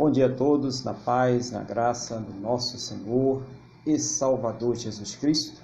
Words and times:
Bom 0.00 0.10
dia 0.10 0.28
a 0.28 0.34
todos, 0.34 0.82
na 0.82 0.94
paz, 0.94 1.50
na 1.50 1.62
graça 1.62 2.16
do 2.18 2.32
nosso 2.32 2.78
Senhor 2.78 3.42
e 3.86 3.98
Salvador 3.98 4.74
Jesus 4.74 5.14
Cristo. 5.14 5.60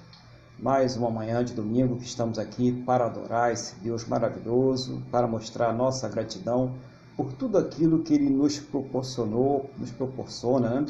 Mais 0.59 0.95
uma 0.95 1.09
manhã 1.09 1.43
de 1.43 1.55
domingo 1.55 1.95
que 1.95 2.05
estamos 2.05 2.37
aqui 2.37 2.71
para 2.85 3.07
adorar 3.07 3.51
esse 3.51 3.73
Deus 3.79 4.05
maravilhoso, 4.05 5.01
para 5.09 5.25
mostrar 5.25 5.73
nossa 5.73 6.07
gratidão 6.07 6.75
por 7.15 7.33
tudo 7.33 7.57
aquilo 7.57 8.03
que 8.03 8.13
Ele 8.13 8.29
nos 8.29 8.59
proporcionou, 8.59 9.71
nos 9.75 9.89
proporciona, 9.89 10.69
né? 10.69 10.85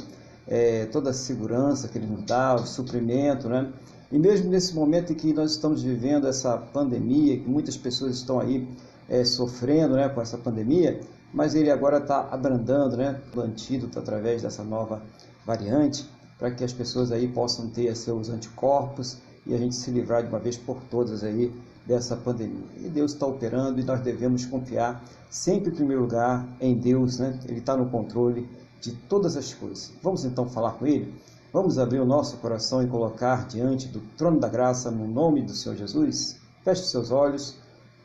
É, 0.45 0.85
toda 0.87 1.11
a 1.11 1.13
segurança 1.13 1.87
que 1.87 1.97
Ele 1.97 2.07
nos 2.07 2.25
dá, 2.25 2.53
o 2.53 2.67
suprimento, 2.67 3.47
né? 3.47 3.71
E 4.11 4.19
mesmo 4.19 4.49
nesse 4.49 4.75
momento 4.75 5.13
em 5.13 5.15
que 5.15 5.31
nós 5.31 5.51
estamos 5.51 5.81
vivendo 5.81 6.27
essa 6.27 6.57
pandemia, 6.57 7.39
que 7.39 7.49
muitas 7.49 7.77
pessoas 7.77 8.15
estão 8.15 8.41
aí 8.41 8.67
é, 9.07 9.23
sofrendo 9.23 9.95
né, 9.95 10.09
com 10.09 10.21
essa 10.21 10.37
pandemia, 10.37 10.99
mas 11.33 11.55
ele 11.55 11.69
agora 11.69 11.97
está 11.97 12.27
abrandando 12.31 12.97
né, 12.97 13.19
o 13.35 13.41
antídoto 13.41 13.99
através 13.99 14.41
dessa 14.41 14.63
nova 14.63 15.01
variante, 15.45 16.09
para 16.37 16.51
que 16.51 16.63
as 16.63 16.73
pessoas 16.73 17.11
aí 17.11 17.27
possam 17.27 17.69
ter 17.69 17.95
seus 17.95 18.29
anticorpos 18.29 19.17
e 19.45 19.53
a 19.53 19.57
gente 19.57 19.75
se 19.75 19.89
livrar 19.91 20.23
de 20.23 20.29
uma 20.29 20.39
vez 20.39 20.57
por 20.57 20.77
todas 20.89 21.23
aí 21.23 21.51
dessa 21.85 22.15
pandemia. 22.15 22.67
E 22.77 22.89
Deus 22.89 23.13
está 23.13 23.25
operando 23.25 23.79
e 23.79 23.83
nós 23.83 24.01
devemos 24.01 24.45
confiar 24.45 25.03
sempre 25.29 25.71
em 25.71 25.75
primeiro 25.75 26.03
lugar 26.03 26.45
em 26.59 26.75
Deus, 26.75 27.17
né? 27.19 27.39
Ele 27.45 27.59
está 27.59 27.75
no 27.75 27.89
controle 27.89 28.47
de 28.81 28.91
todas 28.91 29.35
as 29.35 29.53
coisas. 29.53 29.91
Vamos 30.03 30.25
então 30.25 30.49
falar 30.49 30.73
com 30.73 30.85
Ele? 30.85 31.13
Vamos 31.51 31.79
abrir 31.79 31.99
o 31.99 32.05
nosso 32.05 32.37
coração 32.37 32.83
e 32.83 32.87
colocar 32.87 33.47
diante 33.47 33.87
do 33.87 34.01
trono 34.17 34.39
da 34.39 34.49
graça 34.49 34.91
no 34.91 35.07
nome 35.07 35.41
do 35.41 35.53
Senhor 35.53 35.75
Jesus? 35.75 36.37
Feche 36.63 36.83
seus 36.83 37.09
olhos, 37.09 37.55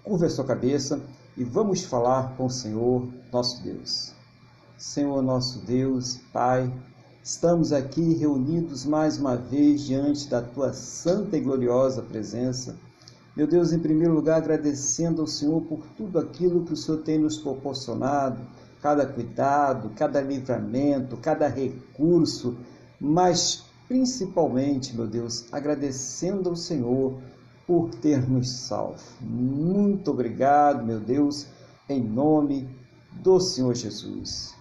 curva 0.04 0.26
a 0.26 0.30
sua 0.30 0.44
cabeça 0.44 1.00
e 1.36 1.44
vamos 1.44 1.84
falar 1.84 2.36
com 2.36 2.46
o 2.46 2.50
Senhor 2.50 3.08
nosso 3.32 3.62
Deus. 3.62 4.12
Senhor 4.76 5.22
nosso 5.22 5.60
Deus, 5.60 6.18
Pai, 6.32 6.72
estamos 7.22 7.72
aqui 7.72 8.14
reunidos 8.14 8.84
mais 8.84 9.18
uma 9.18 9.36
vez 9.36 9.82
diante 9.82 10.28
da 10.28 10.42
tua 10.42 10.72
santa 10.72 11.36
e 11.36 11.40
gloriosa 11.40 12.02
presença. 12.02 12.76
Meu 13.34 13.46
Deus, 13.46 13.72
em 13.72 13.78
primeiro 13.78 14.12
lugar, 14.12 14.36
agradecendo 14.38 15.22
ao 15.22 15.26
Senhor 15.26 15.62
por 15.62 15.86
tudo 15.96 16.18
aquilo 16.18 16.64
que 16.64 16.74
o 16.74 16.76
Senhor 16.76 16.98
tem 16.98 17.18
nos 17.18 17.38
proporcionado, 17.38 18.42
cada 18.82 19.06
cuidado, 19.06 19.90
cada 19.96 20.20
livramento, 20.20 21.16
cada 21.16 21.48
recurso, 21.48 22.58
mas 23.00 23.64
principalmente, 23.88 24.94
meu 24.94 25.06
Deus, 25.06 25.46
agradecendo 25.50 26.50
ao 26.50 26.56
Senhor 26.56 27.14
por 27.66 27.90
ter 27.96 28.28
nos 28.28 28.50
salvo. 28.50 29.02
Muito 29.20 30.10
obrigado, 30.10 30.84
meu 30.84 31.00
Deus, 31.00 31.46
em 31.88 32.02
nome 32.02 32.68
do 33.12 33.38
Senhor 33.40 33.74
Jesus. 33.74 34.54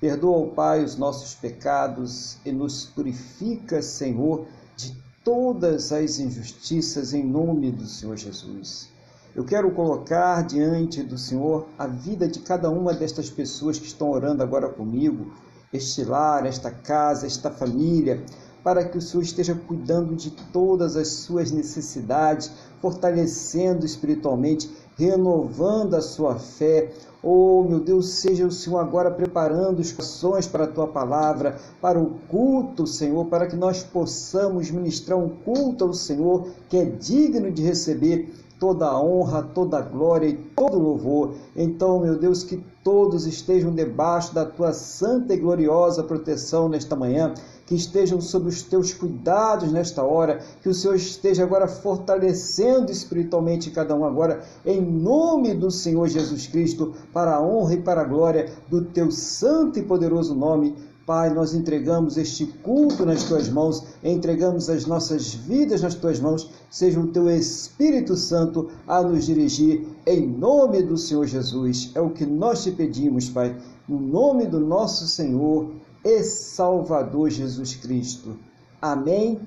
Perdoa, 0.00 0.48
Pai, 0.48 0.84
os 0.84 0.96
nossos 0.96 1.34
pecados 1.34 2.36
e 2.44 2.52
nos 2.52 2.84
purifica, 2.84 3.80
Senhor, 3.80 4.46
de 4.76 4.94
todas 5.24 5.90
as 5.90 6.18
injustiças 6.18 7.12
em 7.12 7.24
nome 7.24 7.72
do 7.72 7.86
Senhor 7.86 8.16
Jesus. 8.16 8.88
Eu 9.34 9.44
quero 9.44 9.70
colocar 9.72 10.42
diante 10.42 11.02
do 11.02 11.18
Senhor 11.18 11.66
a 11.78 11.86
vida 11.86 12.28
de 12.28 12.40
cada 12.40 12.70
uma 12.70 12.94
destas 12.94 13.28
pessoas 13.28 13.78
que 13.78 13.86
estão 13.86 14.10
orando 14.10 14.42
agora 14.42 14.68
comigo, 14.68 15.32
este 15.72 16.04
lar, 16.04 16.46
esta 16.46 16.70
casa, 16.70 17.26
esta 17.26 17.50
família, 17.50 18.24
para 18.66 18.84
que 18.84 18.98
o 18.98 19.00
Senhor 19.00 19.22
esteja 19.22 19.54
cuidando 19.54 20.16
de 20.16 20.28
todas 20.52 20.96
as 20.96 21.06
suas 21.06 21.52
necessidades, 21.52 22.50
fortalecendo 22.82 23.86
espiritualmente, 23.86 24.68
renovando 24.98 25.94
a 25.94 26.02
sua 26.02 26.34
fé. 26.34 26.90
Oh, 27.22 27.62
meu 27.62 27.78
Deus, 27.78 28.08
seja 28.08 28.44
o 28.44 28.50
Senhor 28.50 28.80
agora 28.80 29.08
preparando 29.08 29.78
os 29.78 29.92
corações 29.92 30.48
para 30.48 30.64
a 30.64 30.66
tua 30.66 30.88
palavra, 30.88 31.60
para 31.80 31.96
o 31.96 32.18
culto, 32.28 32.88
Senhor, 32.88 33.26
para 33.26 33.46
que 33.46 33.54
nós 33.54 33.84
possamos 33.84 34.68
ministrar 34.68 35.16
um 35.16 35.28
culto 35.28 35.84
ao 35.84 35.94
Senhor 35.94 36.48
que 36.68 36.76
é 36.76 36.84
digno 36.86 37.52
de 37.52 37.62
receber 37.62 38.34
toda 38.58 38.86
a 38.86 39.00
honra, 39.00 39.42
toda 39.42 39.78
a 39.78 39.82
glória 39.82 40.26
e 40.26 40.34
todo 40.56 40.76
o 40.76 40.82
louvor. 40.82 41.34
Então, 41.54 42.00
meu 42.00 42.18
Deus, 42.18 42.42
que 42.42 42.64
todos 42.82 43.26
estejam 43.26 43.72
debaixo 43.72 44.34
da 44.34 44.44
tua 44.44 44.72
santa 44.72 45.34
e 45.34 45.36
gloriosa 45.36 46.02
proteção 46.02 46.68
nesta 46.68 46.96
manhã 46.96 47.32
que 47.66 47.74
estejam 47.74 48.20
sob 48.20 48.48
os 48.48 48.62
teus 48.62 48.94
cuidados 48.94 49.72
nesta 49.72 50.02
hora, 50.02 50.40
que 50.62 50.68
o 50.68 50.74
Senhor 50.74 50.94
esteja 50.94 51.42
agora 51.42 51.66
fortalecendo 51.66 52.92
espiritualmente 52.92 53.72
cada 53.72 53.94
um 53.94 54.04
agora, 54.04 54.44
em 54.64 54.80
nome 54.80 55.52
do 55.52 55.70
Senhor 55.70 56.08
Jesus 56.08 56.46
Cristo, 56.46 56.94
para 57.12 57.34
a 57.34 57.42
honra 57.42 57.74
e 57.74 57.82
para 57.82 58.02
a 58.02 58.04
glória 58.04 58.52
do 58.68 58.84
teu 58.84 59.10
santo 59.10 59.80
e 59.80 59.82
poderoso 59.82 60.34
nome. 60.34 60.76
Pai, 61.04 61.32
nós 61.32 61.54
entregamos 61.54 62.16
este 62.16 62.46
culto 62.46 63.06
nas 63.06 63.22
tuas 63.24 63.48
mãos, 63.48 63.84
entregamos 64.02 64.68
as 64.68 64.86
nossas 64.86 65.34
vidas 65.34 65.82
nas 65.82 65.94
tuas 65.94 66.18
mãos, 66.18 66.50
seja 66.68 66.98
o 66.98 67.06
teu 67.06 67.30
Espírito 67.30 68.16
Santo 68.16 68.70
a 68.88 69.02
nos 69.02 69.26
dirigir, 69.26 69.86
em 70.04 70.26
nome 70.26 70.82
do 70.82 70.96
Senhor 70.96 71.24
Jesus. 71.26 71.92
É 71.94 72.00
o 72.00 72.10
que 72.10 72.26
nós 72.26 72.64
te 72.64 72.72
pedimos, 72.72 73.28
Pai, 73.28 73.56
no 73.88 74.00
nome 74.00 74.46
do 74.46 74.58
nosso 74.58 75.06
Senhor 75.06 75.70
e 76.06 76.22
Salvador 76.22 77.30
Jesus 77.30 77.74
Cristo. 77.74 78.38
Amém. 78.80 79.40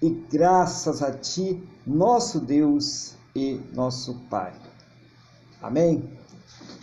E 0.00 0.08
graças 0.08 1.02
a 1.02 1.12
Ti, 1.12 1.62
nosso 1.86 2.40
Deus 2.40 3.14
e 3.34 3.60
nosso 3.74 4.14
Pai. 4.30 4.54
Amém. 5.60 6.08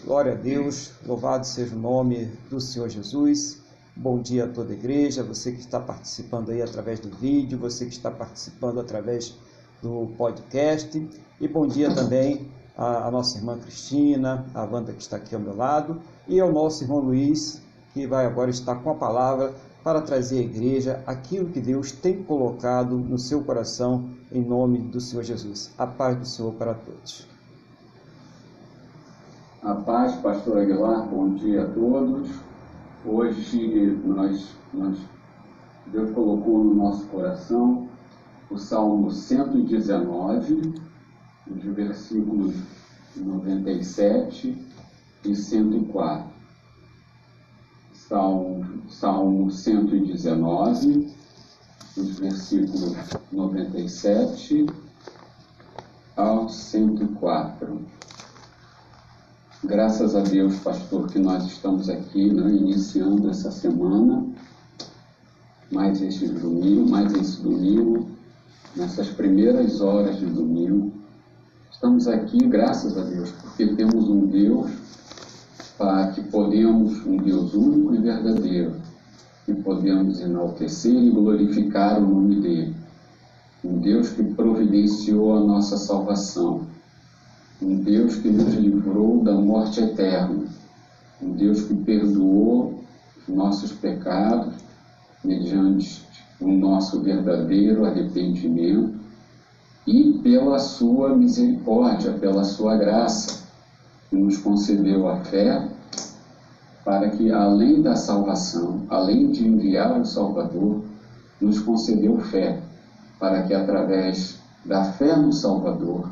Glória 0.05 0.33
a 0.33 0.35
Deus, 0.35 0.91
louvado 1.03 1.47
seja 1.47 1.75
o 1.75 1.79
nome 1.79 2.31
do 2.47 2.61
Senhor 2.61 2.87
Jesus. 2.89 3.63
Bom 3.95 4.21
dia 4.21 4.45
a 4.45 4.47
toda 4.47 4.71
a 4.71 4.75
igreja, 4.75 5.23
você 5.23 5.51
que 5.51 5.61
está 5.61 5.79
participando 5.79 6.51
aí 6.51 6.61
através 6.61 6.99
do 6.99 7.09
vídeo, 7.09 7.57
você 7.57 7.85
que 7.85 7.93
está 7.93 8.11
participando 8.11 8.79
através 8.79 9.33
do 9.81 10.13
podcast. 10.15 11.09
E 11.41 11.47
bom 11.47 11.65
dia 11.65 11.91
também 11.95 12.51
à, 12.77 13.09
nossa 13.09 13.39
irmã 13.39 13.57
Cristina, 13.57 14.45
a 14.53 14.63
Wanda 14.63 14.93
que 14.93 15.01
está 15.01 15.17
aqui 15.17 15.33
ao 15.33 15.41
meu 15.41 15.55
lado, 15.55 15.99
e 16.27 16.39
ao 16.39 16.51
nosso 16.51 16.83
irmão 16.83 16.99
Luiz, 16.99 17.62
que 17.93 18.07
vai 18.07 18.25
agora 18.25 18.49
estar 18.49 18.75
com 18.75 18.89
a 18.89 18.95
palavra 18.95 19.53
para 19.83 20.01
trazer 20.01 20.39
à 20.39 20.41
igreja 20.41 21.03
aquilo 21.05 21.49
que 21.49 21.59
Deus 21.59 21.91
tem 21.91 22.23
colocado 22.23 22.97
no 22.97 23.19
seu 23.19 23.43
coração 23.43 24.09
em 24.31 24.41
nome 24.41 24.79
do 24.79 24.99
Senhor 24.99 25.23
Jesus. 25.23 25.73
A 25.77 25.85
paz 25.85 26.17
do 26.17 26.25
Senhor 26.25 26.53
para 26.53 26.73
todos. 26.73 27.27
A 29.61 29.75
paz, 29.75 30.15
pastor 30.15 30.57
Aguilar, 30.57 31.07
bom 31.07 31.35
dia 31.35 31.63
a 31.63 31.67
todos. 31.67 32.29
Hoje 33.05 34.01
nós, 34.05 34.55
nós 34.73 34.97
Deus 35.87 36.11
colocou 36.11 36.63
no 36.63 36.73
nosso 36.73 37.05
coração 37.07 37.87
o 38.49 38.57
Salmo 38.57 39.11
119, 39.11 40.73
os 41.49 41.63
versículos 41.63 42.55
97 43.15 44.57
e 45.25 45.35
104. 45.35 46.32
Salmo, 48.07 48.65
Salmo 48.89 49.49
119, 49.49 51.09
os 51.95 52.19
versículos 52.19 52.95
97 53.31 54.65
ao 56.17 56.49
104. 56.49 57.79
Graças 59.63 60.15
a 60.15 60.19
Deus, 60.19 60.57
pastor, 60.57 61.07
que 61.07 61.17
nós 61.17 61.45
estamos 61.45 61.89
aqui 61.89 62.29
né, 62.29 62.51
iniciando 62.51 63.29
essa 63.29 63.49
semana, 63.49 64.25
mais 65.71 66.01
este 66.01 66.27
domingo, 66.27 66.89
mais 66.89 67.13
esse 67.13 67.41
domingo, 67.41 68.09
nessas 68.75 69.07
primeiras 69.07 69.79
horas 69.79 70.19
de 70.19 70.25
domingo. 70.25 70.91
Estamos 71.71 72.07
aqui, 72.07 72.37
graças 72.47 72.97
a 72.97 73.03
Deus, 73.03 73.31
porque 73.31 73.65
temos 73.75 74.09
um 74.09 74.27
Deus 74.27 74.71
para 75.83 76.13
que 76.13 76.21
podemos, 76.21 77.05
um 77.05 77.17
Deus 77.17 77.53
único 77.53 77.93
e 77.93 77.97
verdadeiro, 77.97 78.75
que 79.45 79.53
podemos 79.53 80.21
enaltecer 80.21 80.95
e 80.95 81.09
glorificar 81.09 82.01
o 82.01 82.07
nome 82.07 82.39
dele. 82.39 82.75
Um 83.61 83.79
Deus 83.79 84.07
que 84.11 84.23
providenciou 84.23 85.35
a 85.35 85.41
nossa 85.41 85.75
salvação. 85.75 86.61
Um 87.61 87.75
Deus 87.75 88.15
que 88.15 88.29
nos 88.29 88.53
livrou 88.53 89.21
da 89.25 89.33
morte 89.33 89.81
eterna. 89.81 90.45
Um 91.21 91.31
Deus 91.31 91.63
que 91.63 91.75
perdoou 91.75 92.81
nossos 93.27 93.73
pecados 93.73 94.53
mediante 95.21 96.01
o 96.39 96.47
nosso 96.47 97.01
verdadeiro 97.01 97.83
arrependimento 97.83 98.93
e 99.85 100.13
pela 100.23 100.59
sua 100.59 101.13
misericórdia, 101.13 102.13
pela 102.13 102.45
sua 102.45 102.77
graça 102.77 103.43
que 104.09 104.15
nos 104.15 104.37
concedeu 104.37 105.07
a 105.09 105.17
fé, 105.21 105.72
para 106.83 107.09
que, 107.09 107.31
além 107.31 107.81
da 107.81 107.95
salvação, 107.95 108.81
além 108.89 109.31
de 109.31 109.47
enviar 109.47 109.99
o 109.99 110.05
Salvador, 110.05 110.81
nos 111.39 111.59
concedeu 111.59 112.19
fé, 112.19 112.61
para 113.19 113.43
que, 113.43 113.53
através 113.53 114.39
da 114.65 114.83
fé 114.83 115.15
no 115.15 115.31
Salvador, 115.31 116.09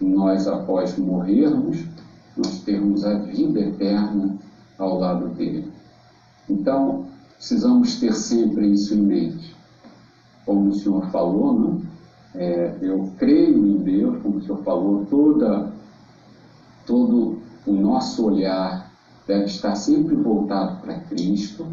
nós, 0.00 0.46
após 0.46 0.98
morrermos, 0.98 1.84
nós 2.36 2.60
termos 2.60 3.04
a 3.04 3.14
vida 3.14 3.60
eterna 3.60 4.36
ao 4.78 4.98
lado 4.98 5.28
dele. 5.28 5.72
Então, 6.48 7.06
precisamos 7.36 7.98
ter 7.98 8.12
sempre 8.12 8.66
isso 8.68 8.94
em 8.94 9.02
mente. 9.02 9.56
Como 10.44 10.70
o 10.70 10.74
senhor 10.74 11.06
falou, 11.10 11.58
né? 11.58 11.80
É, 12.34 12.74
eu 12.82 13.12
creio 13.16 13.64
em 13.64 13.78
Deus, 13.78 14.20
como 14.20 14.38
o 14.38 14.42
senhor 14.42 14.60
falou, 14.64 15.06
toda, 15.06 15.72
todo 16.84 17.38
o 17.64 17.72
nosso 17.72 18.26
olhar 18.26 18.83
deve 19.26 19.46
estar 19.46 19.74
sempre 19.74 20.14
voltado 20.14 20.80
para 20.80 21.00
Cristo. 21.00 21.66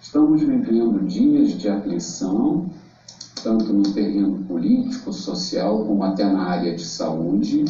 Estamos 0.00 0.40
vivendo 0.40 1.04
dias 1.06 1.52
de 1.52 1.68
aflição, 1.68 2.66
tanto 3.42 3.72
no 3.72 3.82
terreno 3.92 4.44
político, 4.44 5.12
social, 5.12 5.84
como 5.84 6.02
até 6.04 6.24
na 6.24 6.44
área 6.44 6.74
de 6.74 6.84
saúde, 6.84 7.64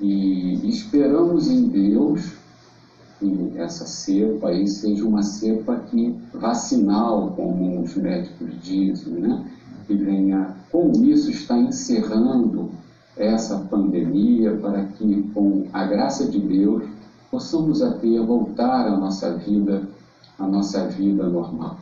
e 0.00 0.68
esperamos 0.68 1.48
em 1.48 1.68
Deus 1.68 2.32
que 3.18 3.52
essa 3.56 3.86
cepa 3.86 4.48
aí 4.48 4.66
seja 4.66 5.06
uma 5.06 5.22
cepa 5.22 5.76
que 5.90 6.14
vacinal, 6.32 7.32
como 7.36 7.82
os 7.82 7.94
médicos 7.96 8.50
dizem, 8.62 9.14
né? 9.14 9.44
que 9.86 9.94
venha, 9.94 10.56
com 10.70 10.90
isso, 11.04 11.30
está 11.30 11.56
encerrando 11.56 12.70
essa 13.16 13.58
pandemia 13.58 14.56
para 14.56 14.84
que, 14.84 15.22
com 15.34 15.66
a 15.72 15.84
graça 15.86 16.26
de 16.26 16.40
Deus, 16.40 16.82
possamos 17.34 17.82
até 17.82 18.20
voltar 18.20 18.86
à 18.86 18.96
nossa 18.96 19.36
vida, 19.36 19.82
à 20.38 20.46
nossa 20.46 20.86
vida 20.86 21.28
normal. 21.28 21.78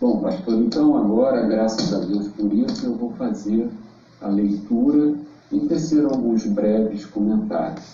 Bom, 0.00 0.20
pastor, 0.20 0.54
então 0.54 0.96
agora, 0.96 1.46
graças 1.46 1.94
a 1.94 2.00
Deus 2.00 2.26
por 2.26 2.52
isso, 2.52 2.86
eu 2.86 2.96
vou 2.96 3.12
fazer 3.12 3.70
a 4.20 4.26
leitura 4.26 5.14
e 5.52 5.60
tecer 5.68 6.04
alguns 6.04 6.44
breves 6.46 7.06
comentários. 7.06 7.84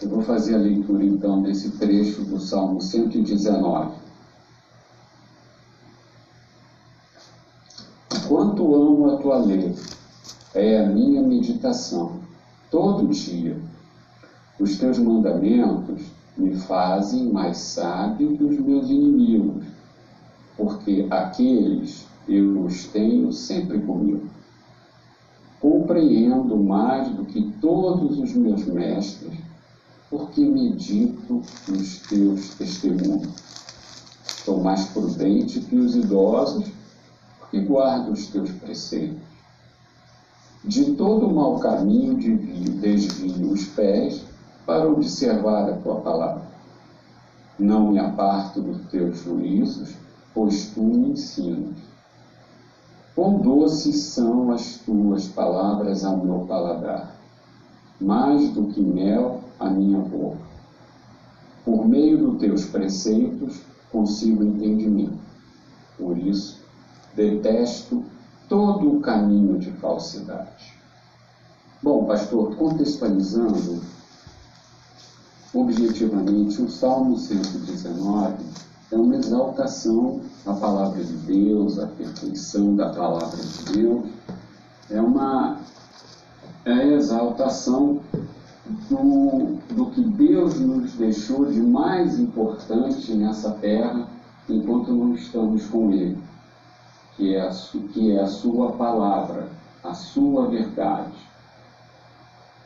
Eu 0.00 0.08
vou 0.08 0.22
fazer 0.22 0.54
a 0.54 0.58
leitura 0.58 1.04
então 1.04 1.42
desse 1.42 1.72
trecho 1.72 2.24
do 2.24 2.40
Salmo 2.40 2.80
119. 2.80 3.96
Quanto 8.26 8.74
amo 8.74 9.10
a 9.10 9.16
tua 9.18 9.36
lei, 9.44 9.76
é 10.54 10.82
a 10.82 10.86
minha 10.86 11.20
meditação, 11.20 12.12
todo 12.70 13.06
dia. 13.08 13.73
Os 14.58 14.78
teus 14.78 14.98
mandamentos 14.98 16.02
me 16.36 16.54
fazem 16.54 17.28
mais 17.28 17.56
sábio 17.56 18.36
que 18.36 18.44
os 18.44 18.56
meus 18.60 18.88
inimigos, 18.88 19.64
porque 20.56 21.08
aqueles 21.10 22.06
eu 22.28 22.64
os 22.64 22.86
tenho 22.86 23.32
sempre 23.32 23.80
comigo. 23.80 24.28
Compreendo 25.60 26.56
mais 26.56 27.08
do 27.08 27.24
que 27.24 27.42
todos 27.60 28.16
os 28.16 28.32
meus 28.34 28.64
mestres, 28.66 29.36
porque 30.08 30.44
medito 30.44 31.42
nos 31.68 31.98
teus 32.08 32.54
testemunhos. 32.54 33.34
Sou 34.44 34.62
mais 34.62 34.84
prudente 34.84 35.60
que 35.62 35.74
os 35.74 35.96
idosos, 35.96 36.70
porque 37.40 37.58
guardo 37.58 38.12
os 38.12 38.28
teus 38.28 38.52
preceitos. 38.52 39.18
De 40.64 40.92
todo 40.92 41.28
mau 41.28 41.58
caminho 41.58 42.16
desvio 42.80 43.50
os 43.50 43.64
pés 43.66 44.33
para 44.66 44.88
observar 44.88 45.68
a 45.68 45.76
tua 45.78 45.96
palavra. 45.96 46.42
Não 47.58 47.92
me 47.92 47.98
aparto 47.98 48.60
dos 48.60 48.86
teus 48.90 49.18
juízos, 49.18 49.94
pois 50.34 50.66
tu 50.70 50.82
me 50.82 51.10
ensinas. 51.10 51.76
Quão 53.14 53.38
doces 53.38 53.96
são 53.96 54.50
as 54.50 54.78
tuas 54.78 55.28
palavras 55.28 56.04
ao 56.04 56.16
meu 56.16 56.40
paladar, 56.48 57.14
mais 58.00 58.48
do 58.50 58.66
que 58.68 58.80
mel 58.80 59.40
à 59.60 59.68
minha 59.70 60.00
boca. 60.00 60.42
Por 61.64 61.86
meio 61.86 62.18
dos 62.18 62.40
teus 62.40 62.64
preceitos 62.64 63.62
consigo 63.92 64.42
entendimento. 64.42 65.22
Por 65.96 66.18
isso, 66.18 66.60
detesto 67.14 68.02
todo 68.48 68.96
o 68.96 69.00
caminho 69.00 69.58
de 69.58 69.70
falsidade. 69.72 70.74
Bom, 71.80 72.04
pastor, 72.04 72.56
contextualizando 72.56 73.80
objetivamente, 75.54 76.60
o 76.60 76.68
Salmo 76.68 77.16
119 77.16 78.34
é 78.90 78.96
uma 78.96 79.16
exaltação 79.16 80.20
à 80.44 80.52
palavra 80.52 81.02
de 81.02 81.12
Deus, 81.12 81.78
à 81.78 81.86
perfeição 81.86 82.74
da 82.74 82.90
palavra 82.90 83.36
de 83.36 83.72
Deus, 83.72 84.04
é 84.90 85.00
uma 85.00 85.58
é 86.64 86.72
a 86.72 86.86
exaltação 86.86 88.00
do, 88.88 89.58
do 89.74 89.86
que 89.90 90.02
Deus 90.02 90.58
nos 90.58 90.92
deixou 90.92 91.44
de 91.44 91.60
mais 91.60 92.18
importante 92.18 93.12
nessa 93.12 93.50
terra 93.52 94.08
enquanto 94.48 94.92
não 94.92 95.14
estamos 95.14 95.66
com 95.66 95.92
Ele, 95.92 96.18
que 97.16 97.34
é 97.34 97.40
a, 97.42 97.50
que 97.92 98.12
é 98.12 98.20
a 98.20 98.26
Sua 98.26 98.72
palavra, 98.72 99.48
a 99.82 99.92
Sua 99.92 100.48
verdade. 100.48 101.12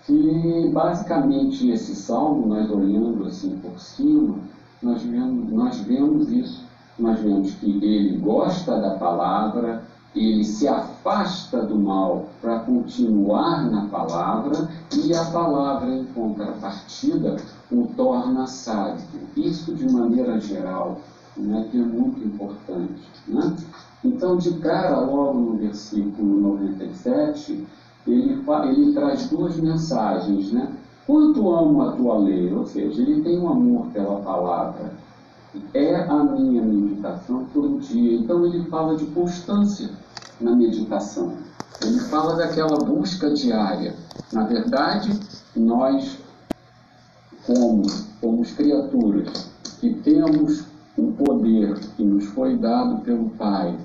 E 0.08 0.70
basicamente 0.72 1.70
esse 1.70 1.94
salmo, 1.94 2.46
nós 2.46 2.70
olhando 2.70 3.26
assim 3.26 3.58
por 3.58 3.78
cima, 3.78 4.36
nós 4.82 5.02
vemos, 5.02 5.52
nós 5.52 5.76
vemos 5.80 6.30
isso. 6.30 6.64
Nós 6.98 7.20
vemos 7.20 7.52
que 7.54 7.78
ele 7.84 8.16
gosta 8.18 8.80
da 8.80 8.96
palavra, 8.96 9.84
ele 10.14 10.42
se 10.42 10.66
afasta 10.66 11.62
do 11.62 11.78
mal 11.78 12.26
para 12.40 12.60
continuar 12.60 13.70
na 13.70 13.86
palavra 13.86 14.68
e 14.96 15.14
a 15.14 15.24
palavra, 15.26 15.94
em 15.94 16.04
contrapartida, 16.06 17.36
o 17.70 17.86
torna 17.96 18.46
sábio. 18.46 19.04
Isso 19.36 19.74
de 19.74 19.92
maneira 19.92 20.40
geral, 20.40 21.00
né, 21.36 21.68
que 21.70 21.78
é 21.78 21.84
muito 21.84 22.20
importante. 22.24 23.02
Né? 23.28 23.56
Então, 24.04 24.36
de 24.36 24.54
cara, 24.58 25.00
logo 25.00 25.38
no 25.38 25.58
versículo 25.58 26.40
97, 26.40 27.66
ele, 28.12 28.42
ele 28.70 28.92
traz 28.92 29.28
duas 29.28 29.56
mensagens, 29.56 30.52
né? 30.52 30.72
Quanto 31.06 31.50
amo 31.50 31.82
a 31.82 31.92
tua 31.92 32.18
lei, 32.18 32.52
ou 32.52 32.66
seja, 32.66 33.00
ele 33.00 33.22
tem 33.22 33.38
um 33.38 33.48
amor 33.48 33.86
pela 33.86 34.20
palavra. 34.20 34.92
É 35.72 35.96
a 36.02 36.22
minha 36.22 36.60
meditação 36.60 37.46
todo 37.54 37.80
dia. 37.80 38.18
Então 38.18 38.44
ele 38.44 38.64
fala 38.66 38.96
de 38.96 39.06
constância 39.06 39.90
na 40.40 40.54
meditação. 40.54 41.32
Ele 41.82 41.98
fala 42.00 42.36
daquela 42.36 42.76
busca 42.84 43.32
diária. 43.32 43.94
Na 44.32 44.44
verdade, 44.44 45.18
nós, 45.56 46.18
como, 47.46 47.82
como 48.20 48.44
criaturas 48.44 49.50
que 49.80 49.94
temos 49.94 50.64
o 50.96 51.12
poder 51.12 51.78
que 51.96 52.02
nos 52.02 52.26
foi 52.26 52.56
dado 52.56 52.98
pelo 53.02 53.30
Pai 53.30 53.78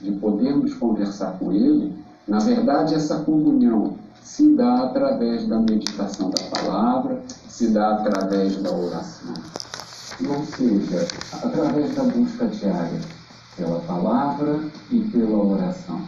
de 0.00 0.12
podermos 0.12 0.72
conversar 0.74 1.38
com 1.38 1.52
Ele, 1.52 1.92
na 2.30 2.38
verdade, 2.38 2.94
essa 2.94 3.16
comunhão 3.24 3.96
se 4.22 4.54
dá 4.54 4.84
através 4.84 5.48
da 5.48 5.58
meditação 5.58 6.30
da 6.30 6.44
palavra, 6.44 7.20
se 7.48 7.66
dá 7.70 7.96
através 7.96 8.56
da 8.62 8.70
oração. 8.70 9.34
Ou 10.28 10.44
seja, 10.44 11.08
através 11.42 11.92
da 11.96 12.04
busca 12.04 12.46
diária 12.46 13.00
pela 13.56 13.80
palavra 13.80 14.60
e 14.92 15.00
pela 15.00 15.36
oração. 15.38 16.02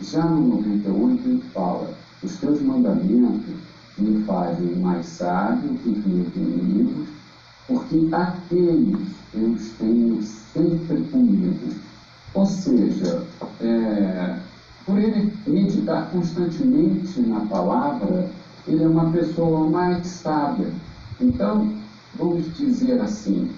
Já 0.00 0.24
no 0.24 0.56
98 0.56 1.28
ele 1.28 1.44
fala: 1.52 1.90
os 2.22 2.36
teus 2.36 2.62
mandamentos 2.62 3.54
me 3.98 4.24
fazem 4.24 4.76
mais 4.76 5.04
sábio 5.04 5.74
que 5.74 5.90
os 5.90 6.06
meus 6.06 6.34
inimigos, 6.34 7.08
porque 7.68 8.08
aqueles 8.12 9.08
eu 9.34 9.50
os 9.50 9.68
tenho 9.78 10.22
sempre 10.22 11.02
comigo. 11.10 11.74
Ou 12.32 12.46
seja, 12.46 13.22
é, 13.60 14.38
por 14.86 14.98
ele 14.98 15.32
meditar 15.46 16.10
constantemente 16.10 17.20
na 17.20 17.40
palavra, 17.46 18.30
ele 18.66 18.82
é 18.82 18.88
uma 18.88 19.10
pessoa 19.10 19.68
mais 19.68 20.06
sábia. 20.06 20.70
Então, 21.20 21.72
vamos 22.14 22.54
dizer 22.56 23.00
assim, 23.00 23.50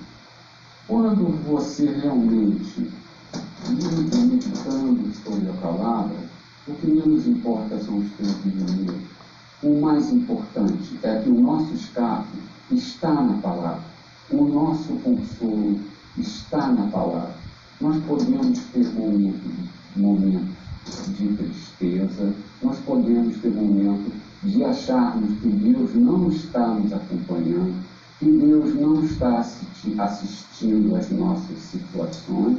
quando 0.86 1.26
você 1.44 1.90
realmente 1.90 2.90
vive 3.68 4.26
meditando 4.26 5.12
sobre 5.24 5.50
a 5.50 5.52
palavra, 5.54 6.16
o 6.68 6.74
que 6.74 6.86
menos 6.86 7.26
importa 7.26 7.78
são 7.78 7.98
os 7.98 8.10
teus 8.12 8.36
inimigos. 8.44 9.02
O 9.62 9.80
mais 9.80 10.12
importante 10.12 10.98
é 11.02 11.20
que 11.22 11.28
o 11.28 11.40
nosso 11.40 11.72
escape 11.74 12.38
está 12.70 13.12
na 13.12 13.38
palavra. 13.38 13.82
O 14.30 14.44
nosso 14.44 14.92
consolo 15.02 15.80
está 16.18 16.68
na 16.68 16.86
palavra. 16.88 17.34
Nós 17.80 18.02
podemos 18.04 18.58
ter 18.72 18.86
momentos, 18.94 19.40
momentos 19.96 20.65
de 21.08 21.28
tristeza, 21.36 22.32
nós 22.62 22.78
podemos 22.80 23.36
ter 23.38 23.50
momentos 23.50 24.12
de 24.42 24.64
acharmos 24.64 25.38
que 25.40 25.48
Deus 25.48 25.94
não 25.94 26.28
está 26.28 26.66
nos 26.68 26.92
acompanhando, 26.92 27.74
que 28.18 28.26
Deus 28.26 28.74
não 28.74 29.04
está 29.04 29.44
assistindo 29.98 30.94
às 30.96 31.10
nossas 31.10 31.58
situações, 31.58 32.58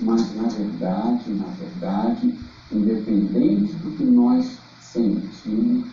mas 0.00 0.34
na 0.36 0.48
verdade, 0.48 1.30
na 1.30 1.46
verdade, 1.58 2.34
independente 2.72 3.72
do 3.74 3.96
que 3.96 4.04
nós 4.04 4.58
sentimos, 4.80 5.86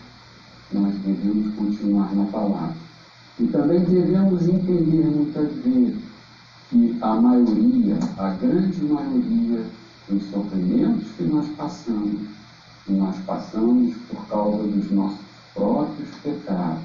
nós 0.72 0.94
devemos 1.06 1.54
continuar 1.56 2.14
na 2.16 2.26
palavra. 2.26 2.76
E 3.40 3.48
também 3.48 3.80
devemos 3.80 4.48
entender 4.48 5.06
muitas 5.06 5.52
vezes 5.64 5.98
que 6.70 6.98
a 7.02 7.16
maioria, 7.16 7.98
a 8.18 8.30
grande 8.32 8.84
maioria 8.84 9.66
dos 10.08 10.24
sofrimentos 10.30 11.08
que 11.18 11.24
nós 11.24 11.48
passamos, 11.58 12.28
que 12.86 12.94
nós 12.94 13.16
passamos 13.26 13.96
por 14.10 14.28
causa 14.28 14.64
dos 14.64 14.92
nossos 14.92 15.20
próprios 15.54 16.10
pecados. 16.24 16.84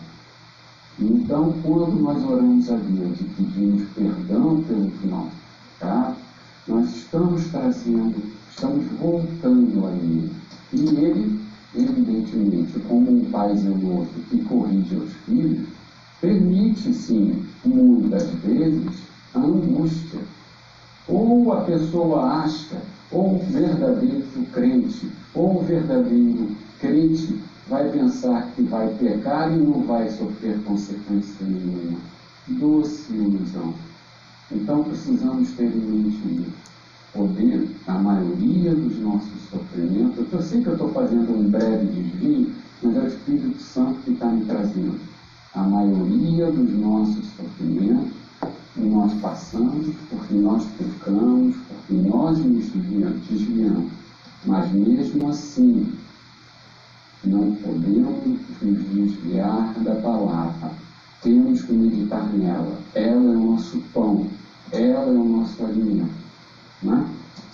Então, 1.01 1.55
quando 1.63 2.01
nós 2.03 2.23
oramos 2.25 2.71
a 2.71 2.77
Deus 2.77 3.21
e 3.21 3.25
pedimos 3.25 3.89
perdão 3.91 4.63
pelos 4.65 5.05
nossos 5.05 5.33
pecados, 5.79 6.19
nós 6.67 6.97
estamos 6.97 7.45
trazendo, 7.47 8.17
estamos 8.51 8.85
voltando 9.01 9.87
a 9.87 9.91
Ele. 9.91 10.33
E 10.73 10.81
Ele, 10.81 11.41
evidentemente, 11.75 12.79
como 12.81 13.11
um 13.11 13.25
pai 13.31 13.57
zeloso 13.57 14.11
que 14.29 14.43
corrige 14.45 14.97
os 14.97 15.13
filhos, 15.25 15.67
permite 16.21 16.93
sim, 16.93 17.45
muitas 17.65 18.29
vezes, 18.45 18.91
a 19.35 19.39
angústia. 19.39 20.21
Ou 21.09 21.53
a 21.53 21.63
pessoa 21.63 22.43
acha, 22.43 22.77
ou 23.11 23.37
o 23.37 23.39
verdadeiro 23.39 24.25
crente, 24.53 25.11
ou 25.35 25.61
o 25.61 25.63
verdadeiro 25.63 26.55
crente 26.79 27.41
vai 27.69 27.89
pensar 27.91 28.51
que 28.55 28.63
vai 28.63 28.89
pecar 28.95 29.51
e 29.53 29.57
não 29.57 29.83
vai 29.83 30.11
sofrer 30.11 30.59
consequência 30.65 31.47
nenhuma. 31.47 31.99
Doce 32.49 33.13
ilusão. 33.13 33.75
Então 34.51 34.85
precisamos 34.85 35.51
ter 35.53 35.65
em 35.65 35.81
mente 35.81 36.43
isso. 36.43 36.69
Poder, 37.13 37.69
a 37.87 37.95
maioria 37.95 38.75
dos 38.75 38.99
nossos 38.99 39.49
sofrimentos, 39.51 40.27
eu 40.31 40.43
sei 40.43 40.61
que 40.61 40.69
eu 40.69 40.75
estou 40.75 40.91
fazendo 40.91 41.39
um 41.39 41.51
breve 41.51 41.87
desvio, 41.87 42.53
mas 42.83 42.97
é 42.97 43.01
o 43.01 43.07
Espírito 43.07 43.63
Santo 43.63 43.99
que 44.05 44.13
está 44.13 44.27
me 44.27 44.45
trazendo. 44.45 45.01
A 45.55 45.63
maioria 45.63 46.51
dos 46.53 46.71
nossos 46.79 47.25
sofrimentos 47.35 48.18
nós 48.77 49.13
passamos 49.21 49.95
porque 50.09 50.35
nós 50.35 50.65
pecamos, 50.79 51.57
porque 51.69 51.95
nós 52.09 52.39
nos 52.39 52.67
desviamos. 53.29 53.93
Mas 54.45 54.71
mesmo 54.73 55.29
assim, 55.29 55.93
não 57.25 57.55
podemos 57.57 58.25
nos 58.63 58.79
desviar 58.91 59.75
da 59.81 59.97
palavra. 59.97 60.71
Temos 61.23 61.63
que 61.63 61.73
meditar 61.73 62.33
nela. 62.33 62.79
Ela 62.95 63.33
é 63.33 63.37
o 63.37 63.51
nosso 63.51 63.79
pão, 63.93 64.27
ela 64.71 65.07
é 65.07 65.19
o 65.19 65.25
nosso 65.25 65.65
alimento. 65.65 66.15
Né? 66.83 67.09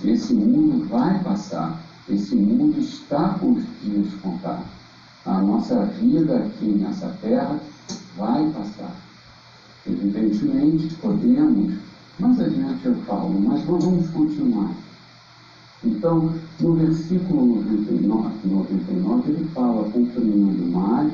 Esse 0.04 0.34
mundo 0.34 0.86
vai 0.88 1.22
passar, 1.22 1.80
esse 2.08 2.34
mundo 2.34 2.78
está 2.78 3.30
com 3.40 3.52
os 3.52 3.64
dias 3.82 4.12
contados. 4.20 4.66
A 5.24 5.40
nossa 5.40 5.86
vida 5.86 6.36
aqui 6.36 6.66
nessa 6.66 7.08
terra 7.22 7.58
vai 8.18 8.50
passar. 8.50 9.03
Evidentemente, 9.86 10.94
podemos, 10.96 11.74
mais 12.18 12.40
adiante 12.40 12.86
eu 12.86 12.94
falo, 13.06 13.38
mas 13.40 13.62
vamos 13.64 14.08
continuar. 14.10 14.70
Então, 15.84 16.32
no 16.60 16.74
versículo 16.74 17.44
99, 17.56 18.34
99 18.44 19.30
ele 19.30 19.44
fala: 19.54 19.90
compreendo 19.90 20.72
mais 20.72 21.12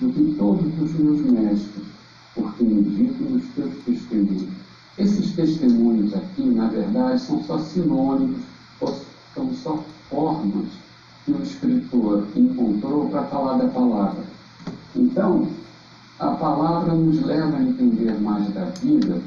do 0.00 0.12
que 0.12 0.34
todos 0.36 0.66
os 0.80 0.92
meus 0.98 1.20
mestres, 1.20 1.84
porque 2.34 2.64
medito 2.64 3.22
nos 3.22 3.44
teus 3.54 3.72
testemunhos. 3.84 4.48
Esses 4.98 5.32
testemunhos 5.32 6.12
aqui, 6.12 6.42
na 6.42 6.66
verdade, 6.66 7.20
são 7.20 7.42
só 7.44 7.58
sinônimos, 7.58 8.40
são 9.34 9.54
só 9.54 9.84
formas 10.08 10.66
que 11.24 11.32
o 11.32 11.42
escritor 11.42 12.26
encontrou 12.34 13.08
para 13.08 13.22
falar 13.24 13.58
da 13.58 13.68
palavra. 13.68 14.24
Então, 14.96 15.46
a 16.20 16.32
palavra 16.32 16.92
nos 16.92 17.24
leva 17.24 17.56
a 17.56 17.62
entender 17.62 18.12
mais 18.20 18.46
da 18.52 18.66
vida 18.82 19.22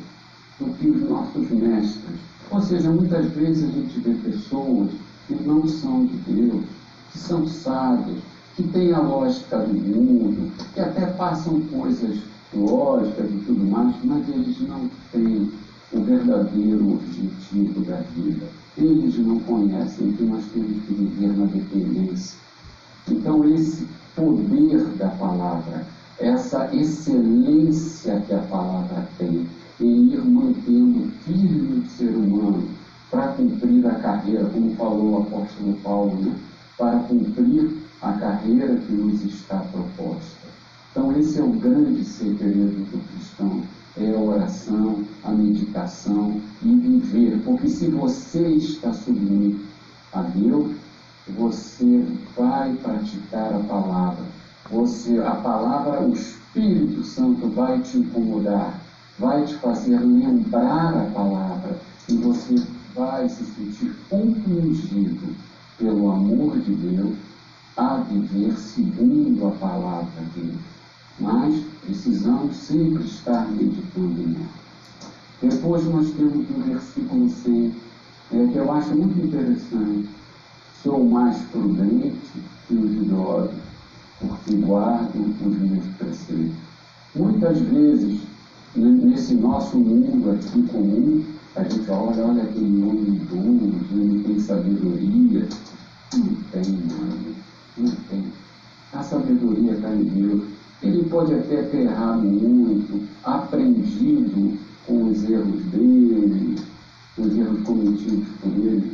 do 0.60 0.66
que 0.76 0.88
os 0.88 1.10
nossos 1.10 1.50
mestres. 1.50 2.20
Ou 2.52 2.62
seja, 2.62 2.92
muitas 2.92 3.26
vezes 3.32 3.68
a 3.68 3.72
gente 3.72 4.00
vê 4.00 4.14
pessoas 4.30 4.92
que 5.28 5.34
não 5.34 5.68
são 5.68 6.06
de 6.06 6.18
Deus, 6.18 6.64
que 7.12 7.18
são 7.18 7.48
sábias, 7.48 8.20
que 8.56 8.62
têm 8.64 8.94
a 8.94 9.00
lógica 9.00 9.58
do 9.58 9.74
mundo, 9.74 10.52
que 10.76 10.80
até 10.80 11.08
passam 11.08 11.62
coisas 11.62 12.20
lógicas 12.54 13.26
e 13.32 13.38
tudo 13.48 13.66
mais, 13.66 13.96
mas 14.04 14.30
eles 14.30 14.62
não 14.62 14.88
têm 15.12 15.52
o 15.92 16.04
verdadeiro 16.04 16.94
objetivo 16.94 17.82
da 17.86 18.02
vida. 18.16 18.46
Eles 18.78 19.18
não 19.18 19.40
conhecem 19.40 20.12
que 20.12 20.24
nós 20.24 20.44
temos 20.54 20.84
que 20.86 20.94
viver 20.94 21.36
na 21.36 21.46
dependência. 21.46 22.38
Então, 23.10 23.44
esse 23.54 23.88
essa 26.54 26.70
excelência 26.72 28.22
que 28.28 28.34
a 28.34 28.40
palavra 28.44 29.08
tem 29.18 29.50
em 29.82 30.14
ir 30.14 30.24
mantendo 30.24 31.12
firme 31.24 31.80
o 31.80 31.90
ser 31.90 32.10
humano 32.10 32.70
para 33.10 33.30
cumprir 33.30 33.88
a 33.88 33.96
carreira, 33.96 34.46
como 34.46 34.76
falou 34.76 35.14
o 35.14 35.22
apóstolo 35.24 35.74
Paulo, 35.84 36.16
né? 36.22 36.36
para 36.78 37.00
cumprir 37.00 37.76
a 38.04 38.14
carreira 38.14 38.76
que 38.76 38.92
nos 38.92 39.24
está 39.24 39.58
proposta. 39.72 40.48
Então, 40.92 41.12
esse 41.18 41.40
é 41.40 41.44
o 41.44 41.50
grande 41.54 42.04
segredo 42.04 42.86
do 42.92 43.02
cristão: 43.10 43.64
é 43.98 44.14
a 44.14 44.20
oração, 44.20 45.04
a 45.24 45.32
meditação 45.32 46.40
e 46.62 46.68
viver. 46.68 47.42
Porque 47.44 47.68
se 47.68 47.88
você 47.88 48.48
está 48.48 48.94
submisso 48.94 49.66
a 50.14 50.22
Deus, 50.22 50.76
você 51.36 52.06
vai 52.38 52.74
praticar 52.76 53.56
a 53.56 53.60
palavra 53.60 54.24
você, 54.70 55.20
a 55.20 55.36
palavra, 55.36 56.02
o 56.02 56.16
Espírito 56.56 57.04
Santo 57.04 57.48
vai 57.50 57.80
te 57.80 57.98
incomodar, 57.98 58.80
vai 59.18 59.44
te 59.44 59.56
fazer 59.56 59.98
lembrar 59.98 60.96
a 60.96 61.10
palavra 61.12 61.80
e 62.08 62.14
você 62.14 62.64
vai 62.94 63.28
se 63.28 63.44
sentir 63.44 63.96
compungido 64.08 65.36
pelo 65.80 66.12
amor 66.12 66.60
de 66.60 66.76
Deus 66.76 67.16
a 67.76 67.98
viver 68.02 68.56
segundo 68.56 69.48
a 69.48 69.52
palavra 69.54 70.22
dele. 70.36 70.60
Mas 71.20 71.60
precisamos 71.84 72.56
sempre 72.56 73.04
estar 73.04 73.50
meditando 73.50 74.22
nela. 74.22 74.46
Depois 75.42 75.84
nós 75.86 76.12
temos 76.12 76.48
no 76.52 76.66
versículo 76.66 77.30
100, 77.32 77.74
é, 78.32 78.48
que 78.52 78.58
eu 78.58 78.72
acho 78.72 78.94
muito 78.94 79.26
interessante. 79.26 80.08
Sou 80.84 81.04
mais 81.04 81.36
prudente 81.52 82.20
que 82.68 82.76
os 82.76 82.92
idosos 82.92 83.73
porque 84.28 84.56
guardam 84.56 85.34
os 85.46 85.58
meus 85.58 85.86
preceitos. 85.98 86.56
Muitas 87.16 87.60
vezes, 87.60 88.22
nesse 88.76 89.36
nosso 89.36 89.78
mundo 89.78 90.32
aqui 90.32 90.64
comum, 90.64 91.24
a 91.56 91.64
gente 91.64 91.90
olha, 91.90 92.26
olha 92.26 92.44
aquele 92.44 92.82
homem 92.82 93.16
idoso, 93.16 93.74
ele 93.92 94.24
tem 94.24 94.40
sabedoria. 94.40 95.48
Não 96.14 96.36
tem, 96.52 96.72
mano, 96.72 97.36
não 97.78 97.92
tem. 98.10 98.24
A 98.94 99.04
sabedoria 99.04 99.74
está 99.74 99.94
em 99.94 100.04
Deus. 100.04 100.44
Ele 100.82 101.04
pode 101.10 101.34
até 101.34 101.64
ter 101.64 101.82
errado 101.82 102.24
muito, 102.24 103.08
aprendido 103.24 104.58
com 104.86 105.10
os 105.10 105.24
erros 105.24 105.62
dele, 105.66 106.56
os 107.18 107.38
erros 107.38 107.62
cometidos 107.64 108.28
por 108.42 108.52
ele, 108.52 108.92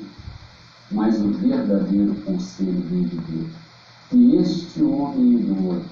mas 0.92 1.20
o 1.20 1.30
verdadeiro 1.30 2.14
conselho 2.26 2.84
vem 2.90 3.04
de 3.04 3.16
Deus 3.16 3.69
que 4.10 4.36
este 4.38 4.82
homem 4.82 5.34
idoso, 5.34 5.86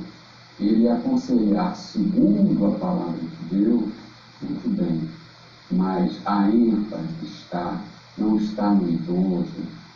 ele 0.59 0.89
aconselhar 0.89 1.75
segundo 1.75 2.65
a 2.65 2.71
palavra 2.79 3.19
de 3.19 3.55
Deus, 3.55 3.89
muito 4.41 4.69
bem, 4.75 5.07
mas 5.69 6.17
a 6.25 6.49
ênfase 6.49 7.05
está, 7.23 7.79
não 8.17 8.37
está 8.37 8.71
no 8.71 8.89
idoso, 8.89 9.45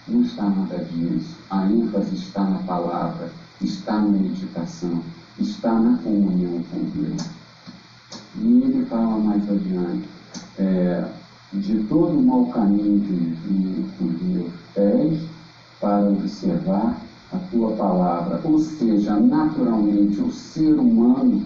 não 0.07 0.21
está 0.21 0.43
nada 0.43 0.85
disso. 0.85 1.35
A 1.49 1.65
ênfase 1.65 2.15
está 2.15 2.43
na 2.43 2.59
palavra, 2.59 3.31
está 3.59 3.93
na 3.93 4.09
meditação, 4.09 5.01
está 5.39 5.73
na 5.73 5.97
comunhão 5.97 6.63
com 6.71 6.83
Deus. 6.95 7.25
E 8.35 8.61
ele 8.63 8.85
fala 8.85 9.17
mais 9.17 9.49
adiante, 9.49 10.07
é, 10.59 11.05
de 11.53 11.83
todo 11.85 12.19
o 12.19 12.21
mau 12.21 12.45
caminho 12.47 13.01
que 13.01 13.13
vi 13.13 13.85
os 13.99 14.21
meus 14.21 14.51
pés, 14.75 15.19
para 15.79 16.07
observar 16.07 17.01
a 17.33 17.38
tua 17.50 17.71
palavra, 17.77 18.41
ou 18.43 18.59
seja, 18.59 19.15
naturalmente 19.15 20.19
o 20.19 20.31
ser 20.31 20.73
humano, 20.73 21.45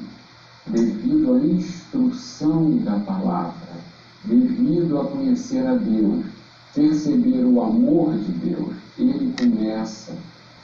devido 0.66 1.36
à 1.36 1.46
instrução 1.46 2.78
da 2.78 2.98
palavra, 3.00 3.76
devido 4.24 5.00
a 5.00 5.06
conhecer 5.06 5.66
a 5.66 5.76
Deus, 5.76 6.26
perceber 6.74 7.44
o 7.46 7.62
amor 7.62 8.18
de 8.18 8.32
Deus, 8.32 8.76
ele 8.98 9.34
começa, 9.38 10.14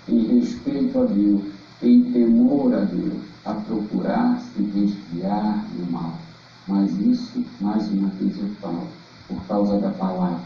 em 0.09 0.39
respeito 0.39 0.99
a 0.99 1.05
Deus, 1.05 1.41
em 1.83 2.11
temor 2.11 2.73
a 2.73 2.79
Deus, 2.79 3.21
a 3.45 3.53
procurar 3.53 4.39
se 4.39 4.61
desviar 4.63 5.65
do 5.75 5.91
mal. 5.91 6.17
Mas 6.67 6.99
isso, 6.99 7.43
mais 7.59 7.87
uma 7.89 8.09
vez 8.09 8.37
eu 8.39 8.49
falo, 8.59 8.87
por 9.27 9.41
causa 9.47 9.77
da 9.77 9.89
palavra, 9.91 10.41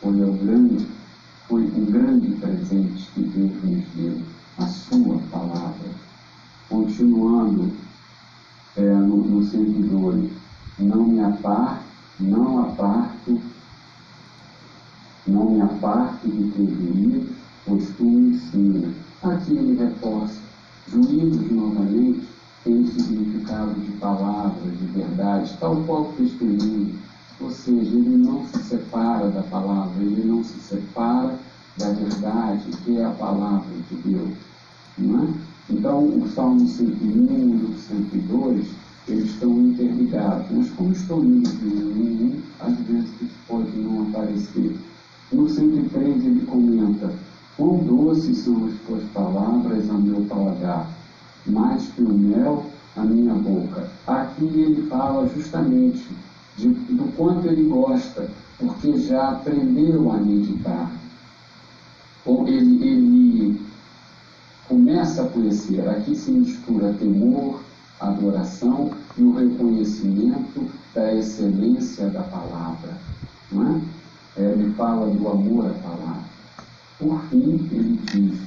foi 0.00 0.12
o 0.12 0.32
grande 0.32 0.86
apar, 11.46 11.82
não 12.18 12.60
aparto, 12.60 13.40
não 15.26 15.50
me 15.50 15.60
aparto 15.60 16.28
de 16.28 16.50
teus 16.50 17.28
pois 17.64 17.88
tu 17.96 18.04
me 18.04 18.30
ensinas. 18.30 18.94
Aqui 19.22 19.56
ele 19.56 19.76
reforça. 19.76 20.40
Juízos, 20.88 21.50
novamente, 21.50 22.28
tem 22.64 22.80
o 22.80 22.88
significado 22.88 23.74
de 23.74 23.92
palavras, 23.92 24.78
de 24.78 24.86
verdade, 24.86 25.56
tal 25.60 25.76
qual 25.84 26.12
livre. 26.18 26.98
Ou 27.40 27.50
seja, 27.50 27.96
ele 27.96 28.16
não 28.16 28.46
se 28.46 28.62
separa 28.62 29.28
da 29.28 29.42
palavra, 29.42 30.02
ele 30.02 30.24
não 30.24 30.42
se 30.42 30.58
separa 30.60 31.38
da 31.76 31.90
verdade, 31.90 32.64
que 32.84 32.96
é 32.96 33.04
a 33.04 33.10
palavra 33.10 33.74
de 33.90 33.96
Deus. 33.96 34.36
Não 34.98 35.24
é? 35.24 35.28
Então, 35.68 36.04
o 36.04 36.28
Salmo 36.28 36.66
101 36.66 37.58
e 37.58 37.64
o 37.64 37.76
102, 37.76 38.66
eles 39.08 39.30
estão 39.30 39.58
interligados. 39.58 40.46
Mas 40.50 40.70
como 40.70 40.92
estou 40.92 41.24
indo 41.24 41.48
de 41.48 41.66
um 41.66 41.96
em 41.96 42.24
um, 42.24 42.42
às 42.60 42.78
vezes 42.80 43.10
pode 43.46 43.70
não 43.76 44.08
aparecer. 44.08 44.76
No 45.32 45.48
103 45.48 46.24
ele 46.24 46.46
comenta, 46.46 47.12
quão 47.56 47.78
doces 47.78 48.38
são 48.38 48.66
as 48.66 48.74
tuas 48.86 49.04
palavras 49.12 49.88
a 49.90 49.94
meu 49.94 50.22
paladar, 50.22 50.88
mais 51.46 51.86
que 51.88 52.02
o 52.02 52.08
mel 52.08 52.66
a 52.96 53.04
minha 53.04 53.34
boca. 53.34 53.88
Aqui 54.06 54.44
ele 54.44 54.86
fala 54.88 55.28
justamente 55.28 56.06
de, 56.56 56.68
do 56.68 57.12
quanto 57.16 57.46
ele 57.46 57.68
gosta, 57.68 58.28
porque 58.58 58.96
já 58.98 59.30
aprendeu 59.30 60.10
a 60.10 60.16
meditar. 60.16 60.90
Ou 62.24 62.48
ele, 62.48 62.88
ele 62.88 63.60
começa 64.66 65.22
a 65.22 65.28
conhecer, 65.28 65.86
aqui 65.88 66.16
se 66.16 66.30
mistura 66.30 66.92
temor, 66.94 67.60
adoração 68.00 68.90
e 69.16 69.22
o 69.22 69.34
reconhecimento 69.34 70.70
da 70.94 71.14
excelência 71.14 72.08
da 72.08 72.22
palavra. 72.22 72.96
Não 73.50 73.76
é? 74.36 74.42
é 74.42 74.52
ele 74.52 74.72
fala 74.74 75.08
do 75.10 75.28
amor 75.28 75.66
à 75.66 75.74
palavra. 75.74 76.24
Por 76.98 77.20
fim, 77.30 77.68
ele 77.70 78.00
diz, 78.12 78.38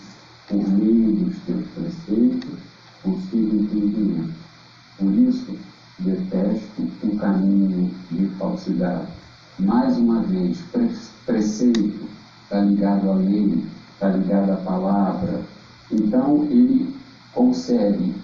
por 0.48 0.68
meio 0.68 1.12
dos 1.14 1.38
teus 1.46 1.68
preceitos, 1.70 2.60
consigo 3.04 3.56
entendimento. 3.56 4.34
Por 4.98 5.14
isso, 5.14 5.58
detesto 6.00 6.88
o 7.04 7.18
caminho 7.18 7.92
de 8.12 8.28
falsidade. 8.38 9.08
Mais 9.60 9.98
uma 9.98 10.22
vez, 10.24 10.60
preceito 11.26 12.10
está 12.44 12.62
ligado 12.62 13.12
à 13.12 13.16
lei, 13.16 13.64
está 13.94 14.10
ligado 14.10 14.52
à 14.52 14.56
palavra. 14.58 15.42
Então, 15.92 16.46
ele 16.46 16.96
consegue 17.34 18.16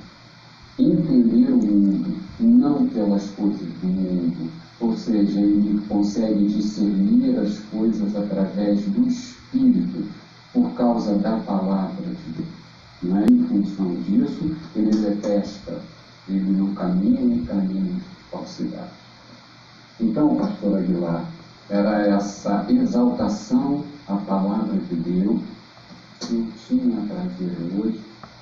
entender 0.77 1.51
o 1.51 1.57
mundo, 1.57 2.17
não 2.39 2.87
pelas 2.89 3.29
coisas 3.31 3.67
do 3.81 3.87
mundo, 3.87 4.51
ou 4.79 4.95
seja, 4.95 5.39
ele 5.39 5.81
consegue 5.87 6.47
discernir 6.47 7.39
as 7.39 7.59
coisas 7.71 8.15
através 8.15 8.81
do 8.81 9.07
Espírito, 9.07 10.05
por 10.51 10.71
causa 10.73 11.15
da 11.15 11.37
palavra 11.39 12.03
de 12.03 12.31
Deus. 12.33 12.47
Não 13.03 13.17
é 13.17 13.25
em 13.25 13.43
função 13.43 13.95
disso, 14.01 14.55
ele 14.75 14.91
detesta, 14.91 15.81
ele 16.27 16.51
não 16.51 16.73
caminha 16.73 17.21
em 17.21 17.45
caminho 17.45 17.95
de 17.95 18.01
falsidade. 18.31 18.91
Então, 19.99 20.35
pastor 20.35 20.79
Aguilar, 20.79 21.25
era 21.69 22.07
essa 22.07 22.65
exaltação 22.69 23.83
à 24.07 24.15
palavra 24.17 24.77
de 24.77 24.95
Deus 24.95 25.41
que 26.19 26.35
eu 26.35 26.47
tinha 26.67 26.97
a 26.97 27.07
trazer 27.07 27.55
hoje, 27.77 27.99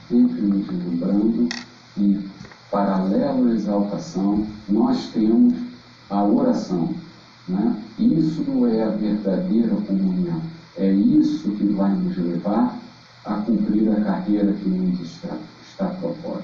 sempre 0.09 0.41
nos 0.41 0.67
lembrando 0.67 1.49
que, 1.93 2.29
paralelo 2.71 3.49
à 3.49 3.53
exaltação, 3.53 4.45
nós 4.67 5.07
temos 5.13 5.53
a 6.09 6.23
oração. 6.23 6.93
Né? 7.47 7.75
Isso 7.99 8.65
é 8.67 8.83
a 8.83 8.89
verdadeira 8.89 9.75
comunhão. 9.87 10.41
É 10.77 10.91
isso 10.91 11.51
que 11.51 11.65
vai 11.65 11.93
nos 11.93 12.17
levar 12.17 12.79
a 13.25 13.35
cumprir 13.35 13.91
a 13.91 14.01
carreira 14.01 14.51
que 14.53 14.67
nos 14.67 14.99
está, 15.01 15.37
está 15.69 15.85
proposta. 15.87 16.43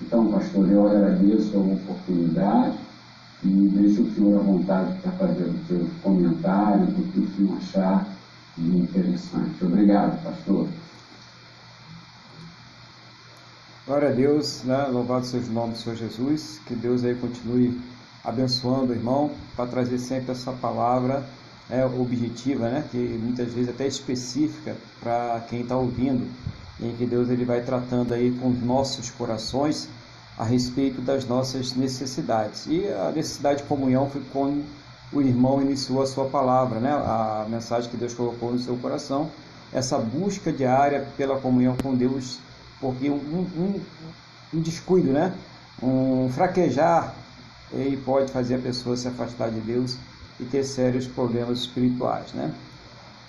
Então, 0.00 0.30
pastor, 0.30 0.70
eu 0.70 0.86
agradeço 0.86 1.56
a 1.56 1.60
oportunidade 1.60 2.76
e 3.44 3.48
deixo 3.48 4.02
o 4.02 4.14
senhor 4.14 4.40
à 4.40 4.42
vontade 4.42 4.94
para 5.02 5.12
fazer 5.12 5.44
os 5.44 5.66
seus 5.66 5.88
comentários, 6.02 6.88
o 6.90 7.02
que 7.02 7.20
o 7.20 7.36
senhor 7.36 7.56
achar 7.58 8.06
de 8.56 8.78
interessante. 8.78 9.64
Obrigado, 9.64 10.22
pastor. 10.22 10.68
Glória 13.90 14.10
a 14.10 14.12
Deus, 14.12 14.62
né? 14.62 14.86
louvado 14.86 15.26
seja 15.26 15.50
o 15.50 15.52
nome 15.52 15.72
do 15.72 15.78
Senhor 15.80 15.96
Jesus, 15.96 16.60
que 16.64 16.76
Deus 16.76 17.02
aí 17.02 17.12
continue 17.16 17.76
abençoando 18.24 18.92
o 18.92 18.94
irmão 18.94 19.32
para 19.56 19.66
trazer 19.66 19.98
sempre 19.98 20.30
essa 20.30 20.52
palavra 20.52 21.24
né, 21.68 21.84
objetiva, 21.84 22.68
né, 22.68 22.84
que 22.88 22.96
muitas 22.96 23.52
vezes 23.52 23.68
até 23.68 23.88
específica 23.88 24.76
para 25.00 25.44
quem 25.50 25.62
está 25.62 25.76
ouvindo, 25.76 26.24
em 26.80 26.94
que 26.94 27.04
Deus 27.04 27.30
ele 27.30 27.44
vai 27.44 27.62
tratando 27.62 28.14
aí 28.14 28.30
com 28.40 28.50
os 28.50 28.62
nossos 28.62 29.10
corações 29.10 29.88
a 30.38 30.44
respeito 30.44 31.00
das 31.00 31.26
nossas 31.26 31.74
necessidades. 31.74 32.66
E 32.68 32.86
a 32.86 33.10
necessidade 33.10 33.62
de 33.62 33.68
comunhão 33.68 34.08
foi 34.08 34.22
quando 34.32 34.64
o 35.12 35.20
irmão 35.20 35.60
iniciou 35.60 36.00
a 36.00 36.06
sua 36.06 36.26
palavra, 36.26 36.78
né, 36.78 36.92
a 36.92 37.44
mensagem 37.50 37.90
que 37.90 37.96
Deus 37.96 38.14
colocou 38.14 38.52
no 38.52 38.58
seu 38.60 38.76
coração, 38.76 39.28
essa 39.72 39.98
busca 39.98 40.52
diária 40.52 41.08
pela 41.16 41.40
comunhão 41.40 41.76
com 41.82 41.92
Deus 41.92 42.38
porque 42.80 43.10
um, 43.10 43.14
um, 43.14 43.80
um 44.54 44.60
descuido, 44.60 45.12
né? 45.12 45.34
um 45.82 46.28
fraquejar, 46.32 47.14
ele 47.72 47.96
pode 47.96 48.32
fazer 48.32 48.56
a 48.56 48.58
pessoa 48.58 48.96
se 48.96 49.06
afastar 49.06 49.50
de 49.50 49.60
Deus 49.60 49.96
e 50.38 50.44
ter 50.44 50.64
sérios 50.64 51.06
problemas 51.06 51.60
espirituais. 51.60 52.32
Né? 52.32 52.52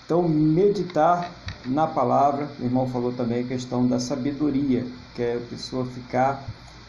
Então, 0.05 0.27
meditar 0.27 1.31
na 1.65 1.85
palavra, 1.85 2.49
o 2.59 2.63
irmão 2.63 2.87
falou 2.89 3.11
também 3.13 3.43
a 3.43 3.47
questão 3.47 3.87
da 3.87 3.99
sabedoria, 3.99 4.85
que 5.15 5.21
é 5.21 5.35
a 5.35 5.49
pessoa 5.49 5.85
ficar 5.85 6.43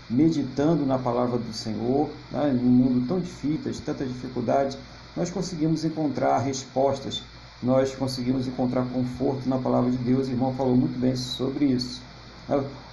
meditando 0.09 0.85
na 0.85 0.99
palavra 0.99 1.39
do 1.39 1.53
Senhor, 1.53 2.11
né? 2.31 2.51
num 2.53 2.71
mundo 2.71 3.07
tão 3.07 3.21
difícil, 3.21 3.73
de 3.73 3.81
tanta 3.81 4.05
dificuldade, 4.05 4.79
nós 5.17 5.31
conseguimos 5.31 5.85
encontrar 5.85 6.39
respostas, 6.39 7.23
nós 7.63 7.95
conseguimos 7.95 8.47
encontrar 8.47 8.85
conforto 8.87 9.49
na 9.49 9.59
palavra 9.59 9.91
de 9.91 9.99
Deus. 9.99 10.27
O 10.27 10.31
irmão 10.31 10.55
falou 10.55 10.75
muito 10.75 10.99
bem 10.99 11.15
sobre 11.15 11.67
isso. 11.67 12.01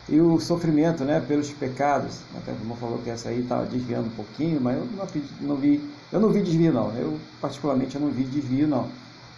E 0.07 0.19
o 0.19 0.39
sofrimento 0.39 1.03
né, 1.03 1.23
pelos 1.25 1.51
pecados. 1.51 2.19
Até 2.35 2.51
o 2.51 2.55
irmão 2.55 2.75
falou 2.77 2.99
que 2.99 3.09
essa 3.09 3.29
aí 3.29 3.41
estava 3.41 3.65
desviando 3.65 4.07
um 4.07 4.15
pouquinho, 4.15 4.59
mas 4.59 4.77
eu 4.77 4.85
não, 4.85 5.07
não, 5.41 5.55
vi, 5.55 5.81
eu 6.11 6.19
não 6.19 6.29
vi 6.29 6.41
desvio 6.41 6.73
não. 6.73 6.91
Eu 6.95 7.19
particularmente 7.39 7.95
eu 7.95 8.01
não 8.01 8.09
vi 8.09 8.23
desvio 8.23 8.67
não. 8.67 8.87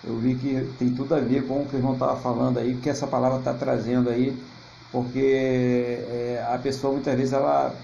Eu 0.04 0.18
vi 0.18 0.36
que 0.36 0.68
tem 0.80 0.90
tudo 0.92 1.14
a 1.14 1.20
ver 1.20 1.46
com 1.46 1.62
o 1.62 1.66
que 1.66 1.76
o 1.76 1.80
irmão 1.80 1.94
estava 1.94 2.16
falando 2.16 2.58
aí, 2.58 2.76
que 2.76 2.90
essa 2.90 3.06
palavra 3.06 3.40
está 3.40 3.54
trazendo 3.54 4.10
aí, 4.10 4.36
porque 4.92 5.20
é, 6.10 6.46
a 6.50 6.58
pessoa 6.58 6.94
muitas 6.94 7.16
vezes 7.16 7.34
ela 7.34 7.76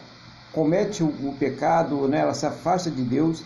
comete 0.51 1.03
o, 1.03 1.07
o 1.07 1.35
pecado, 1.37 2.07
né, 2.07 2.21
ela 2.21 2.33
se 2.33 2.45
afasta 2.45 2.89
de 2.89 3.03
Deus 3.03 3.43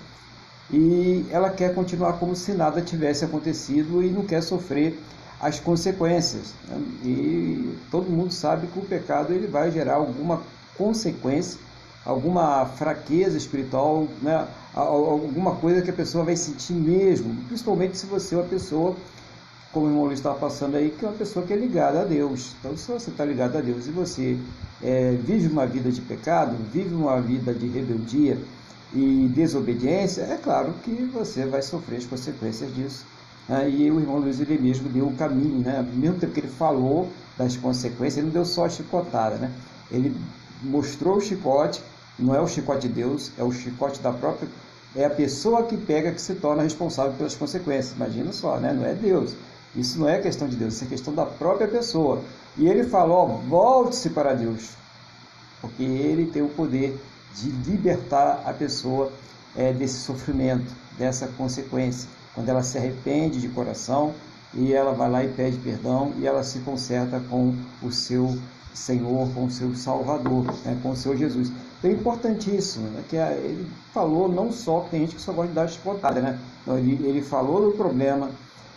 e 0.72 1.26
ela 1.30 1.50
quer 1.50 1.76
continuar 1.76 2.13
como 2.13 2.36
se 2.36 2.54
nada 2.54 2.82
tivesse 2.82 3.26
acontecido 3.26 4.02
e 4.02 4.10
não 4.10 4.26
quer 4.26 4.41
sofrer 4.41 4.98
as 5.41 5.60
consequências. 5.60 6.54
Né? 6.67 6.82
E 7.04 7.77
todo 7.89 8.10
mundo 8.10 8.32
sabe 8.32 8.67
que 8.67 8.80
o 8.80 8.84
pecado 8.84 9.34
ele 9.34 9.47
vai 9.47 9.71
gerar 9.71 9.95
alguma 9.95 10.41
consequência, 10.77 11.60
alguma 12.06 12.65
fraqueza 12.65 13.38
espiritual, 13.38 14.08
né? 14.21 14.47
alguma 14.73 15.56
coisa 15.56 15.82
que 15.82 15.89
a 15.89 15.93
pessoa 15.93 16.23
vai 16.23 16.36
sentir 16.36 16.73
mesmo, 16.73 17.36
principalmente 17.47 17.97
se 17.97 18.06
você 18.06 18.36
é 18.36 18.38
uma 18.38 18.47
pessoa, 18.47 18.95
como 19.73 19.88
o 19.88 19.89
irmão 19.89 20.06
Luiz 20.06 20.19
está 20.19 20.34
passando 20.34 20.75
aí, 20.75 20.91
que 20.91 21.04
é 21.04 21.08
uma 21.08 21.17
pessoa 21.17 21.45
que 21.45 21.54
é 21.54 21.56
ligada 21.56 22.01
a 22.01 22.04
Deus. 22.04 22.54
Então, 22.60 22.77
se 22.77 22.91
você 22.91 23.10
está 23.10 23.25
ligado 23.25 23.58
a 23.58 23.62
Deus 23.62 23.88
e 23.88 23.91
você 23.91 24.38
é, 24.82 25.12
vive 25.12 25.47
uma 25.47 25.65
vida 25.65 25.91
de 25.91 26.01
pecado, 26.01 26.56
vive 26.71 26.93
uma 26.93 27.19
vida 27.19 27.54
de 27.54 27.67
rebeldia 27.67 28.38
e 28.93 29.30
desobediência, 29.34 30.23
é 30.23 30.38
claro 30.38 30.73
que 30.84 30.91
você 31.13 31.45
vai 31.45 31.62
sofrer 31.62 31.97
as 31.97 32.06
consequências 32.06 32.73
disso 32.75 33.06
né? 33.47 33.69
e 33.69 33.91
o 33.91 33.99
irmão 33.99 34.17
Luiz 34.17 34.39
ele 34.39 34.58
mesmo 34.58 34.89
deu 34.89 35.08
o 35.08 35.15
caminho, 35.15 35.60
né? 35.60 35.77
ao 35.77 35.84
mesmo 35.84 36.19
tempo 36.19 36.34
que 36.34 36.39
ele 36.39 36.47
falou 36.47 37.10
das 37.38 37.58
consequências, 37.58 38.17
ele 38.17 38.27
não 38.27 38.34
deu 38.34 38.45
só 38.45 38.65
a 38.65 38.69
chicotada, 38.69 39.36
né? 39.36 39.51
ele 39.91 40.15
mostrou 40.62 41.17
o 41.17 41.21
chicote, 41.21 41.82
não 42.17 42.36
é 42.36 42.41
o 42.41 42.47
chicote 42.47 42.88
de 42.88 42.93
Deus, 42.93 43.32
é 43.38 43.43
o 43.43 43.51
chicote 43.51 43.99
da 43.99 44.12
própria, 44.12 44.47
é 44.95 45.06
a 45.06 45.10
pessoa 45.10 45.63
que 45.63 45.77
pega 45.77 46.12
que 46.12 46.21
se 46.21 46.36
torna 46.36 46.63
responsável 46.63 47.13
pelas 47.13 47.36
consequências, 47.36 47.95
imagina 47.95 48.32
só, 48.32 48.58
né? 48.58 48.73
não 48.73 48.86
é 48.86 48.93
Deus, 48.93 49.34
isso 49.75 49.99
não 49.99 50.08
é 50.08 50.19
questão 50.19 50.47
de 50.47 50.56
Deus, 50.56 50.75
isso 50.75 50.84
é 50.84 50.88
questão 50.88 51.13
da 51.13 51.25
própria 51.25 51.67
pessoa, 51.67 52.21
e 52.58 52.67
ele 52.67 52.84
falou, 52.84 53.41
volte-se 53.47 54.10
para 54.10 54.34
Deus, 54.34 54.71
porque 55.62 55.84
ele 55.84 56.25
tem 56.25 56.41
o 56.41 56.49
poder 56.49 56.99
de 57.36 57.49
libertar 57.49 58.43
a 58.45 58.54
pessoa 58.54 59.12
é, 59.56 59.71
desse 59.71 59.99
sofrimento, 59.99 60.71
dessa 60.97 61.27
consequência 61.27 62.10
quando 62.34 62.50
ela 62.50 62.63
se 62.63 62.78
arrepende 62.78 63.39
de 63.39 63.50
coração 63.50 64.13
e 64.54 64.74
ela 64.74 64.94
vai 64.94 65.10
lá 65.10 65.24
e 65.24 65.30
pede 65.30 65.58
perdão 65.58 66.13
e 66.17 66.28
ela 66.28 66.44
se 66.44 66.60
conserta 66.60 67.20
com 67.30 67.56
o 67.82 67.91
seu 67.91 68.38
Senhor, 68.74 69.30
com 69.34 69.46
o 69.46 69.52
seu 69.52 69.76
Salvador, 69.76 70.46
né, 70.65 70.78
com 70.82 70.91
o 70.91 70.96
seu 70.96 71.15
Jesus. 71.15 71.52
Então 71.80 71.91
é 71.91 71.94
importantíssimo, 71.94 72.88
né? 72.89 73.04
que 73.10 73.15
ele 73.15 73.67
falou 73.94 74.30
não 74.30 74.52
só, 74.52 74.82
tem 74.91 75.02
gente 75.02 75.15
que 75.15 75.22
só 75.22 75.34
gosta 75.34 75.50
de 75.50 75.56
dar 75.56 75.67
chicotada, 75.67 76.22
né? 76.22 76.39
Ele, 76.67 76.94
ele 77.06 77.22
falou 77.22 77.72
do 77.72 77.76
problema, 77.76 78.30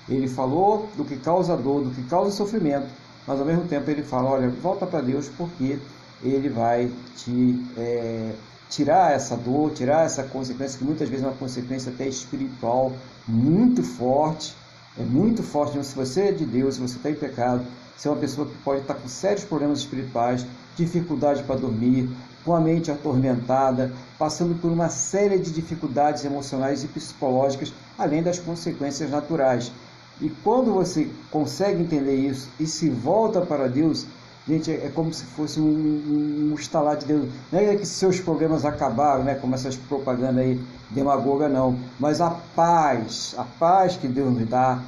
ele 0.08 0.26
falou 0.26 0.88
do 0.96 1.04
que 1.04 1.16
causa 1.16 1.56
dor, 1.56 1.84
do 1.84 1.90
que 1.90 2.02
causa 2.04 2.30
sofrimento, 2.30 2.88
mas 3.26 3.38
ao 3.38 3.46
mesmo 3.46 3.66
tempo 3.66 3.90
ele 3.90 4.02
fala, 4.02 4.30
olha, 4.30 4.48
volta 4.48 4.86
para 4.86 5.00
Deus 5.00 5.28
porque 5.36 5.78
ele 6.22 6.48
vai 6.48 6.90
te 7.16 7.62
é, 7.76 8.32
tirar 8.74 9.12
essa 9.12 9.36
dor, 9.36 9.70
tirar 9.70 10.04
essa 10.04 10.24
consequência, 10.24 10.78
que 10.78 10.84
muitas 10.84 11.08
vezes 11.08 11.24
é 11.24 11.28
uma 11.28 11.36
consequência 11.36 11.92
até 11.92 12.08
espiritual 12.08 12.92
muito 13.26 13.84
forte, 13.84 14.52
é 14.98 15.02
muito 15.04 15.44
forte. 15.44 15.82
Se 15.84 15.94
você 15.94 16.22
é 16.22 16.32
de 16.32 16.44
Deus, 16.44 16.74
se 16.74 16.80
você 16.80 16.96
está 16.96 17.08
em 17.08 17.14
pecado, 17.14 17.64
você 17.96 18.08
é 18.08 18.10
uma 18.10 18.20
pessoa 18.20 18.48
que 18.48 18.56
pode 18.64 18.80
estar 18.80 18.94
com 18.94 19.06
sérios 19.06 19.44
problemas 19.44 19.78
espirituais, 19.78 20.44
dificuldade 20.76 21.44
para 21.44 21.54
dormir, 21.54 22.10
com 22.44 22.52
a 22.52 22.60
mente 22.60 22.90
atormentada, 22.90 23.92
passando 24.18 24.60
por 24.60 24.72
uma 24.72 24.88
série 24.88 25.38
de 25.38 25.52
dificuldades 25.52 26.24
emocionais 26.24 26.82
e 26.82 26.88
psicológicas, 26.88 27.72
além 27.96 28.24
das 28.24 28.40
consequências 28.40 29.08
naturais. 29.08 29.70
E 30.20 30.28
quando 30.42 30.72
você 30.72 31.08
consegue 31.30 31.80
entender 31.80 32.16
isso 32.16 32.48
e 32.58 32.66
se 32.66 32.90
volta 32.90 33.40
para 33.40 33.68
Deus, 33.68 34.04
gente, 34.46 34.70
é 34.70 34.90
como 34.94 35.12
se 35.12 35.24
fosse 35.24 35.60
um, 35.60 35.64
um, 36.52 36.54
estalar 36.54 36.96
de 36.96 37.06
Deus. 37.06 37.28
Não 37.50 37.58
é 37.58 37.76
que 37.76 37.86
seus 37.86 38.20
problemas 38.20 38.64
acabaram, 38.64 39.24
né? 39.24 39.34
como 39.34 39.54
essas 39.54 39.76
propagandas 39.76 40.44
aí 40.44 40.60
demagoga, 40.90 41.48
não. 41.48 41.78
Mas 41.98 42.20
a 42.20 42.30
paz, 42.30 43.34
a 43.38 43.44
paz 43.44 43.96
que 43.96 44.06
Deus 44.06 44.32
nos 44.32 44.48
dá, 44.48 44.80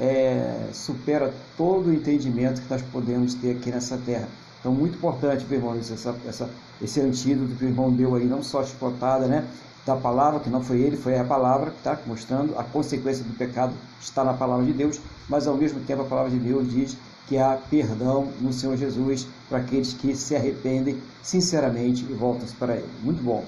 é, 0.00 0.68
supera 0.72 1.32
todo 1.56 1.88
o 1.88 1.94
entendimento 1.94 2.60
que 2.62 2.70
nós 2.70 2.82
podemos 2.82 3.34
ter 3.34 3.56
aqui 3.56 3.70
nessa 3.70 3.96
terra. 3.98 4.28
Então, 4.60 4.72
muito 4.72 4.96
importante, 4.96 5.44
meu 5.48 5.58
irmão, 5.58 5.76
essa, 5.78 6.14
essa, 6.26 6.50
esse 6.82 7.00
antídoto 7.00 7.54
que 7.54 7.64
o 7.64 7.68
irmão 7.68 7.90
deu 7.90 8.14
aí, 8.14 8.24
não 8.24 8.42
só 8.42 8.64
chicotada, 8.64 9.26
né? 9.26 9.44
Da 9.86 9.96
palavra, 9.96 10.40
que 10.40 10.50
não 10.50 10.62
foi 10.62 10.80
ele, 10.80 10.96
foi 10.96 11.18
a 11.18 11.24
palavra, 11.24 11.72
tá? 11.82 11.98
Mostrando 12.06 12.58
a 12.58 12.64
consequência 12.64 13.24
do 13.24 13.36
pecado 13.36 13.72
está 14.00 14.22
na 14.22 14.34
palavra 14.34 14.66
de 14.66 14.72
Deus, 14.72 15.00
mas 15.28 15.46
ao 15.46 15.56
mesmo 15.56 15.80
tempo 15.80 16.02
a 16.02 16.04
palavra 16.04 16.30
de 16.30 16.38
Deus 16.38 16.70
diz 16.70 16.96
que 17.28 17.36
há 17.36 17.58
perdão 17.70 18.32
no 18.40 18.52
Senhor 18.52 18.76
Jesus 18.76 19.26
para 19.48 19.58
aqueles 19.58 19.92
que 19.92 20.16
se 20.16 20.34
arrependem 20.34 21.00
sinceramente 21.22 22.06
e 22.08 22.14
voltam-se 22.14 22.54
para 22.54 22.74
Ele. 22.74 22.88
Muito 23.02 23.22
bom. 23.22 23.44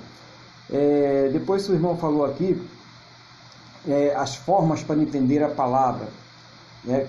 É, 0.71 1.31
depois 1.33 1.69
o 1.69 1.73
irmão 1.73 1.97
falou 1.97 2.25
aqui 2.25 2.61
é, 3.89 4.15
as 4.15 4.37
formas 4.37 4.83
para 4.83 5.01
entender 5.01 5.43
a 5.43 5.49
palavra, 5.49 6.09
né? 6.85 7.07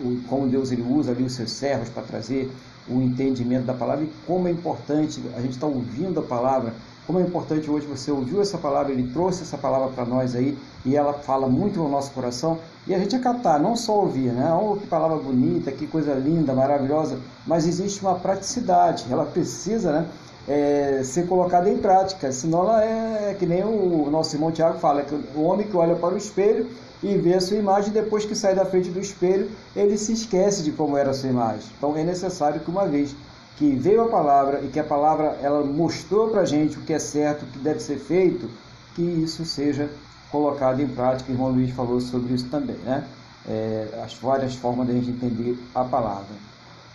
o, 0.00 0.20
como 0.28 0.48
Deus 0.48 0.72
ele 0.72 0.82
usa 0.82 1.12
ali 1.12 1.22
os 1.22 1.32
seus 1.32 1.52
servos 1.52 1.88
para 1.88 2.02
trazer 2.02 2.50
o 2.88 3.00
entendimento 3.00 3.64
da 3.64 3.74
palavra 3.74 4.04
e 4.04 4.12
como 4.26 4.48
é 4.48 4.50
importante 4.50 5.22
a 5.36 5.40
gente 5.40 5.52
estar 5.52 5.66
tá 5.66 5.72
ouvindo 5.72 6.20
a 6.20 6.22
palavra, 6.22 6.74
como 7.08 7.20
é 7.20 7.22
importante 7.22 7.70
hoje 7.70 7.86
você 7.86 8.10
ouviu 8.10 8.42
essa 8.42 8.58
palavra, 8.58 8.92
ele 8.92 9.10
trouxe 9.10 9.40
essa 9.40 9.56
palavra 9.56 9.88
para 9.88 10.04
nós 10.04 10.36
aí 10.36 10.58
e 10.84 10.94
ela 10.94 11.14
fala 11.14 11.48
muito 11.48 11.78
no 11.78 11.88
nosso 11.88 12.10
coração 12.10 12.58
e 12.86 12.94
a 12.94 12.98
gente 12.98 13.16
acatar, 13.16 13.58
não 13.58 13.74
só 13.74 14.00
ouvir, 14.00 14.30
né? 14.30 14.52
Oh, 14.52 14.76
que 14.76 14.86
palavra 14.86 15.16
bonita, 15.16 15.72
que 15.72 15.86
coisa 15.86 16.12
linda, 16.12 16.52
maravilhosa, 16.52 17.18
mas 17.46 17.66
existe 17.66 18.02
uma 18.02 18.16
praticidade, 18.16 19.06
ela 19.10 19.24
precisa, 19.24 19.90
né? 19.90 20.06
É, 20.46 21.00
ser 21.02 21.26
colocada 21.26 21.70
em 21.70 21.78
prática, 21.78 22.30
senão 22.30 22.64
ela 22.64 22.84
é, 22.84 23.30
é 23.30 23.36
que 23.38 23.46
nem 23.46 23.64
o 23.64 24.10
nosso 24.10 24.36
irmão 24.36 24.52
Tiago 24.52 24.78
fala, 24.78 25.02
que 25.02 25.14
o 25.34 25.44
homem 25.44 25.66
que 25.66 25.76
olha 25.76 25.96
para 25.96 26.12
o 26.12 26.16
espelho 26.18 26.66
e 27.02 27.16
vê 27.16 27.34
a 27.34 27.40
sua 27.40 27.56
imagem, 27.56 27.90
depois 27.90 28.26
que 28.26 28.34
sai 28.34 28.54
da 28.54 28.66
frente 28.66 28.90
do 28.90 29.00
espelho, 29.00 29.50
ele 29.74 29.96
se 29.96 30.12
esquece 30.12 30.62
de 30.62 30.72
como 30.72 30.94
era 30.94 31.10
a 31.10 31.14
sua 31.14 31.30
imagem. 31.30 31.70
Então 31.78 31.96
é 31.96 32.04
necessário 32.04 32.60
que 32.60 32.70
uma 32.70 32.86
vez 32.86 33.14
que 33.58 33.74
veio 33.74 34.02
a 34.02 34.08
palavra 34.08 34.60
e 34.62 34.68
que 34.68 34.78
a 34.78 34.84
palavra 34.84 35.36
ela 35.42 35.64
mostrou 35.64 36.28
para 36.28 36.42
a 36.42 36.44
gente 36.44 36.78
o 36.78 36.82
que 36.82 36.92
é 36.92 36.98
certo, 36.98 37.42
o 37.42 37.46
que 37.46 37.58
deve 37.58 37.80
ser 37.80 37.98
feito, 37.98 38.48
que 38.94 39.02
isso 39.02 39.44
seja 39.44 39.90
colocado 40.30 40.80
em 40.80 40.86
prática. 40.86 41.28
O 41.28 41.34
irmão 41.34 41.50
Luiz 41.50 41.72
falou 41.72 42.00
sobre 42.00 42.34
isso 42.34 42.48
também, 42.48 42.76
né? 42.84 43.04
É, 43.48 44.00
as 44.04 44.14
várias 44.14 44.54
formas 44.54 44.86
de 44.86 44.92
a 44.92 44.94
gente 44.94 45.10
entender 45.10 45.58
a 45.74 45.82
palavra. 45.82 46.36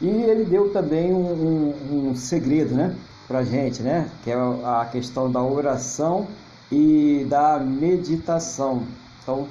E 0.01 0.07
ele 0.07 0.45
deu 0.45 0.69
também 0.69 1.11
um, 1.13 1.73
um, 1.91 2.09
um 2.09 2.15
segredo, 2.15 2.73
né? 2.73 2.95
Para 3.27 3.39
a 3.39 3.43
gente, 3.43 3.83
né? 3.83 4.09
Que 4.23 4.31
é 4.31 4.35
a 4.35 4.87
questão 4.89 5.29
da 5.29 5.41
oração 5.41 6.27
e 6.71 7.25
da 7.29 7.59
meditação. 7.59 8.83
Então, 9.21 9.47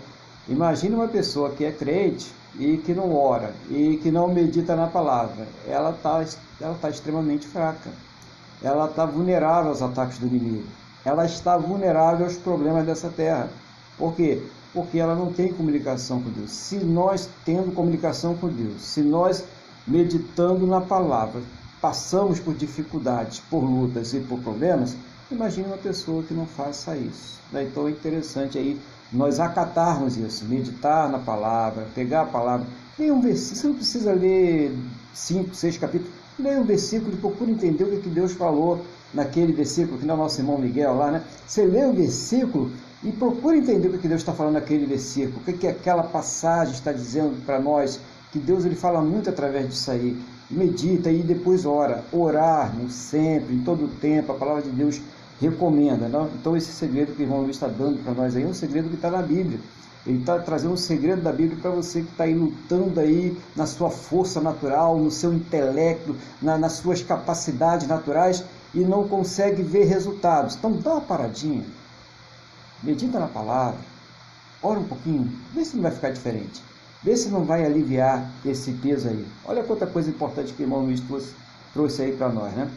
Imagine 0.48 0.96
uma 0.96 1.08
pessoa 1.08 1.50
que 1.50 1.64
é 1.64 1.70
crente 1.70 2.32
e 2.58 2.76
que 2.76 2.92
não 2.92 3.14
ora 3.14 3.54
e 3.70 3.98
que 4.02 4.10
não 4.10 4.28
medita 4.28 4.74
na 4.74 4.86
palavra. 4.88 5.46
Ela 5.68 5.90
está 5.90 6.24
ela 6.60 6.76
tá 6.80 6.90
extremamente 6.90 7.46
fraca. 7.46 7.90
Ela 8.62 8.86
está 8.86 9.04
vulnerável 9.04 9.70
aos 9.70 9.82
ataques 9.82 10.18
do 10.18 10.26
inimigo. 10.26 10.66
Ela 11.04 11.24
está 11.24 11.56
vulnerável 11.56 12.26
aos 12.26 12.36
problemas 12.36 12.86
dessa 12.86 13.08
terra. 13.08 13.48
Por 13.98 14.14
quê? 14.14 14.42
Porque 14.72 14.98
ela 14.98 15.14
não 15.14 15.32
tem 15.32 15.52
comunicação 15.52 16.22
com 16.22 16.30
Deus. 16.30 16.50
Se 16.50 16.76
nós 16.76 17.28
tendo 17.44 17.74
comunicação 17.74 18.36
com 18.36 18.48
Deus, 18.48 18.82
se 18.82 19.02
nós 19.02 19.44
meditando 19.86 20.66
na 20.66 20.80
palavra, 20.80 21.42
passamos 21.80 22.38
por 22.38 22.54
dificuldades, 22.54 23.40
por 23.50 23.64
lutas 23.64 24.14
e 24.14 24.20
por 24.20 24.38
problemas, 24.38 24.94
imagine 25.30 25.66
uma 25.66 25.76
pessoa 25.76 26.22
que 26.22 26.32
não 26.32 26.46
faça 26.46 26.96
isso. 26.96 27.40
Né? 27.50 27.64
Então 27.64 27.88
é 27.88 27.90
interessante 27.90 28.56
aí 28.56 28.80
nós 29.12 29.38
acatarmos 29.38 30.16
isso, 30.16 30.44
meditar 30.46 31.08
na 31.10 31.18
palavra, 31.18 31.86
pegar 31.94 32.22
a 32.22 32.26
palavra. 32.26 32.66
Leia 32.98 33.12
um 33.12 33.20
versículo, 33.20 33.56
você 33.56 33.66
não 33.66 33.74
precisa 33.74 34.12
ler 34.12 34.76
cinco, 35.12 35.54
seis 35.54 35.76
capítulos, 35.76 36.12
leia 36.38 36.60
um 36.60 36.64
versículo 36.64 37.12
e 37.12 37.16
procura 37.16 37.50
entender 37.50 37.84
o 37.84 38.00
que 38.00 38.08
Deus 38.08 38.32
falou 38.32 38.84
naquele 39.12 39.52
versículo, 39.52 39.98
que 39.98 40.06
não 40.06 40.14
é 40.14 40.18
o 40.18 40.20
nosso 40.20 40.40
irmão 40.40 40.58
Miguel 40.58 40.96
lá, 40.96 41.10
né? 41.10 41.22
Você 41.46 41.64
lê 41.64 41.84
o 41.84 41.92
versículo 41.92 42.70
e 43.04 43.12
procura 43.12 43.56
entender 43.56 43.88
o 43.88 43.98
que 43.98 44.08
Deus 44.08 44.20
está 44.20 44.32
falando 44.32 44.54
naquele 44.54 44.86
versículo, 44.86 45.40
o 45.46 45.52
que, 45.52 45.66
aquela 45.66 46.04
passagem 46.04 46.72
está 46.72 46.92
dizendo 46.92 47.44
para 47.44 47.60
nós, 47.60 48.00
que 48.30 48.38
Deus 48.38 48.64
ele 48.64 48.76
fala 48.76 49.02
muito 49.02 49.28
através 49.28 49.68
disso 49.68 49.90
aí. 49.90 50.18
Medita 50.50 51.10
e 51.10 51.22
depois 51.22 51.64
ora. 51.64 52.04
Orar 52.12 52.74
sempre, 52.88 53.54
em 53.54 53.62
todo 53.62 53.84
o 53.84 53.88
tempo, 53.88 54.32
a 54.32 54.34
palavra 54.34 54.62
de 54.62 54.70
Deus 54.70 55.00
recomenda. 55.48 56.08
Não? 56.08 56.26
Então, 56.26 56.56
esse 56.56 56.72
segredo 56.72 57.14
que 57.14 57.22
o 57.22 57.24
irmão 57.24 57.42
Luiz 57.42 57.56
está 57.56 57.68
dando 57.68 58.02
para 58.02 58.14
nós 58.14 58.36
aí 58.36 58.42
é 58.42 58.46
um 58.46 58.54
segredo 58.54 58.88
que 58.88 58.94
está 58.94 59.10
na 59.10 59.22
Bíblia. 59.22 59.58
Ele 60.04 60.18
está 60.18 60.38
trazendo 60.40 60.74
um 60.74 60.76
segredo 60.76 61.22
da 61.22 61.32
Bíblia 61.32 61.58
para 61.60 61.70
você 61.70 62.02
que 62.02 62.10
está 62.10 62.24
aí 62.24 62.34
lutando 62.34 62.98
aí 62.98 63.36
na 63.54 63.66
sua 63.66 63.88
força 63.88 64.40
natural, 64.40 64.98
no 64.98 65.10
seu 65.10 65.32
intelecto, 65.32 66.16
na, 66.40 66.58
nas 66.58 66.72
suas 66.72 67.02
capacidades 67.02 67.86
naturais 67.86 68.44
e 68.74 68.80
não 68.80 69.06
consegue 69.06 69.62
ver 69.62 69.84
resultados. 69.84 70.56
Então 70.56 70.72
dá 70.72 70.94
uma 70.94 71.00
paradinha, 71.00 71.64
medita 72.82 73.20
na 73.20 73.28
palavra, 73.28 73.78
ora 74.60 74.80
um 74.80 74.84
pouquinho, 74.84 75.30
vê 75.54 75.64
se 75.64 75.76
não 75.76 75.84
vai 75.84 75.92
ficar 75.92 76.10
diferente, 76.10 76.60
vê 77.02 77.16
se 77.16 77.28
não 77.28 77.44
vai 77.44 77.64
aliviar 77.64 78.28
esse 78.44 78.72
peso 78.72 79.08
aí. 79.08 79.24
Olha 79.44 79.62
quanta 79.62 79.86
coisa 79.86 80.10
importante 80.10 80.52
que 80.52 80.62
o 80.62 80.64
irmão 80.64 80.80
Luiz 80.80 81.00
trouxe 81.72 82.02
aí 82.02 82.12
para 82.12 82.28
nós, 82.28 82.52
né? 82.54 82.68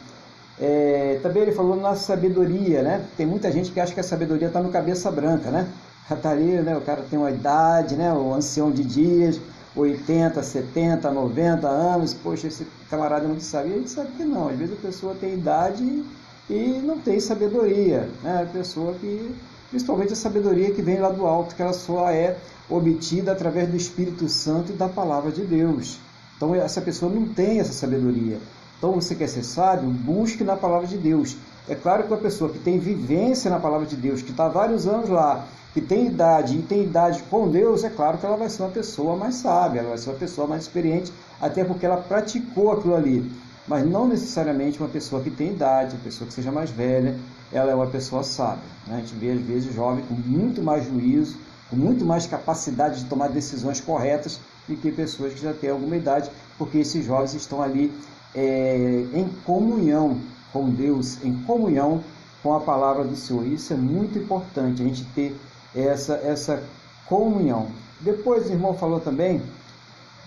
É, 0.58 1.18
também 1.22 1.42
ele 1.42 1.52
falou 1.52 1.76
na 1.76 1.94
sabedoria, 1.94 2.82
né? 2.82 3.04
Tem 3.16 3.26
muita 3.26 3.52
gente 3.52 3.70
que 3.70 3.80
acha 3.80 3.92
que 3.92 4.00
a 4.00 4.04
sabedoria 4.04 4.48
está 4.48 4.60
no 4.60 4.70
cabeça 4.70 5.10
branca, 5.10 5.50
né? 5.50 5.68
Está 6.10 6.30
ali, 6.30 6.60
né? 6.62 6.76
O 6.76 6.80
cara 6.80 7.02
tem 7.08 7.18
uma 7.18 7.30
idade, 7.30 7.94
né? 7.94 8.12
O 8.12 8.32
ancião 8.32 8.70
de 8.70 8.82
dias, 8.82 9.38
80, 9.74 10.42
70, 10.42 11.10
90 11.10 11.68
anos. 11.68 12.14
Poxa, 12.14 12.46
esse 12.46 12.66
camarada 12.88 13.28
não 13.28 13.38
sabe. 13.38 13.68
E 13.70 13.74
a 13.74 13.76
gente 13.76 13.90
sabe 13.90 14.12
que 14.16 14.24
não. 14.24 14.48
Às 14.48 14.56
vezes 14.56 14.74
a 14.78 14.80
pessoa 14.80 15.14
tem 15.14 15.34
idade 15.34 16.04
e 16.48 16.80
não 16.82 16.98
tem 16.98 17.20
sabedoria, 17.20 18.08
né? 18.22 18.42
A 18.42 18.46
pessoa 18.46 18.94
que, 18.94 19.34
principalmente 19.68 20.14
a 20.14 20.16
sabedoria 20.16 20.70
que 20.70 20.80
vem 20.80 20.98
lá 20.98 21.10
do 21.10 21.26
alto, 21.26 21.54
que 21.54 21.62
ela 21.62 21.74
só 21.74 22.08
é 22.08 22.36
obtida 22.68 23.32
através 23.32 23.68
do 23.68 23.76
Espírito 23.76 24.28
Santo 24.28 24.72
e 24.72 24.74
da 24.74 24.88
palavra 24.88 25.30
de 25.30 25.42
Deus. 25.44 25.98
Então 26.36 26.54
essa 26.54 26.80
pessoa 26.80 27.12
não 27.12 27.26
tem 27.26 27.60
essa 27.60 27.72
sabedoria. 27.72 28.38
Então, 28.78 28.92
você 28.92 29.14
quer 29.14 29.28
ser 29.28 29.42
sábio? 29.42 29.88
Busque 29.88 30.44
na 30.44 30.56
palavra 30.56 30.86
de 30.86 30.98
Deus. 30.98 31.36
É 31.68 31.74
claro 31.74 32.04
que 32.04 32.12
uma 32.12 32.18
pessoa 32.18 32.50
que 32.50 32.58
tem 32.58 32.78
vivência 32.78 33.50
na 33.50 33.58
palavra 33.58 33.86
de 33.86 33.96
Deus, 33.96 34.22
que 34.22 34.30
está 34.30 34.48
vários 34.48 34.86
anos 34.86 35.08
lá, 35.08 35.46
que 35.74 35.80
tem 35.80 36.06
idade 36.06 36.56
e 36.56 36.62
tem 36.62 36.84
idade 36.84 37.22
com 37.24 37.48
Deus, 37.48 37.84
é 37.84 37.90
claro 37.90 38.18
que 38.18 38.24
ela 38.24 38.36
vai 38.36 38.48
ser 38.48 38.62
uma 38.62 38.70
pessoa 38.70 39.16
mais 39.16 39.34
sábia, 39.34 39.80
ela 39.80 39.90
vai 39.90 39.98
ser 39.98 40.10
uma 40.10 40.18
pessoa 40.18 40.46
mais 40.46 40.62
experiente, 40.62 41.12
até 41.40 41.64
porque 41.64 41.84
ela 41.84 41.96
praticou 41.96 42.72
aquilo 42.72 42.94
ali. 42.94 43.30
Mas 43.66 43.84
não 43.84 44.06
necessariamente 44.06 44.78
uma 44.78 44.88
pessoa 44.88 45.20
que 45.22 45.30
tem 45.30 45.48
idade, 45.48 45.96
uma 45.96 46.04
pessoa 46.04 46.28
que 46.28 46.32
seja 46.32 46.52
mais 46.52 46.70
velha, 46.70 47.16
ela 47.52 47.72
é 47.72 47.74
uma 47.74 47.88
pessoa 47.88 48.22
sábia. 48.22 48.62
Né? 48.86 48.96
A 48.96 49.00
gente 49.00 49.14
vê, 49.16 49.32
às 49.32 49.40
vezes, 49.40 49.74
jovem 49.74 50.04
com 50.04 50.14
muito 50.14 50.62
mais 50.62 50.86
juízo, 50.86 51.36
com 51.68 51.76
muito 51.76 52.04
mais 52.04 52.26
capacidade 52.26 53.00
de 53.00 53.06
tomar 53.06 53.28
decisões 53.28 53.80
corretas 53.80 54.38
do 54.68 54.76
que 54.76 54.90
pessoas 54.92 55.34
que 55.34 55.40
já 55.42 55.52
têm 55.52 55.70
alguma 55.70 55.96
idade, 55.96 56.30
porque 56.56 56.78
esses 56.78 57.04
jovens 57.04 57.34
estão 57.34 57.60
ali 57.60 57.92
é, 58.36 59.06
em 59.14 59.28
comunhão 59.44 60.18
com 60.52 60.68
Deus, 60.70 61.18
em 61.24 61.32
comunhão 61.42 62.04
com 62.42 62.54
a 62.54 62.60
palavra 62.60 63.02
do 63.02 63.16
Senhor. 63.16 63.46
Isso 63.46 63.72
é 63.72 63.76
muito 63.76 64.18
importante, 64.18 64.82
a 64.82 64.84
gente 64.84 65.04
ter 65.14 65.34
essa, 65.74 66.14
essa 66.14 66.62
comunhão. 67.06 67.68
Depois 68.00 68.46
o 68.46 68.52
irmão 68.52 68.74
falou 68.74 69.00
também 69.00 69.42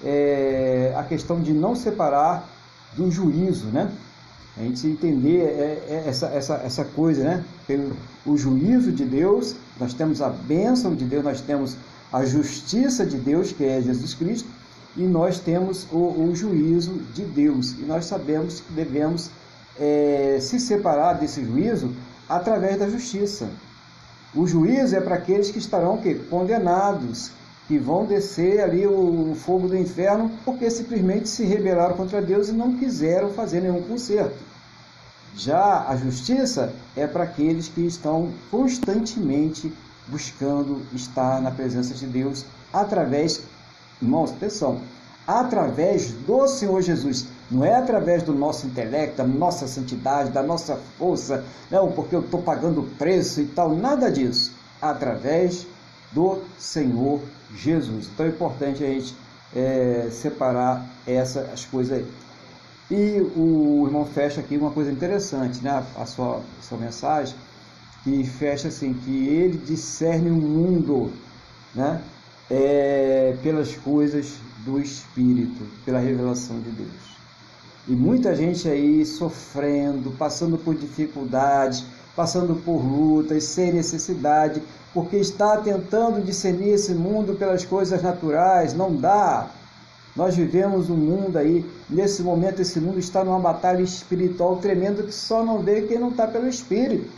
é, 0.03 0.93
a 0.97 1.03
questão 1.03 1.39
de 1.39 1.53
não 1.53 1.75
separar 1.75 2.49
do 2.97 3.11
juízo, 3.11 3.67
né? 3.67 3.91
A 4.57 4.61
gente 4.63 4.87
entender 4.87 5.41
é, 5.41 5.85
é 5.87 6.03
essa, 6.07 6.27
essa, 6.27 6.55
essa 6.65 6.83
coisa, 6.83 7.23
né? 7.23 7.45
Tem 7.67 7.91
o 8.25 8.35
juízo 8.35 8.91
de 8.91 9.05
Deus, 9.05 9.55
nós 9.79 9.93
temos 9.93 10.21
a 10.21 10.29
bênção 10.29 10.95
de 10.95 11.05
Deus, 11.05 11.23
nós 11.23 11.41
temos 11.41 11.77
a 12.11 12.25
justiça 12.25 13.05
de 13.05 13.17
Deus, 13.17 13.51
que 13.51 13.63
é 13.63 13.81
Jesus 13.81 14.13
Cristo, 14.15 14.49
e 14.95 15.03
nós 15.03 15.39
temos 15.39 15.87
o, 15.91 15.97
o 15.97 16.35
juízo 16.35 16.93
de 17.13 17.23
Deus. 17.23 17.73
E 17.79 17.83
nós 17.83 18.05
sabemos 18.05 18.59
que 18.59 18.73
devemos 18.73 19.29
é, 19.79 20.37
se 20.41 20.59
separar 20.59 21.13
desse 21.13 21.43
juízo 21.43 21.93
através 22.27 22.77
da 22.77 22.89
justiça. 22.89 23.49
O 24.35 24.45
juízo 24.45 24.95
é 24.95 25.01
para 25.01 25.15
aqueles 25.15 25.49
que 25.49 25.57
estarão 25.57 25.97
que, 25.97 26.15
condenados, 26.15 27.31
que 27.67 27.77
vão 27.77 28.05
descer 28.05 28.61
ali 28.61 28.85
o 28.85 29.35
fogo 29.35 29.67
do 29.67 29.77
inferno 29.77 30.31
porque 30.43 30.69
simplesmente 30.69 31.29
se 31.29 31.43
rebelaram 31.43 31.95
contra 31.95 32.21
Deus 32.21 32.49
e 32.49 32.51
não 32.51 32.75
quiseram 32.77 33.29
fazer 33.29 33.61
nenhum 33.61 33.81
conserto. 33.83 34.37
Já 35.35 35.87
a 35.87 35.95
justiça 35.95 36.73
é 36.95 37.05
para 37.05 37.23
aqueles 37.23 37.67
que 37.67 37.81
estão 37.81 38.31
constantemente 38.49 39.71
buscando 40.07 40.81
estar 40.93 41.39
na 41.41 41.51
presença 41.51 41.93
de 41.93 42.07
Deus 42.07 42.43
através, 42.73 43.41
irmãos, 44.01 44.31
atenção, 44.31 44.81
através 45.27 46.11
do 46.11 46.47
Senhor 46.47 46.81
Jesus. 46.81 47.27
Não 47.51 47.65
é 47.65 47.75
através 47.75 48.23
do 48.23 48.33
nosso 48.33 48.67
intelecto, 48.67 49.17
da 49.17 49.23
nossa 49.23 49.67
santidade, 49.67 50.31
da 50.31 50.43
nossa 50.43 50.75
força, 50.97 51.43
não, 51.69 51.91
porque 51.91 52.15
eu 52.15 52.21
estou 52.21 52.41
pagando 52.41 52.83
preço 52.97 53.41
e 53.41 53.45
tal, 53.45 53.75
nada 53.75 54.11
disso. 54.11 54.53
Através 54.81 55.65
do 56.11 56.41
Senhor 56.57 57.19
Jesus. 57.55 58.07
Então 58.13 58.25
é 58.25 58.29
importante 58.29 58.83
a 58.83 58.87
gente 58.87 59.15
é, 59.55 60.09
separar 60.11 60.85
essas 61.05 61.65
coisas 61.65 61.97
aí. 61.97 62.07
E 62.91 63.21
o 63.35 63.83
irmão 63.85 64.05
fecha 64.05 64.41
aqui 64.41 64.57
uma 64.57 64.71
coisa 64.71 64.91
interessante, 64.91 65.63
né? 65.63 65.83
A 65.95 66.05
sua, 66.05 66.37
a 66.37 66.63
sua 66.63 66.77
mensagem, 66.77 67.35
que 68.03 68.23
fecha 68.23 68.69
assim, 68.69 68.93
que 68.93 69.27
ele 69.27 69.57
discerne 69.57 70.31
o 70.31 70.35
mundo, 70.35 71.11
né? 71.75 72.01
É, 72.49 73.35
pelas 73.43 73.75
coisas 73.75 74.33
do 74.65 74.79
Espírito, 74.79 75.63
pela 75.85 75.99
revelação 75.99 76.59
de 76.59 76.71
Deus. 76.71 77.09
E 77.87 77.91
muita 77.91 78.35
gente 78.35 78.67
aí 78.67 79.05
sofrendo, 79.05 80.11
passando 80.11 80.57
por 80.57 80.75
dificuldades, 80.75 81.85
passando 82.15 82.55
por 82.63 82.83
lutas, 82.83 83.43
sem 83.45 83.71
necessidade, 83.71 84.61
porque 84.93 85.17
está 85.17 85.57
tentando 85.57 86.23
discernir 86.23 86.69
esse 86.69 86.93
mundo 86.93 87.35
pelas 87.35 87.63
coisas 87.65 88.01
naturais, 88.01 88.73
não 88.73 88.95
dá. 88.95 89.49
Nós 90.15 90.35
vivemos 90.35 90.89
um 90.89 90.97
mundo 90.97 91.37
aí, 91.37 91.65
nesse 91.89 92.21
momento 92.21 92.61
esse 92.61 92.79
mundo 92.79 92.99
está 92.99 93.23
numa 93.23 93.39
batalha 93.39 93.81
espiritual 93.81 94.57
tremenda 94.57 95.03
que 95.03 95.13
só 95.13 95.43
não 95.43 95.59
vê 95.59 95.83
quem 95.83 95.97
não 95.97 96.09
está 96.09 96.27
pelo 96.27 96.47
Espírito. 96.47 97.09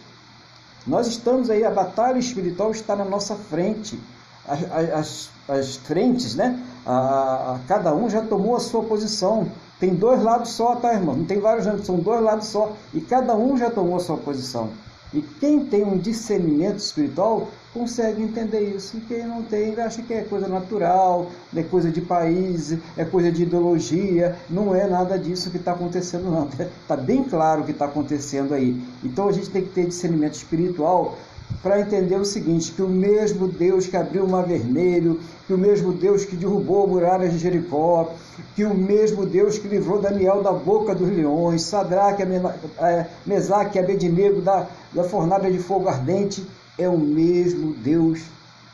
Nós 0.86 1.08
estamos 1.08 1.50
aí, 1.50 1.64
a 1.64 1.72
batalha 1.72 2.18
espiritual 2.20 2.72
está 2.72 2.96
na 2.96 3.06
nossa 3.06 3.36
frente. 3.36 4.00
As, 4.48 5.30
as, 5.48 5.76
frentes, 5.76 6.36
né? 6.36 6.60
A, 6.86 7.56
a, 7.56 7.60
cada 7.68 7.94
um 7.94 8.10
já 8.10 8.22
tomou 8.22 8.56
a 8.56 8.60
sua 8.60 8.84
posição. 8.84 9.48
Tem 9.80 9.94
dois 9.94 10.22
lados 10.22 10.52
só, 10.52 10.76
tá, 10.76 10.94
irmão? 10.94 11.16
Não 11.16 11.26
tem 11.26 11.40
vários, 11.40 11.86
são 11.86 11.98
dois 11.98 12.22
lados 12.22 12.48
só. 12.48 12.74
E 12.94 13.02
cada 13.02 13.36
um 13.36 13.58
já 13.58 13.70
tomou 13.70 13.98
a 13.98 14.00
sua 14.00 14.18
posição. 14.18 14.70
E 15.14 15.22
quem 15.22 15.66
tem 15.66 15.84
um 15.84 15.98
discernimento 15.98 16.80
espiritual 16.80 17.50
consegue 17.74 18.22
entender 18.22 18.76
isso. 18.76 18.98
E 18.98 19.02
quem 19.02 19.26
não 19.26 19.44
tem, 19.44 19.78
acha 19.80 20.02
que 20.02 20.14
é 20.14 20.22
coisa 20.22 20.48
natural, 20.48 21.30
é 21.56 21.64
coisa 21.64 21.92
de 21.92 22.00
país, 22.00 22.78
é 22.96 23.04
coisa 23.04 23.30
de 23.30 23.44
ideologia. 23.44 24.36
Não 24.50 24.74
é 24.74 24.88
nada 24.88 25.20
disso 25.20 25.52
que 25.52 25.58
está 25.58 25.74
acontecendo, 25.74 26.32
não. 26.32 26.48
Está 26.48 26.96
bem 26.98 27.24
claro 27.24 27.62
o 27.62 27.66
que 27.66 27.72
está 27.72 27.86
acontecendo 27.86 28.54
aí. 28.54 28.82
Então 29.04 29.28
a 29.28 29.32
gente 29.34 29.50
tem 29.50 29.64
que 29.64 29.70
ter 29.70 29.86
discernimento 29.86 30.36
espiritual 30.36 31.18
para 31.62 31.80
entender 31.80 32.16
o 32.16 32.26
seguinte: 32.26 32.72
que 32.72 32.82
o 32.82 32.90
mesmo 32.90 33.48
Deus 33.48 33.88
que 33.88 33.98
abriu 33.98 34.26
o 34.26 34.30
mar 34.30 34.46
vermelho, 34.46 35.20
que 35.48 35.54
o 35.54 35.58
mesmo 35.58 35.94
Deus 35.94 36.26
que 36.26 36.36
derrubou 36.36 36.84
a 36.84 36.88
muralha 36.88 37.30
de 37.30 37.38
Jericó, 37.38 38.14
que 38.56 38.64
o 38.64 38.74
mesmo 38.74 39.26
Deus 39.26 39.58
que 39.58 39.68
livrou 39.68 40.02
Daniel 40.02 40.42
da 40.42 40.52
boca 40.52 40.96
dos 40.96 41.10
leões, 41.10 41.64
Sadraque, 41.64 42.24
é, 42.24 43.06
Mesaque 43.26 43.78
e 43.78 43.82
Abednego 43.82 44.42
da, 44.42 44.68
da 44.94 45.04
fornalha 45.04 45.52
de 45.52 45.60
fogo 45.60 45.88
ardente, 45.88 46.46
é 46.78 46.88
o 46.88 46.98
mesmo 46.98 47.74
Deus 47.74 48.22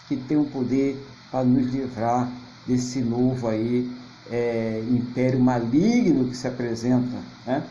que 0.07 0.15
tem 0.15 0.37
o 0.37 0.45
poder 0.45 0.97
para 1.31 1.43
nos 1.43 1.71
livrar 1.71 2.31
desse 2.65 2.99
novo 2.99 3.47
aí 3.47 3.89
é, 4.31 4.83
império 4.89 5.39
maligno 5.39 6.25
que 6.25 6.35
se 6.35 6.47
apresenta. 6.47 7.17
Né? 7.45 7.63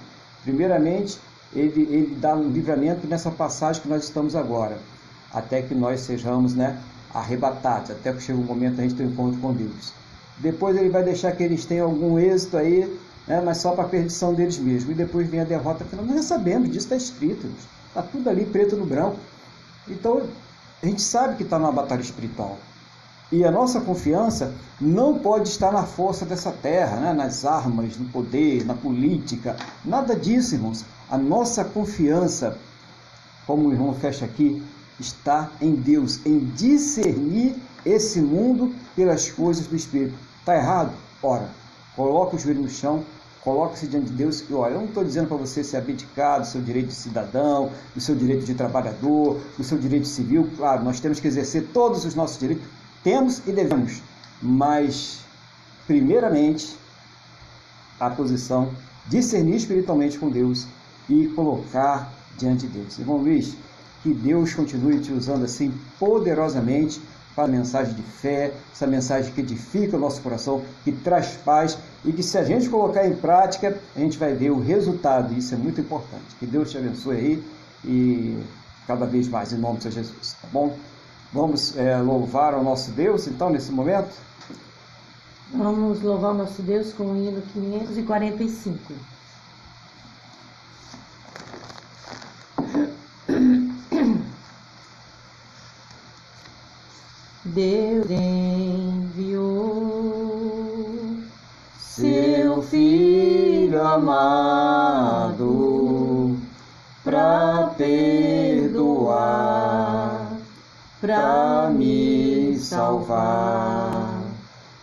Primeiramente, 0.43 1.19
ele, 1.55 1.83
ele 1.83 2.17
dá 2.21 2.35
um 2.35 2.49
livramento 2.49 3.07
nessa 3.07 3.31
passagem 3.31 3.83
que 3.83 3.89
nós 3.89 4.05
estamos 4.05 4.35
agora, 4.35 4.79
até 5.37 5.61
que 5.61 5.75
nós 5.75 6.01
sejamos 6.01 6.55
né, 6.55 6.79
arrebatados, 7.13 7.91
até 7.91 8.11
que 8.11 8.23
chegue 8.23 8.41
o 8.41 8.43
momento 8.43 8.81
a 8.81 8.83
gente 8.83 8.95
ter 8.95 9.05
um 9.05 9.11
encontro 9.11 9.39
com 9.39 9.53
Deus. 9.53 9.93
Depois 10.39 10.75
ele 10.77 10.89
vai 10.89 11.05
deixar 11.05 11.33
que 11.33 11.43
eles 11.43 11.67
tenham 11.67 11.87
algum 11.87 12.19
êxito 12.19 12.57
aí, 12.57 12.99
né, 13.29 13.43
mas 13.45 13.59
só 13.59 13.73
para 13.73 13.85
a 13.85 13.89
perdição 13.89 14.33
deles 14.33 14.59
mesmos. 14.59 14.93
E 14.93 14.95
depois 14.95 15.29
vem 15.29 15.41
a 15.41 15.45
derrota 15.45 15.85
final. 15.85 16.07
Nós 16.07 16.17
já 16.17 16.23
sabemos 16.23 16.69
disso, 16.69 16.87
está 16.87 16.97
escrito. 16.97 17.47
Está 17.89 18.01
tudo 18.01 18.31
ali 18.31 18.47
preto 18.47 18.77
no 18.77 18.87
branco. 18.87 19.19
Então, 19.87 20.23
a 20.83 20.87
gente 20.87 21.03
sabe 21.03 21.37
que 21.37 21.43
está 21.43 21.59
numa 21.59 21.73
batalha 21.73 22.01
espiritual. 22.01 22.57
E 23.31 23.45
a 23.45 23.51
nossa 23.51 23.81
confiança 23.81 24.55
não 24.81 25.19
pode 25.19 25.49
estar 25.49 25.73
na 25.73 25.83
força 25.83 26.25
dessa 26.25 26.51
terra, 26.51 26.97
né? 26.97 27.13
nas 27.13 27.45
armas, 27.45 27.99
no 27.99 28.09
poder, 28.09 28.65
na 28.65 28.75
política, 28.75 29.57
nada 29.85 30.17
disso, 30.17 30.55
irmãos. 30.55 30.85
A 31.11 31.19
nossa 31.19 31.63
confiança, 31.63 32.57
como 33.47 33.69
o 33.69 33.73
irmão 33.73 33.95
fecha 33.95 34.25
aqui, 34.25 34.63
está 34.99 35.51
em 35.61 35.75
Deus, 35.75 36.25
em 36.25 36.39
discernir 36.39 37.55
esse 37.85 38.21
mundo 38.21 38.75
pelas 38.95 39.31
coisas 39.31 39.67
do 39.67 39.77
Espírito. 39.77 40.15
Está 40.41 40.57
errado? 40.57 40.93
Ora, 41.23 41.49
coloque 41.95 42.37
o 42.37 42.39
joelho 42.39 42.63
no 42.63 42.69
chão, 42.69 43.05
coloque-se 43.43 43.87
diante 43.87 44.07
de 44.07 44.13
Deus 44.13 44.45
e 44.49 44.53
olha, 44.53 44.73
eu 44.73 44.81
não 44.81 44.87
estou 44.87 45.05
dizendo 45.05 45.29
para 45.29 45.37
você 45.37 45.63
se 45.63 45.77
abdicar 45.77 46.41
do 46.41 46.47
seu 46.47 46.61
direito 46.61 46.89
de 46.89 46.95
cidadão, 46.95 47.71
do 47.95 48.01
seu 48.01 48.15
direito 48.15 48.45
de 48.45 48.55
trabalhador, 48.55 49.41
do 49.57 49.63
seu 49.63 49.79
direito 49.79 50.07
civil. 50.07 50.51
Claro, 50.57 50.83
nós 50.83 50.99
temos 50.99 51.21
que 51.21 51.29
exercer 51.29 51.69
todos 51.73 52.05
os 52.05 52.15
nossos 52.15 52.39
direitos, 52.39 52.65
temos 53.05 53.39
e 53.47 53.53
devemos, 53.53 54.03
mas, 54.43 55.21
primeiramente, 55.87 56.77
a 58.01 58.11
posição 58.11 58.71
discernir 59.07 59.57
espiritualmente 59.57 60.19
com 60.19 60.29
Deus 60.29 60.67
e 61.09 61.29
colocar 61.29 62.13
diante 62.37 62.67
de 62.67 62.79
Deus. 62.79 62.99
Irmão 62.99 63.19
Luiz, 63.19 63.55
que 64.03 64.13
Deus 64.13 64.55
continue 64.55 65.01
te 65.01 65.13
usando 65.13 65.45
assim 65.45 65.73
poderosamente 65.99 67.01
para 67.35 67.45
a 67.45 67.49
mensagem 67.49 67.93
de 67.93 68.03
fé, 68.03 68.55
essa 68.73 68.87
mensagem 68.87 69.31
que 69.31 69.43
edifica 69.43 69.97
o 69.97 70.01
nosso 70.01 70.23
coração, 70.23 70.63
que 70.83 70.91
traz 70.91 71.37
paz 71.45 71.77
e 72.03 72.11
que 72.11 72.23
se 72.23 72.39
a 72.39 72.43
gente 72.43 72.69
colocar 72.71 73.07
em 73.07 73.15
prática, 73.15 73.79
a 73.95 73.99
gente 73.99 74.17
vai 74.17 74.35
ver 74.35 74.51
o 74.51 74.59
resultado, 74.59 75.35
isso 75.35 75.55
é 75.55 75.59
muito 75.59 75.79
importante. 75.79 76.35
Que 76.39 76.47
Deus 76.47 76.71
te 76.71 76.79
abençoe 76.79 77.17
aí 77.17 77.45
e 77.85 78.43
cada 78.87 79.05
vez 79.05 79.29
mais 79.29 79.53
em 79.53 79.59
nome 79.59 79.79
de 79.79 79.91
Jesus, 79.91 80.35
tá 80.41 80.49
bom? 80.51 80.75
Vamos 81.31 81.77
é, 81.77 81.99
louvar 81.99 82.55
o 82.55 82.63
nosso 82.63 82.91
Deus 82.93 83.27
então 83.27 83.51
nesse 83.51 83.71
momento? 83.71 84.15
Vamos 85.53 86.01
louvar 86.01 86.33
o 86.33 86.39
nosso 86.39 86.63
Deus 86.63 86.95
com 86.95 87.13
o 87.13 87.17
hino 87.17 87.43
545. 87.53 88.95
Deus 97.57 98.11
enviou 98.11 99.47
seu 101.79 102.61
Filho 102.61 103.83
amado 103.83 105.17
para 107.03 107.73
perdoar, 107.79 109.17
para 111.01 111.71
me 111.71 112.59
salvar. 112.59 114.21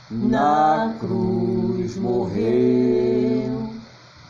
Na 0.10 0.96
cruz 1.00 1.96
morreu 1.98 3.70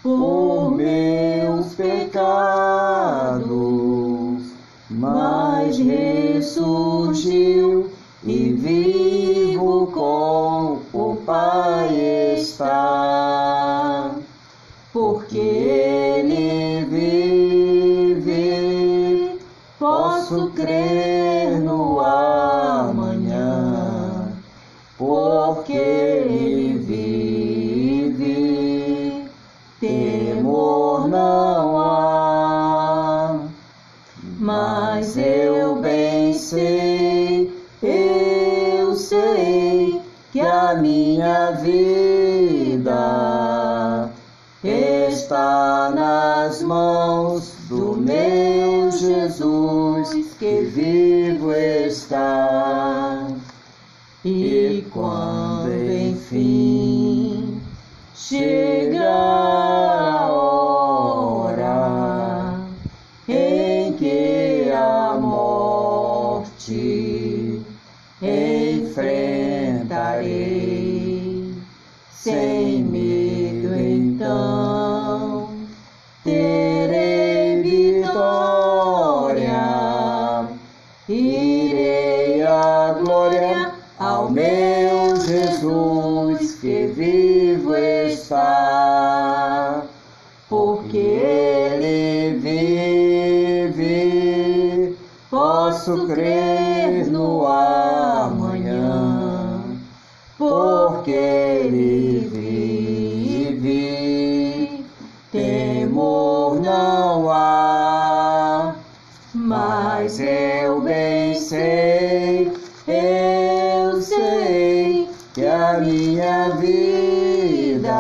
por 0.02 0.76
meus 0.76 1.76
pecados, 1.76 3.54
mas 4.90 5.78
ressurgiu 5.78 6.54
está, 12.64 14.16
porque 14.94 15.38
Ele 15.38 16.86
vive, 18.16 19.40
posso 19.78 20.50
crer 20.52 21.60
no 21.60 22.00
amanhã, 22.00 23.52
porque 24.98 25.74
Ele 25.74 26.53
está 45.34 45.92
nas 45.96 46.62
mãos 46.62 47.56
do 47.68 47.96
meu 47.98 48.92
Jesus 48.92 50.36
que 50.38 50.62
vivo 50.62 51.52
posso 95.94 96.08
crer 96.08 97.06
no 97.12 97.46
amanhã, 97.46 98.82
porque 100.40 101.12
ele 101.12 102.28
vive, 103.52 104.86
temor 105.32 106.60
não 106.60 107.30
há, 107.30 108.74
mas 109.36 110.20
eu 110.20 110.82
bem 110.82 111.36
sei, 111.36 112.52
eu 112.88 114.02
sei 114.02 115.08
que 115.36 115.46
a 115.46 115.80
minha 115.80 116.50
vida 116.56 117.94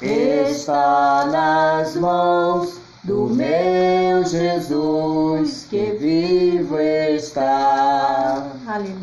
está 0.00 1.26
nas 1.30 1.94
mãos 1.96 2.80
do 3.04 3.26
meu 3.26 4.24
Jesus 4.24 4.79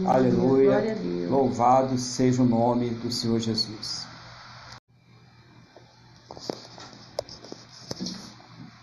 Aleluia. 0.05 0.71
Glória 0.71 0.91
a 0.91 0.95
Deus. 0.95 1.31
Louvado 1.31 1.97
seja 1.97 2.41
o 2.41 2.45
nome 2.45 2.89
do 2.89 3.11
Senhor 3.11 3.39
Jesus. 3.39 4.05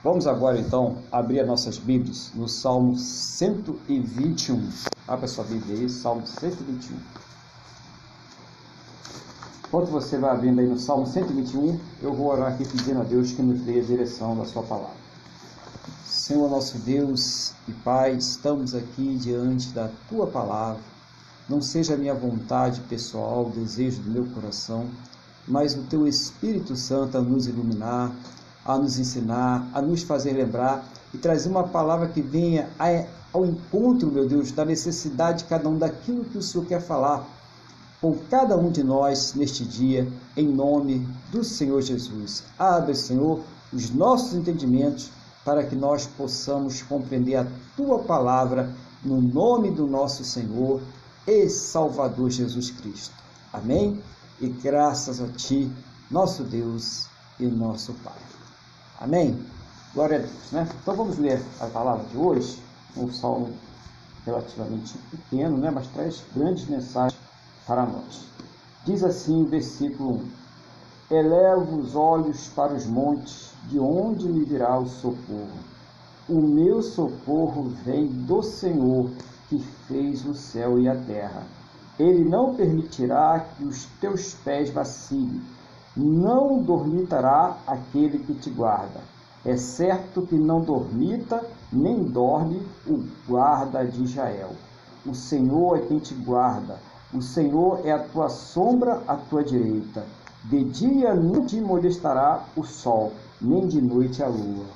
Vamos 0.04 0.26
agora 0.26 0.58
então 0.58 0.98
abrir 1.10 1.40
as 1.40 1.46
nossas 1.46 1.78
Bíblias 1.78 2.30
no 2.34 2.46
Salmo 2.48 2.96
121. 2.96 4.68
Abra 5.08 5.26
sua 5.26 5.44
Bíblia 5.44 5.78
aí, 5.78 5.88
Salmo 5.88 6.26
121. 6.26 6.96
Enquanto 9.66 9.90
você 9.90 10.18
vai 10.18 10.30
abrindo 10.30 10.60
aí 10.60 10.66
no 10.66 10.78
Salmo 10.78 11.06
121, 11.06 11.80
eu 12.02 12.12
vou 12.12 12.28
orar 12.28 12.52
aqui 12.52 12.68
pedindo 12.68 13.00
a 13.00 13.04
Deus 13.04 13.32
que 13.32 13.42
nos 13.42 13.60
dê 13.62 13.80
a 13.80 13.82
direção 13.82 14.36
da 14.36 14.44
sua 14.44 14.62
palavra. 14.62 15.03
Senhor 16.24 16.48
nosso 16.48 16.78
Deus 16.78 17.52
e 17.68 17.72
Pai, 17.72 18.14
estamos 18.16 18.74
aqui 18.74 19.14
diante 19.16 19.68
da 19.74 19.90
tua 20.08 20.26
palavra. 20.26 20.80
Não 21.46 21.60
seja 21.60 21.92
a 21.92 21.96
minha 21.98 22.14
vontade 22.14 22.80
pessoal, 22.88 23.44
o 23.44 23.50
desejo 23.50 24.00
do 24.00 24.10
meu 24.10 24.24
coração, 24.32 24.88
mas 25.46 25.74
o 25.74 25.82
teu 25.82 26.08
Espírito 26.08 26.76
Santo 26.76 27.18
a 27.18 27.20
nos 27.20 27.46
iluminar, 27.46 28.10
a 28.64 28.78
nos 28.78 28.98
ensinar, 28.98 29.68
a 29.74 29.82
nos 29.82 30.02
fazer 30.02 30.32
lembrar 30.32 30.88
e 31.12 31.18
trazer 31.18 31.50
uma 31.50 31.64
palavra 31.64 32.08
que 32.08 32.22
venha 32.22 32.70
ao 33.30 33.44
encontro, 33.44 34.10
meu 34.10 34.26
Deus, 34.26 34.50
da 34.50 34.64
necessidade 34.64 35.40
de 35.40 35.44
cada 35.44 35.68
um 35.68 35.76
daquilo 35.76 36.24
que 36.24 36.38
o 36.38 36.42
Senhor 36.42 36.64
quer 36.64 36.80
falar 36.80 37.22
com 38.00 38.16
cada 38.30 38.56
um 38.56 38.70
de 38.70 38.82
nós 38.82 39.34
neste 39.34 39.62
dia, 39.62 40.10
em 40.34 40.48
nome 40.48 41.06
do 41.30 41.44
Senhor 41.44 41.82
Jesus. 41.82 42.44
Abre, 42.58 42.94
Senhor, 42.94 43.42
os 43.70 43.90
nossos 43.90 44.32
entendimentos 44.32 45.10
para 45.44 45.64
que 45.64 45.76
nós 45.76 46.06
possamos 46.06 46.82
compreender 46.82 47.36
a 47.36 47.46
tua 47.76 48.00
palavra 48.04 48.74
no 49.04 49.20
nome 49.20 49.70
do 49.70 49.86
nosso 49.86 50.24
Senhor 50.24 50.80
e 51.26 51.48
Salvador 51.48 52.30
Jesus 52.30 52.70
Cristo. 52.70 53.14
Amém? 53.52 54.02
E 54.40 54.48
graças 54.48 55.20
a 55.20 55.28
ti, 55.28 55.70
nosso 56.10 56.42
Deus 56.42 57.06
e 57.38 57.46
nosso 57.46 57.92
Pai. 57.94 58.18
Amém? 59.00 59.38
Glória 59.92 60.18
a 60.18 60.20
Deus, 60.20 60.50
né? 60.50 60.68
Então 60.82 60.96
vamos 60.96 61.18
ler 61.18 61.40
a 61.60 61.66
palavra 61.66 62.04
de 62.06 62.16
hoje, 62.16 62.58
um 62.96 63.12
salmo 63.12 63.54
relativamente 64.24 64.96
pequeno, 65.10 65.56
né? 65.58 65.70
Mas 65.70 65.86
traz 65.88 66.22
grandes 66.34 66.66
mensagens 66.66 67.20
para 67.66 67.86
nós. 67.86 68.24
Diz 68.84 69.04
assim 69.04 69.42
o 69.42 69.46
versículo 69.46 70.22
1: 71.10 71.14
Elevo 71.16 71.78
os 71.78 71.94
olhos 71.94 72.48
para 72.48 72.74
os 72.74 72.86
montes, 72.86 73.53
de 73.68 73.78
onde 73.78 74.28
me 74.28 74.44
virá 74.44 74.78
o 74.78 74.86
socorro? 74.86 75.58
O 76.28 76.40
meu 76.40 76.82
socorro 76.82 77.64
vem 77.84 78.06
do 78.06 78.42
Senhor, 78.42 79.10
que 79.48 79.58
fez 79.86 80.24
o 80.24 80.34
céu 80.34 80.78
e 80.78 80.88
a 80.88 80.96
terra. 80.96 81.42
Ele 81.98 82.24
não 82.24 82.54
permitirá 82.54 83.40
que 83.40 83.64
os 83.64 83.86
teus 84.00 84.34
pés 84.34 84.70
vacilem, 84.70 85.40
não 85.96 86.62
dormitará 86.62 87.56
aquele 87.66 88.18
que 88.18 88.34
te 88.34 88.50
guarda. 88.50 89.00
É 89.44 89.56
certo 89.56 90.22
que 90.22 90.34
não 90.34 90.60
dormita, 90.60 91.44
nem 91.72 92.02
dorme 92.02 92.62
o 92.86 93.04
guarda 93.28 93.84
de 93.84 94.02
Israel. 94.02 94.50
O 95.06 95.14
Senhor 95.14 95.76
é 95.76 95.80
quem 95.82 95.98
te 95.98 96.14
guarda, 96.14 96.78
o 97.12 97.20
Senhor 97.20 97.80
é 97.84 97.92
a 97.92 97.98
tua 97.98 98.28
sombra 98.28 99.02
à 99.06 99.16
tua 99.16 99.44
direita. 99.44 100.04
De 100.44 100.64
dia 100.64 101.14
não 101.14 101.46
te 101.46 101.60
molestará 101.60 102.44
o 102.56 102.64
sol, 102.64 103.12
nem 103.44 103.68
de 103.68 103.80
noite 103.80 104.22
a 104.22 104.26
lua. 104.26 104.66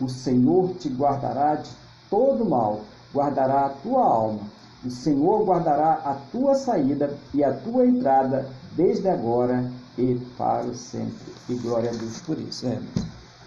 O 0.00 0.08
Senhor 0.08 0.74
te 0.74 0.88
guardará 0.88 1.56
de 1.56 1.70
todo 2.10 2.44
mal, 2.44 2.80
guardará 3.12 3.66
a 3.66 3.70
tua 3.70 4.02
alma. 4.02 4.40
O 4.84 4.90
Senhor 4.90 5.44
guardará 5.44 5.94
a 6.04 6.14
tua 6.30 6.54
saída 6.54 7.16
e 7.32 7.42
a 7.42 7.52
tua 7.52 7.86
entrada, 7.86 8.50
desde 8.76 9.08
agora 9.08 9.70
e 9.96 10.16
para 10.36 10.66
o 10.66 10.74
sempre. 10.74 11.32
E 11.48 11.54
glória 11.54 11.90
a 11.90 11.94
Deus 11.94 12.20
por 12.20 12.38
isso. 12.38 12.66
É, 12.66 12.78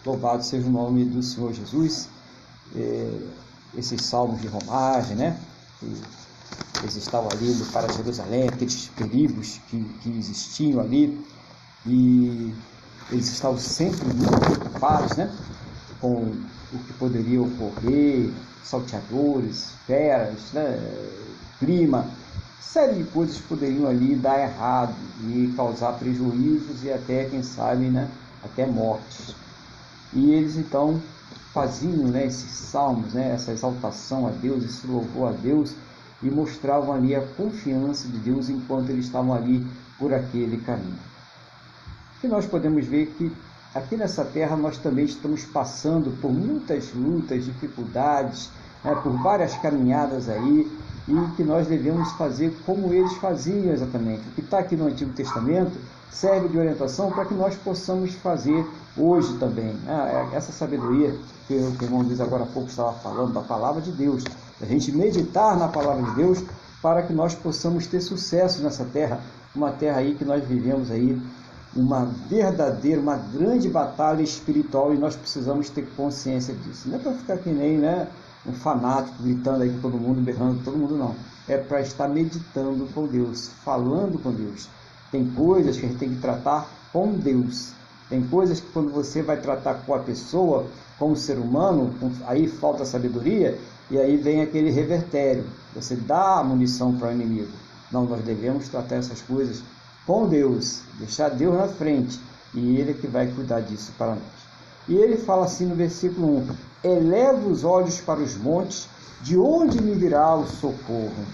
louvado 0.06 0.44
seja 0.44 0.68
o 0.68 0.72
nome 0.72 1.06
do 1.06 1.22
Senhor 1.22 1.54
Jesus. 1.54 2.10
É, 2.76 3.20
esses 3.76 4.02
salmos 4.02 4.42
de 4.42 4.48
romagem, 4.48 5.16
né? 5.16 5.40
Eles 6.82 6.96
estavam 6.96 7.30
ali 7.32 7.54
para 7.72 7.92
Jerusalém, 7.92 8.48
aqueles 8.48 8.88
perigos 8.90 9.60
que, 9.70 9.84
que 10.02 10.10
existiam 10.18 10.80
ali. 10.80 11.24
E 11.86 12.54
eles 13.12 13.28
estavam 13.28 13.58
sempre 13.58 14.06
muito 14.06 14.40
preocupados, 14.40 15.18
né? 15.18 15.32
Com 16.02 16.34
o 16.74 16.80
que 16.86 16.94
poderia 16.94 17.42
ocorrer, 17.42 18.30
salteadores, 18.64 19.72
feras, 19.86 20.52
né? 20.54 20.78
clima, 21.60 22.06
série 22.60 22.96
de 22.96 23.04
coisas 23.06 23.38
poderiam 23.40 23.90
ali 23.90 24.16
dar 24.16 24.40
errado 24.40 24.94
e 25.24 25.54
causar 25.56 25.94
prejuízos 25.94 26.84
e 26.84 26.92
até, 26.92 27.26
quem 27.26 27.42
sabe, 27.42 27.86
né, 27.86 28.10
até 28.44 28.66
mortes. 28.66 29.34
E 30.14 30.32
eles 30.32 30.58
então 30.58 31.02
faziam 31.54 32.08
né, 32.08 32.28
esses 32.28 32.52
salmos, 32.52 33.14
né, 33.14 33.32
essa 33.34 33.52
exaltação 33.52 34.28
a 34.28 34.32
Deus, 34.32 34.64
esse 34.64 34.86
louvor 34.86 35.30
a 35.30 35.32
Deus 35.32 35.74
e 36.22 36.30
mostravam 36.30 36.94
ali 36.94 37.16
a 37.16 37.22
confiança 37.22 38.08
de 38.08 38.18
Deus 38.18 38.50
enquanto 38.50 38.90
eles 38.90 39.06
estavam 39.06 39.34
ali 39.34 39.66
por 39.98 40.14
aquele 40.14 40.58
caminho. 40.58 41.00
E 42.24 42.28
nós 42.28 42.46
podemos 42.46 42.86
ver 42.86 43.08
que 43.18 43.32
aqui 43.76 43.96
nessa 43.96 44.26
terra 44.26 44.56
nós 44.56 44.78
também 44.78 45.06
estamos 45.06 45.44
passando 45.46 46.12
por 46.20 46.32
muitas 46.32 46.94
lutas, 46.94 47.46
dificuldades, 47.46 48.50
né, 48.84 48.96
por 49.04 49.12
várias 49.22 49.56
caminhadas 49.56 50.28
aí, 50.28 50.72
e 51.08 51.36
que 51.36 51.44
nós 51.44 51.68
devemos 51.68 52.12
fazer 52.14 52.54
como 52.66 52.94
eles 52.94 53.14
faziam 53.14 53.72
exatamente. 53.72 54.28
O 54.28 54.32
que 54.32 54.42
está 54.42 54.60
aqui 54.60 54.76
no 54.76 54.88
Antigo 54.88 55.14
Testamento 55.14 55.78
serve 56.12 56.50
de 56.50 56.58
orientação 56.58 57.12
para 57.12 57.26
que 57.26 57.34
nós 57.34 57.56
possamos 57.56 58.14
fazer 58.16 58.66
hoje 58.98 59.38
também. 59.38 59.74
Né? 59.74 60.30
Essa 60.34 60.52
sabedoria 60.52 61.16
que 61.48 61.54
o 61.54 61.78
irmão 61.82 62.04
diz 62.04 62.20
agora 62.20 62.44
há 62.44 62.48
pouco 62.48 62.70
estava 62.70 62.94
falando, 62.94 63.34
da 63.34 63.42
palavra 63.42 63.82
de 63.82 63.92
Deus, 63.92 64.24
a 64.62 64.66
gente 64.66 64.92
meditar 64.92 65.56
na 65.56 65.68
palavra 65.68 66.04
de 66.04 66.16
Deus 66.16 66.44
para 66.82 67.04
que 67.04 67.14
nós 67.14 67.36
possamos 67.36 67.88
ter 67.88 68.02
sucesso 68.02 68.62
nessa 68.62 68.84
terra, 68.84 69.20
uma 69.56 69.72
terra 69.72 70.00
aí 70.00 70.16
que 70.16 70.26
nós 70.26 70.44
vivemos 70.44 70.92
aí 70.92 71.22
uma 71.78 72.06
verdadeira, 72.30 73.00
uma 73.00 73.16
grande 73.16 73.70
batalha 73.70 74.22
espiritual 74.22 74.94
e 74.94 74.98
nós 74.98 75.16
precisamos 75.16 75.70
ter 75.70 75.88
consciência 75.96 76.54
disso. 76.54 76.90
Não 76.90 76.98
é 76.98 77.00
para 77.00 77.14
ficar 77.14 77.38
que 77.38 77.50
nem, 77.50 77.78
né? 77.78 78.08
um 78.48 78.54
fanático 78.54 79.22
gritando 79.22 79.64
aí 79.64 79.70
com 79.70 79.82
todo 79.82 79.98
mundo, 79.98 80.22
berrando 80.22 80.64
todo 80.64 80.78
mundo, 80.78 80.96
não. 80.96 81.16
É 81.48 81.58
para 81.58 81.82
estar 81.82 82.08
meditando 82.08 82.88
com 82.94 83.06
Deus, 83.06 83.50
falando 83.64 84.22
com 84.22 84.32
Deus. 84.32 84.70
Tem 85.12 85.26
coisas 85.26 85.78
que 85.78 85.86
a 85.86 85.90
gente 85.90 86.00
tem 86.00 86.10
que 86.10 86.22
tratar 86.22 86.68
com 86.94 87.12
Deus. 87.14 87.74
Tem 88.10 88.26
coisas 88.26 88.60
que 88.60 88.68
quando 88.72 88.92
você 88.92 89.22
vai 89.22 89.38
tratar 89.38 89.76
com 89.86 89.94
a 89.94 90.00
pessoa, 90.00 90.66
com 90.98 91.12
o 91.12 91.16
ser 91.16 91.38
humano, 91.38 91.94
aí 92.26 92.48
falta 92.48 92.86
sabedoria 92.86 93.60
e 93.92 93.98
aí 93.98 94.16
vem 94.18 94.42
aquele 94.42 94.70
revertério. 94.70 95.46
Você 95.76 95.96
dá 95.96 96.40
a 96.40 96.44
munição 96.44 96.98
para 96.98 97.10
o 97.10 97.12
inimigo. 97.12 97.52
Não, 97.92 98.06
nós 98.06 98.24
devemos 98.24 98.68
tratar 98.68 98.96
essas 98.96 99.22
coisas 99.22 99.62
com 100.08 100.28
Deus, 100.28 100.80
deixar 100.98 101.30
Deus 101.30 101.56
na 101.56 101.68
frente 101.68 102.20
e 102.54 102.78
Ele 102.78 102.92
é 102.92 102.94
que 102.96 103.06
vai 103.06 103.28
cuidar 103.28 103.60
disso 103.60 103.92
para 103.98 104.16
nós. 104.16 104.38
E 104.88 104.96
ele 104.96 105.18
fala 105.18 105.46
assim 105.46 105.66
no 105.66 105.76
versículo 105.76 106.38
1: 106.38 106.48
Eleva 106.84 107.48
os 107.48 107.66
olhos 107.66 108.00
para 108.00 108.22
os 108.22 108.38
montes, 108.38 108.88
de 109.22 109.38
onde 109.38 109.82
me 109.82 109.94
virá 109.94 110.34
o 110.36 110.48
socorro? 110.48 111.26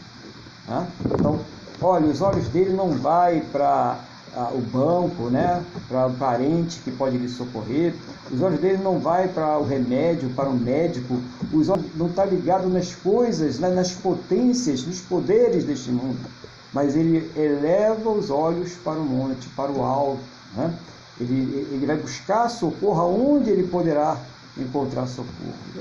Então, 1.05 1.39
olha, 1.81 2.07
os 2.07 2.21
olhos 2.21 2.47
dele 2.47 2.73
não 2.73 2.91
vai 2.97 3.41
para 3.51 3.99
ah, 4.35 4.49
o 4.53 4.61
banco, 4.61 5.29
né? 5.29 5.63
para 5.87 6.07
o 6.07 6.13
parente 6.15 6.79
que 6.79 6.89
pode 6.89 7.17
lhe 7.17 7.29
socorrer. 7.29 7.93
Os 8.31 8.41
olhos 8.41 8.59
dele 8.59 8.81
não 8.81 8.97
vai 8.97 9.27
para 9.27 9.59
o 9.59 9.65
remédio, 9.65 10.29
para 10.31 10.49
o 10.49 10.57
médico. 10.57 11.19
Os 11.51 11.69
olhos 11.69 11.85
não 11.95 12.07
está 12.07 12.25
ligado 12.25 12.67
nas 12.69 12.95
coisas, 12.95 13.59
né? 13.59 13.69
nas 13.69 13.91
potências, 13.91 14.83
nos 14.83 15.01
poderes 15.01 15.65
deste 15.65 15.91
mundo. 15.91 16.17
Mas 16.73 16.95
ele 16.95 17.31
eleva 17.39 18.09
os 18.09 18.29
olhos 18.29 18.75
para 18.77 18.99
o 18.99 19.05
monte, 19.05 19.49
para 19.49 19.71
o 19.71 19.83
alto. 19.83 20.27
Né? 20.51 20.79
Ele, 21.19 21.35
ele 21.75 21.85
vai 21.85 21.97
buscar 22.01 22.49
socorro 22.49 22.99
aonde 22.99 23.49
ele 23.49 23.67
poderá 23.67 24.17
encontrar 24.57 25.05
socorro. 25.07 25.71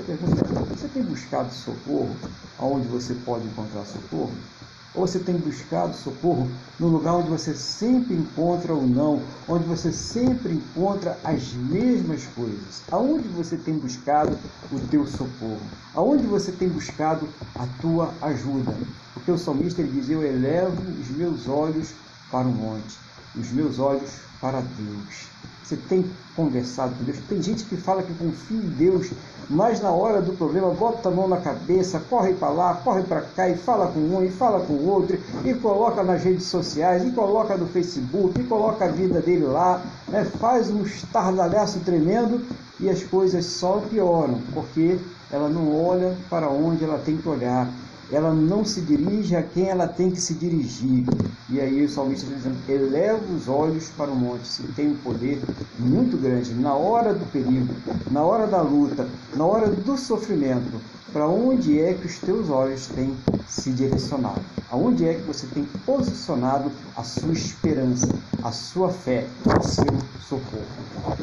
você 0.69 0.87
tem 0.89 1.03
buscado 1.03 1.51
socorro 1.53 2.15
aonde 2.57 2.87
você 2.87 3.15
pode 3.15 3.47
encontrar 3.47 3.85
socorro? 3.85 4.52
Ou 4.93 5.07
você 5.07 5.19
tem 5.19 5.35
buscado 5.37 5.95
socorro 5.95 6.51
no 6.79 6.87
lugar 6.87 7.15
onde 7.15 7.29
você 7.29 7.55
sempre 7.55 8.15
encontra 8.15 8.75
o 8.75 8.85
não, 8.87 9.25
onde 9.47 9.65
você 9.65 9.91
sempre 9.91 10.53
encontra 10.53 11.19
as 11.23 11.53
mesmas 11.53 12.27
coisas? 12.27 12.85
Aonde 12.91 13.27
você 13.27 13.57
tem 13.57 13.77
buscado 13.79 14.37
o 14.69 14.79
teu 14.79 15.05
socorro? 15.07 15.71
Aonde 15.95 16.27
você 16.27 16.51
tem 16.51 16.69
buscado 16.69 17.33
a 17.57 17.65
tua 17.65 18.17
ajuda? 18.21 18.79
Porque 19.13 19.31
o 19.31 19.37
salmista 19.37 19.81
ele 19.81 19.91
diz: 19.91 20.09
Eu 20.09 20.23
elevo 20.23 20.91
os 20.99 21.09
meus 21.09 21.47
olhos 21.47 21.95
para 22.29 22.47
o 22.47 22.53
monte, 22.53 22.99
os 23.35 23.51
meus 23.51 23.79
olhos 23.79 24.11
para 24.39 24.61
Deus. 24.61 25.33
Você 25.63 25.77
tem 25.77 26.05
conversado 26.35 26.93
com 26.95 27.03
Deus. 27.05 27.17
Tem 27.29 27.41
gente 27.41 27.63
que 27.63 27.77
fala 27.77 28.03
que 28.03 28.13
confia 28.15 28.57
em 28.57 28.69
Deus, 28.69 29.09
mas 29.49 29.81
na 29.81 29.91
hora 29.91 30.21
do 30.21 30.33
problema 30.33 30.69
bota 30.71 31.07
a 31.07 31.11
mão 31.11 31.27
na 31.27 31.37
cabeça, 31.37 32.01
corre 32.09 32.33
para 32.33 32.49
lá, 32.49 32.73
corre 32.75 33.03
para 33.03 33.21
cá 33.21 33.47
e 33.49 33.55
fala 33.55 33.87
com 33.87 33.99
um 33.99 34.23
e 34.23 34.29
fala 34.29 34.59
com 34.65 34.73
o 34.73 34.89
outro 34.89 35.17
e 35.45 35.53
coloca 35.53 36.03
nas 36.03 36.23
redes 36.23 36.45
sociais 36.45 37.05
e 37.05 37.11
coloca 37.11 37.55
no 37.55 37.67
Facebook 37.67 38.39
e 38.39 38.43
coloca 38.43 38.85
a 38.85 38.89
vida 38.89 39.21
dele 39.21 39.45
lá, 39.45 39.81
né? 40.09 40.25
faz 40.25 40.69
um 40.69 40.83
estardalhaço 40.83 41.79
tremendo 41.79 42.41
e 42.79 42.89
as 42.89 43.03
coisas 43.03 43.45
só 43.45 43.81
pioram, 43.89 44.41
porque 44.53 44.99
ela 45.31 45.47
não 45.47 45.73
olha 45.85 46.17
para 46.29 46.49
onde 46.49 46.83
ela 46.83 46.97
tem 46.97 47.17
que 47.17 47.27
olhar 47.27 47.67
ela 48.13 48.31
não 48.31 48.63
se 48.63 48.81
dirige 48.81 49.35
a 49.35 49.41
quem 49.41 49.69
ela 49.69 49.87
tem 49.87 50.11
que 50.11 50.21
se 50.21 50.35
dirigir. 50.35 51.05
E 51.49 51.59
aí 51.59 51.83
o 51.83 51.89
salmista 51.89 52.27
está 52.27 52.37
dizendo: 52.37 52.57
eleva 52.69 53.33
os 53.33 53.47
olhos 53.47 53.89
para 53.89 54.11
o 54.11 54.15
monte. 54.15 54.47
Se 54.47 54.63
tem 54.73 54.91
um 54.91 54.97
poder 54.97 55.41
muito 55.79 56.15
grande 56.15 56.53
na 56.53 56.75
hora 56.75 57.13
do 57.13 57.25
perigo, 57.31 57.73
na 58.11 58.21
hora 58.21 58.45
da 58.45 58.61
luta, 58.61 59.07
na 59.35 59.45
hora 59.45 59.67
do 59.67 59.97
sofrimento. 59.97 60.79
Para 61.11 61.27
onde 61.27 61.79
é 61.79 61.93
que 61.93 62.07
os 62.07 62.17
teus 62.17 62.49
olhos 62.49 62.87
têm 62.87 63.15
se 63.47 63.69
direcionado? 63.69 64.41
Aonde 64.71 65.07
é 65.07 65.13
que 65.13 65.21
você 65.21 65.45
tem 65.45 65.63
posicionado 65.85 66.71
a 66.95 67.03
sua 67.03 67.33
esperança, 67.33 68.09
a 68.41 68.51
sua 68.51 68.89
fé, 68.89 69.27
o 69.45 69.63
seu 69.63 69.85
socorro? 70.27 71.13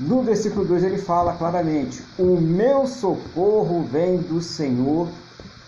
No 0.00 0.22
versículo 0.22 0.64
2 0.64 0.82
ele 0.82 0.98
fala 0.98 1.34
claramente: 1.34 2.02
O 2.18 2.40
meu 2.40 2.86
socorro 2.86 3.84
vem 3.84 4.18
do 4.18 4.40
Senhor. 4.40 5.08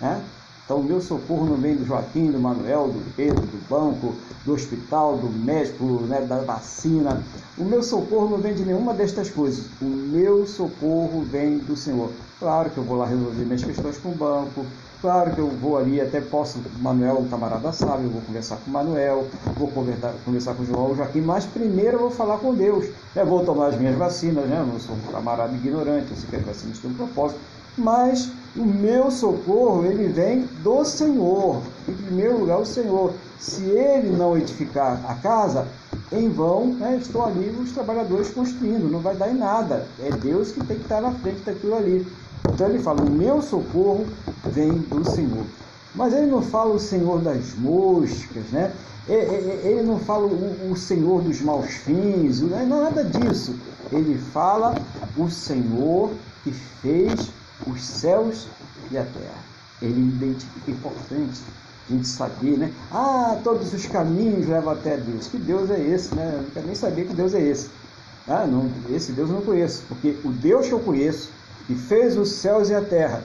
Né? 0.01 0.21
Então, 0.65 0.79
o 0.79 0.85
meu 0.85 1.01
socorro 1.01 1.45
não 1.45 1.57
vem 1.57 1.77
do 1.77 1.85
Joaquim, 1.85 2.31
do 2.31 2.39
Manuel, 2.39 2.89
do 2.89 3.15
Pedro, 3.17 3.43
do 3.43 3.69
banco, 3.69 4.15
do 4.45 4.53
hospital, 4.53 5.17
do 5.17 5.29
médico, 5.29 5.85
né, 6.03 6.21
da 6.21 6.39
vacina. 6.39 7.21
O 7.59 7.65
meu 7.65 7.83
socorro 7.83 8.29
não 8.29 8.39
vem 8.39 8.55
de 8.55 8.65
nenhuma 8.65 8.95
destas 8.95 9.29
coisas. 9.29 9.67
O 9.81 9.85
meu 9.85 10.47
socorro 10.47 11.23
vem 11.23 11.59
do 11.59 11.77
Senhor. 11.77 12.11
Claro 12.39 12.71
que 12.71 12.79
eu 12.79 12.85
vou 12.85 12.97
lá 12.97 13.07
resolver 13.07 13.45
minhas 13.45 13.65
questões 13.65 13.99
com 13.99 14.11
o 14.11 14.15
banco. 14.15 14.65
Claro 15.01 15.35
que 15.35 15.41
eu 15.41 15.49
vou 15.49 15.77
ali, 15.77 16.01
até 16.01 16.21
posso, 16.21 16.61
Manuel, 16.81 17.19
um 17.19 17.29
camarada 17.29 17.73
sabe, 17.73 18.05
eu 18.05 18.11
vou 18.11 18.23
conversar 18.23 18.57
com 18.59 18.71
o 18.71 18.73
Manuel, 18.73 19.27
vou 19.59 19.67
conversar, 19.67 20.15
conversar 20.25 20.55
com 20.55 20.63
o 20.63 20.67
João, 20.67 20.93
o 20.93 20.95
Joaquim, 20.95 21.23
mas 21.23 21.45
primeiro 21.45 21.97
eu 21.97 22.01
vou 22.03 22.11
falar 22.13 22.39
com 22.39 22.55
Deus. 22.55 22.87
Eu 23.17 23.27
vou 23.27 23.45
tomar 23.45 23.67
as 23.67 23.77
minhas 23.77 23.97
vacinas, 23.97 24.49
né? 24.49 24.61
Eu 24.61 24.67
não 24.67 24.79
sou 24.79 24.95
um 24.95 25.13
camarada 25.13 25.53
ignorante, 25.57 26.13
eu 26.13 26.17
sei 26.17 26.31
que 26.31 26.37
as 26.37 26.45
vacinas 26.45 26.79
têm 26.79 26.89
um 26.89 26.95
propósito 26.95 27.41
mas 27.77 28.31
o 28.55 28.65
meu 28.65 29.11
socorro 29.11 29.85
ele 29.85 30.09
vem 30.09 30.47
do 30.63 30.85
Senhor. 30.85 31.63
Em 31.89 31.95
primeiro 31.95 32.41
lugar, 32.41 32.59
o 32.59 32.67
Senhor. 32.67 33.15
Se 33.39 33.63
ele 33.65 34.17
não 34.17 34.37
edificar 34.37 35.01
a 35.09 35.15
casa, 35.15 35.67
em 36.13 36.29
vão 36.29 36.75
né, 36.75 36.99
estão 37.01 37.25
ali 37.25 37.49
os 37.59 37.73
trabalhadores 37.73 38.31
construindo, 38.31 38.91
não 38.91 39.01
vai 39.01 39.17
dar 39.17 39.31
em 39.31 39.37
nada. 39.37 39.87
É 40.01 40.11
Deus 40.11 40.53
que 40.53 40.65
tem 40.65 40.77
que 40.77 40.83
estar 40.83 41.01
na 41.01 41.13
frente 41.13 41.41
daquilo 41.41 41.75
ali. 41.75 42.07
Então 42.49 42.69
ele 42.69 42.79
fala: 42.79 43.03
o 43.03 43.11
meu 43.11 43.41
socorro 43.41 44.07
vem 44.45 44.71
do 44.71 45.09
Senhor. 45.11 45.45
Mas 45.95 46.13
ele 46.15 46.27
não 46.27 46.41
fala 46.41 46.75
o 46.75 46.79
Senhor 46.79 47.21
das 47.21 47.55
moscas, 47.57 48.45
né? 48.53 48.73
Ele 49.09 49.83
não 49.83 49.99
fala 49.99 50.27
o 50.27 50.77
Senhor 50.77 51.23
dos 51.23 51.41
maus 51.41 51.73
fins, 51.73 52.41
não 52.41 52.59
é 52.59 52.65
nada 52.65 53.03
disso. 53.03 53.55
Ele 53.91 54.17
fala 54.17 54.75
o 55.17 55.29
Senhor 55.29 56.11
que 56.45 56.53
fez 56.53 57.31
os 57.67 57.85
céus 57.85 58.47
e 58.91 58.99
a 58.99 59.05
terra. 59.05 59.53
Ele 59.81 60.01
identifica 60.01 60.71
importante 60.71 61.41
a 61.89 61.93
gente 61.93 62.07
saber, 62.07 62.57
né? 62.57 62.73
Ah, 62.91 63.39
todos 63.43 63.73
os 63.73 63.87
caminhos 63.87 64.47
levam 64.47 64.73
até 64.73 64.97
Deus. 64.97 65.27
Que 65.27 65.39
Deus 65.39 65.71
é 65.71 65.81
esse, 65.81 66.15
né? 66.15 66.41
Eu 66.43 66.51
quero 66.53 66.67
nem 66.67 66.75
saber 66.75 67.07
que 67.07 67.15
Deus 67.15 67.35
é 67.35 67.41
esse. 67.41 67.69
Ah, 68.27 68.47
não, 68.47 68.71
esse 68.91 69.13
Deus 69.13 69.31
eu 69.31 69.37
não 69.37 69.43
conheço, 69.43 69.83
porque 69.89 70.17
o 70.25 70.31
Deus 70.31 70.69
que 70.69 70.73
eu 70.73 70.79
conheço, 70.79 71.31
que 71.67 71.75
fez 71.75 72.17
os 72.17 72.31
céus 72.33 72.71
e 72.71 72.75
a 72.75 72.81
terra, 72.81 73.23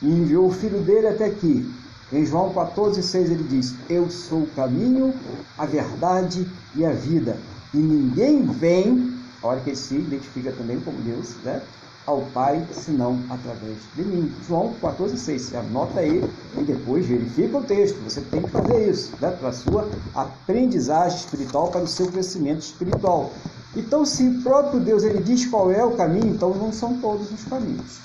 e 0.00 0.08
enviou 0.08 0.46
o 0.46 0.52
Filho 0.52 0.80
dele 0.80 1.08
até 1.08 1.24
aqui. 1.24 1.68
Em 2.12 2.24
João 2.24 2.52
14,6 2.54 3.16
ele 3.16 3.42
diz: 3.44 3.74
Eu 3.90 4.08
sou 4.08 4.42
o 4.42 4.50
caminho, 4.54 5.12
a 5.58 5.66
verdade 5.66 6.46
e 6.76 6.84
a 6.84 6.92
vida. 6.92 7.36
E 7.74 7.78
ninguém 7.78 8.46
vem, 8.46 9.12
a 9.42 9.46
hora 9.48 9.60
que 9.60 9.70
ele 9.70 9.76
se 9.76 9.96
identifica 9.96 10.52
também 10.52 10.78
como 10.80 10.96
Deus, 10.98 11.34
né? 11.42 11.60
Ao 12.06 12.22
Pai, 12.32 12.64
senão 12.72 13.18
através 13.28 13.76
de 13.96 14.04
mim. 14.04 14.32
João 14.46 14.72
14,6. 14.80 15.38
Você 15.38 15.56
anota 15.56 16.00
aí 16.00 16.22
e 16.56 16.62
depois 16.62 17.04
verifica 17.04 17.58
o 17.58 17.64
texto. 17.64 17.96
Você 18.04 18.20
tem 18.20 18.40
que 18.42 18.50
fazer 18.50 18.88
isso 18.88 19.12
né? 19.20 19.30
para 19.32 19.48
a 19.48 19.52
sua 19.52 19.88
aprendizagem 20.14 21.18
espiritual, 21.18 21.68
para 21.68 21.82
o 21.82 21.88
seu 21.88 22.06
crescimento 22.06 22.60
espiritual. 22.60 23.32
Então, 23.74 24.06
se 24.06 24.22
o 24.22 24.42
próprio 24.42 24.80
Deus 24.80 25.02
ele 25.02 25.22
diz 25.22 25.46
qual 25.46 25.70
é 25.70 25.84
o 25.84 25.96
caminho, 25.96 26.28
então 26.28 26.54
não 26.54 26.72
são 26.72 26.96
todos 26.98 27.30
os 27.30 27.44
caminhos. 27.44 27.98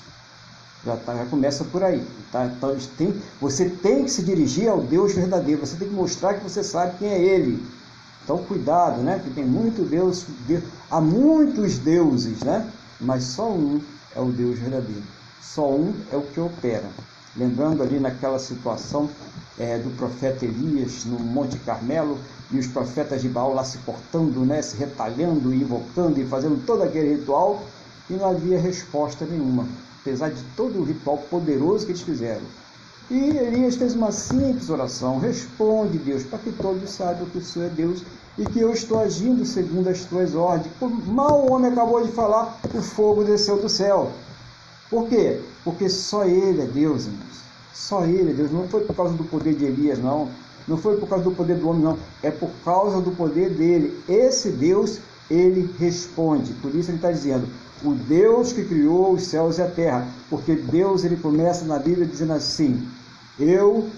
Já, 0.84 0.96
tá, 0.96 1.14
já 1.14 1.24
começa 1.26 1.64
por 1.64 1.84
aí. 1.84 2.04
Tá? 2.32 2.46
Então, 2.46 2.76
tem, 2.98 3.14
você 3.40 3.70
tem 3.70 4.04
que 4.04 4.10
se 4.10 4.22
dirigir 4.22 4.68
ao 4.68 4.80
Deus 4.80 5.14
verdadeiro. 5.14 5.64
Você 5.64 5.76
tem 5.76 5.88
que 5.88 5.94
mostrar 5.94 6.34
que 6.34 6.42
você 6.42 6.64
sabe 6.64 6.98
quem 6.98 7.08
é 7.08 7.22
Ele. 7.22 7.64
Então, 8.24 8.38
cuidado, 8.38 9.00
né? 9.00 9.16
Porque 9.18 9.30
tem 9.30 9.44
muito 9.44 9.82
Deus, 9.88 10.24
Deus 10.46 10.62
há 10.90 11.00
muitos 11.00 11.78
deuses, 11.78 12.40
né? 12.40 12.68
Mas 13.02 13.24
só 13.24 13.50
um 13.50 13.80
é 14.14 14.20
o 14.20 14.26
Deus 14.26 14.58
verdadeiro. 14.58 15.02
Só 15.40 15.70
um 15.70 15.94
é 16.10 16.16
o 16.16 16.22
que 16.22 16.40
opera. 16.40 16.88
Lembrando 17.36 17.82
ali 17.82 17.98
naquela 17.98 18.38
situação 18.38 19.10
é, 19.58 19.78
do 19.78 19.90
profeta 19.96 20.44
Elias 20.44 21.04
no 21.04 21.18
Monte 21.18 21.58
Carmelo 21.58 22.18
e 22.50 22.58
os 22.58 22.66
profetas 22.66 23.22
de 23.22 23.28
Baal 23.28 23.54
lá 23.54 23.64
se 23.64 23.78
cortando, 23.78 24.44
né, 24.44 24.62
se 24.62 24.76
retalhando, 24.76 25.52
invocando 25.52 26.20
e 26.20 26.26
fazendo 26.26 26.64
todo 26.66 26.82
aquele 26.82 27.16
ritual 27.16 27.62
e 28.08 28.14
não 28.14 28.28
havia 28.28 28.58
resposta 28.58 29.24
nenhuma, 29.24 29.66
apesar 30.00 30.30
de 30.30 30.42
todo 30.56 30.78
o 30.78 30.84
ritual 30.84 31.18
poderoso 31.18 31.86
que 31.86 31.92
eles 31.92 32.02
fizeram. 32.02 32.42
E 33.10 33.36
Elias 33.36 33.76
fez 33.76 33.94
uma 33.94 34.12
simples 34.12 34.70
oração: 34.70 35.18
Responde, 35.18 35.98
Deus, 35.98 36.22
para 36.22 36.38
que 36.38 36.52
todos 36.52 36.90
saibam 36.90 37.26
que 37.26 37.38
o 37.38 37.44
Senhor 37.44 37.66
é 37.66 37.70
Deus 37.70 38.02
e 38.38 38.44
que 38.44 38.60
eu 38.60 38.72
estou 38.72 38.98
agindo 38.98 39.44
segundo 39.44 39.88
as 39.88 40.04
tuas 40.04 40.34
ordens. 40.34 40.72
Mal 41.06 41.44
o 41.44 41.52
homem 41.52 41.70
acabou 41.70 42.04
de 42.04 42.12
falar, 42.12 42.58
o 42.74 42.82
fogo 42.82 43.24
desceu 43.24 43.60
do 43.60 43.68
céu. 43.68 44.10
Por 44.88 45.08
quê? 45.08 45.40
Porque 45.64 45.88
só 45.88 46.24
ele 46.24 46.62
é 46.62 46.66
Deus, 46.66 47.06
irmãos. 47.06 47.42
Só 47.72 48.04
ele 48.04 48.30
é 48.30 48.34
Deus. 48.34 48.50
Não 48.50 48.68
foi 48.68 48.82
por 48.82 48.94
causa 48.94 49.14
do 49.14 49.24
poder 49.24 49.54
de 49.54 49.64
Elias, 49.64 49.98
não. 49.98 50.28
Não 50.66 50.76
foi 50.76 50.96
por 50.96 51.08
causa 51.08 51.24
do 51.24 51.32
poder 51.32 51.56
do 51.56 51.68
homem, 51.68 51.82
não. 51.82 51.98
É 52.22 52.30
por 52.30 52.50
causa 52.64 53.00
do 53.00 53.10
poder 53.12 53.50
dele. 53.50 54.02
Esse 54.08 54.50
Deus, 54.50 55.00
ele 55.30 55.74
responde. 55.78 56.52
Por 56.54 56.74
isso 56.74 56.90
ele 56.90 56.98
está 56.98 57.10
dizendo: 57.10 57.48
o 57.84 57.94
Deus 57.94 58.52
que 58.52 58.64
criou 58.64 59.12
os 59.12 59.22
céus 59.22 59.58
e 59.58 59.62
a 59.62 59.68
terra, 59.68 60.06
porque 60.30 60.54
Deus 60.54 61.04
ele 61.04 61.16
começa 61.16 61.64
na 61.64 61.78
Bíblia 61.78 62.06
dizendo 62.06 62.32
assim: 62.32 62.86
eu, 63.38 63.88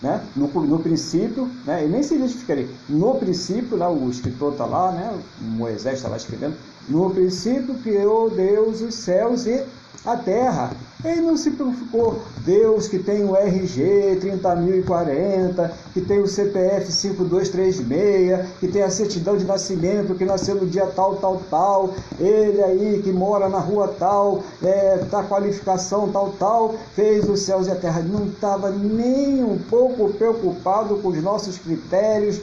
né, 0.00 0.20
no, 0.36 0.46
no 0.48 0.78
princípio, 0.78 1.50
né, 1.64 1.82
ele 1.82 1.92
nem 1.92 2.02
se 2.02 2.14
identificaria, 2.14 2.68
no 2.88 3.14
princípio, 3.16 3.76
lá 3.76 3.90
o 3.90 4.08
escritor 4.08 4.52
está 4.52 4.64
lá, 4.64 4.92
né, 4.92 5.18
Moisés 5.40 5.96
está 5.96 6.08
lá 6.08 6.16
escrevendo, 6.16 6.56
no 6.88 7.10
princípio 7.10 7.74
criou 7.82 8.30
Deus 8.30 8.80
os 8.80 8.94
céus 8.94 9.46
e 9.46 9.64
a 10.04 10.16
terra. 10.16 10.70
Ele 11.04 11.20
não 11.20 11.36
se 11.36 11.52
preocupou. 11.52 12.20
Deus 12.44 12.88
que 12.88 12.98
tem 12.98 13.24
o 13.24 13.36
RG 13.36 14.18
30.040, 14.20 15.70
que 15.92 16.00
tem 16.00 16.18
o 16.20 16.26
CPF 16.26 16.90
5236, 16.90 18.48
que 18.58 18.66
tem 18.66 18.82
a 18.82 18.90
certidão 18.90 19.36
de 19.36 19.44
nascimento, 19.44 20.14
que 20.16 20.24
nasceu 20.24 20.56
no 20.56 20.66
dia 20.66 20.86
tal, 20.86 21.16
tal, 21.16 21.40
tal. 21.48 21.94
Ele 22.18 22.62
aí 22.62 23.00
que 23.02 23.12
mora 23.12 23.48
na 23.48 23.60
rua 23.60 23.94
tal, 23.96 24.42
é, 24.62 24.98
tá 25.10 25.22
qualificação 25.22 26.10
tal, 26.10 26.30
tal, 26.32 26.74
fez 26.94 27.28
os 27.28 27.40
céus 27.42 27.68
e 27.68 27.70
a 27.70 27.76
terra. 27.76 28.00
Não 28.00 28.26
estava 28.26 28.70
nem 28.70 29.44
um 29.44 29.58
pouco 29.58 30.12
preocupado 30.14 30.96
com 30.96 31.08
os 31.08 31.22
nossos 31.22 31.58
critérios, 31.58 32.40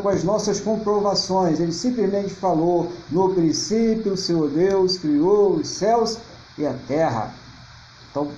com 0.00 0.08
as 0.08 0.22
nossas 0.22 0.60
comprovações. 0.60 1.58
Ele 1.58 1.72
simplesmente 1.72 2.32
falou: 2.32 2.92
no 3.10 3.34
princípio, 3.34 4.12
o 4.12 4.16
Senhor 4.16 4.48
Deus 4.48 4.96
criou 4.96 5.54
os 5.54 5.68
céus 5.68 6.18
e 6.58 6.66
a 6.66 6.74
terra. 6.86 7.34
Então, 8.10 8.30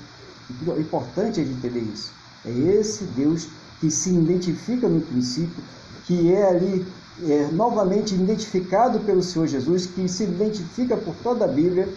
é 0.77 0.81
importante 0.81 1.41
a 1.41 1.45
gente 1.45 1.57
entender 1.57 1.81
isso. 1.93 2.13
É 2.45 2.51
esse 2.51 3.05
Deus 3.05 3.49
que 3.81 3.91
se 3.91 4.11
identifica 4.11 4.89
no 4.89 5.01
princípio, 5.01 5.63
que 6.05 6.33
é 6.33 6.49
ali 6.49 6.87
é, 7.27 7.49
novamente 7.53 8.15
identificado 8.15 9.01
pelo 9.01 9.23
Senhor 9.23 9.47
Jesus, 9.47 9.87
que 9.87 10.09
se 10.09 10.25
identifica 10.25 10.97
por 10.97 11.15
toda 11.23 11.45
a 11.45 11.49
Bíblia, 11.49 11.89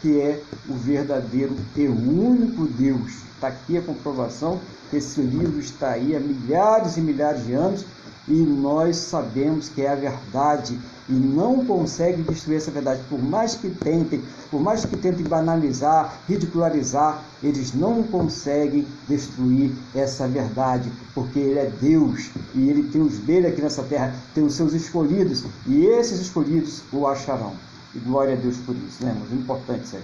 que 0.00 0.20
é 0.20 0.42
o 0.68 0.74
verdadeiro 0.74 1.56
e 1.76 1.86
único 1.86 2.66
Deus. 2.66 3.12
Está 3.34 3.48
aqui 3.48 3.76
a 3.76 3.82
comprovação 3.82 4.60
que 4.90 4.96
esse 4.96 5.20
livro 5.20 5.58
está 5.58 5.90
aí 5.90 6.14
há 6.14 6.20
milhares 6.20 6.96
e 6.96 7.00
milhares 7.00 7.46
de 7.46 7.52
anos 7.54 7.84
e 8.28 8.32
nós 8.32 8.96
sabemos 8.96 9.68
que 9.68 9.82
é 9.82 9.90
a 9.90 9.94
verdade 9.94 10.78
e 11.08 11.12
não 11.12 11.64
conseguem 11.64 12.22
destruir 12.22 12.56
essa 12.56 12.70
verdade. 12.70 13.00
Por 13.08 13.22
mais 13.22 13.54
que 13.54 13.68
tentem, 13.68 14.22
por 14.50 14.60
mais 14.60 14.84
que 14.84 14.96
tentem 14.96 15.24
banalizar, 15.24 16.18
ridicularizar, 16.28 17.22
eles 17.42 17.74
não 17.74 18.02
conseguem 18.02 18.86
destruir 19.08 19.72
essa 19.94 20.28
verdade, 20.28 20.90
porque 21.14 21.38
Ele 21.38 21.58
é 21.58 21.72
Deus 21.80 22.30
e 22.54 22.68
Ele 22.68 22.84
tem 22.84 23.00
os 23.00 23.18
dele 23.18 23.48
aqui 23.48 23.60
nessa 23.60 23.82
terra, 23.82 24.14
tem 24.34 24.44
os 24.44 24.54
seus 24.54 24.72
escolhidos 24.72 25.44
e 25.66 25.84
esses 25.86 26.20
escolhidos 26.20 26.82
o 26.92 27.06
acharão. 27.06 27.52
E 27.94 27.98
glória 27.98 28.34
a 28.34 28.36
Deus 28.36 28.56
por 28.58 28.74
isso, 28.74 29.04
né, 29.04 29.10
irmãos? 29.10 29.32
Importante 29.32 29.84
isso 29.84 29.96
aí. 29.96 30.02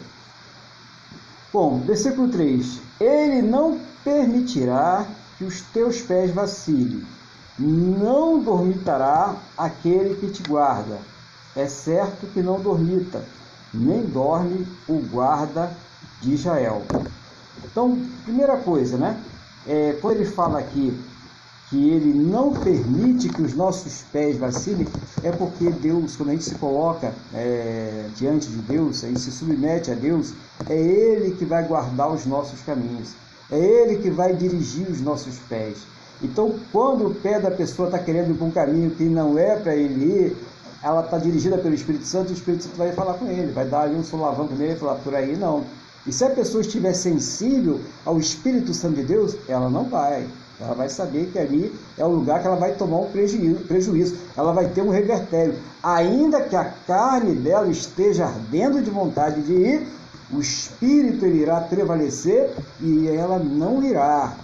Bom, 1.52 1.80
versículo 1.86 2.28
3: 2.28 2.80
Ele 3.00 3.40
não 3.40 3.78
permitirá 4.04 5.06
que 5.38 5.44
os 5.44 5.62
teus 5.62 6.02
pés 6.02 6.30
vacilem 6.30 7.02
não 7.58 8.40
dormitará 8.40 9.36
aquele 9.56 10.14
que 10.14 10.28
te 10.28 10.42
guarda. 10.42 10.98
É 11.56 11.66
certo 11.66 12.26
que 12.32 12.40
não 12.40 12.60
dormita, 12.60 13.24
nem 13.74 14.02
dorme 14.02 14.66
o 14.88 15.00
guarda 15.00 15.70
de 16.20 16.34
Israel. 16.34 16.82
Então, 17.64 17.98
primeira 18.24 18.56
coisa, 18.58 18.96
né? 18.96 19.20
É, 19.66 19.98
quando 20.00 20.16
ele 20.16 20.24
fala 20.24 20.58
aqui 20.58 20.96
que 21.68 21.90
ele 21.90 22.14
não 22.14 22.54
permite 22.54 23.28
que 23.28 23.42
os 23.42 23.54
nossos 23.54 24.02
pés 24.10 24.38
vacilem, 24.38 24.88
é 25.22 25.30
porque 25.30 25.68
Deus, 25.70 26.16
quando 26.16 26.30
a 26.30 26.32
gente 26.32 26.44
se 26.44 26.54
coloca 26.54 27.12
é, 27.34 28.08
diante 28.16 28.48
de 28.48 28.56
Deus, 28.56 29.04
a 29.04 29.08
gente 29.08 29.20
se 29.20 29.30
submete 29.30 29.90
a 29.90 29.94
Deus, 29.94 30.32
é 30.68 30.74
Ele 30.74 31.32
que 31.32 31.44
vai 31.44 31.66
guardar 31.66 32.10
os 32.10 32.24
nossos 32.24 32.62
caminhos, 32.62 33.10
é 33.50 33.58
Ele 33.58 33.96
que 33.96 34.08
vai 34.08 34.34
dirigir 34.34 34.88
os 34.88 35.00
nossos 35.00 35.36
pés. 35.48 35.78
Então, 36.22 36.54
quando 36.72 37.06
o 37.06 37.14
pé 37.14 37.38
da 37.38 37.50
pessoa 37.50 37.88
está 37.88 37.98
querendo 37.98 38.32
ir 38.32 38.34
para 38.34 38.46
um 38.46 38.50
caminho 38.50 38.90
que 38.90 39.04
não 39.04 39.38
é 39.38 39.56
para 39.56 39.74
ele 39.74 40.04
ir, 40.04 40.36
ela 40.82 41.04
está 41.04 41.18
dirigida 41.18 41.58
pelo 41.58 41.74
Espírito 41.74 42.04
Santo, 42.04 42.30
e 42.30 42.32
o 42.32 42.34
Espírito 42.34 42.64
Santo 42.64 42.76
vai 42.76 42.92
falar 42.92 43.14
com 43.14 43.26
ele, 43.26 43.52
vai 43.52 43.66
dar 43.66 43.82
ali 43.82 43.96
um 43.96 44.04
solavanco 44.04 44.54
nele 44.54 44.74
e 44.74 44.76
falar, 44.76 44.96
por 44.96 45.14
aí 45.14 45.36
não. 45.36 45.64
E 46.06 46.12
se 46.12 46.24
a 46.24 46.30
pessoa 46.30 46.60
estiver 46.60 46.92
sensível 46.94 47.80
ao 48.04 48.18
Espírito 48.18 48.72
Santo 48.72 48.96
de 48.96 49.04
Deus, 49.04 49.36
ela 49.48 49.68
não 49.68 49.84
vai. 49.84 50.26
Ela 50.60 50.74
vai 50.74 50.88
saber 50.88 51.26
que 51.26 51.38
ali 51.38 51.72
é 51.96 52.04
o 52.04 52.08
lugar 52.08 52.40
que 52.40 52.46
ela 52.46 52.56
vai 52.56 52.72
tomar 52.72 52.98
um 52.98 53.10
prejuízo, 53.10 53.60
prejuízo. 53.64 54.16
ela 54.36 54.52
vai 54.52 54.68
ter 54.68 54.82
um 54.82 54.88
revertério. 54.88 55.54
Ainda 55.82 56.40
que 56.40 56.56
a 56.56 56.64
carne 56.64 57.34
dela 57.34 57.68
esteja 57.68 58.24
ardendo 58.24 58.82
de 58.82 58.90
vontade 58.90 59.40
de 59.42 59.52
ir, 59.52 59.86
o 60.32 60.40
Espírito 60.40 61.26
irá 61.26 61.60
prevalecer 61.60 62.50
e 62.80 63.08
ela 63.08 63.38
não 63.38 63.82
irá. 63.84 64.34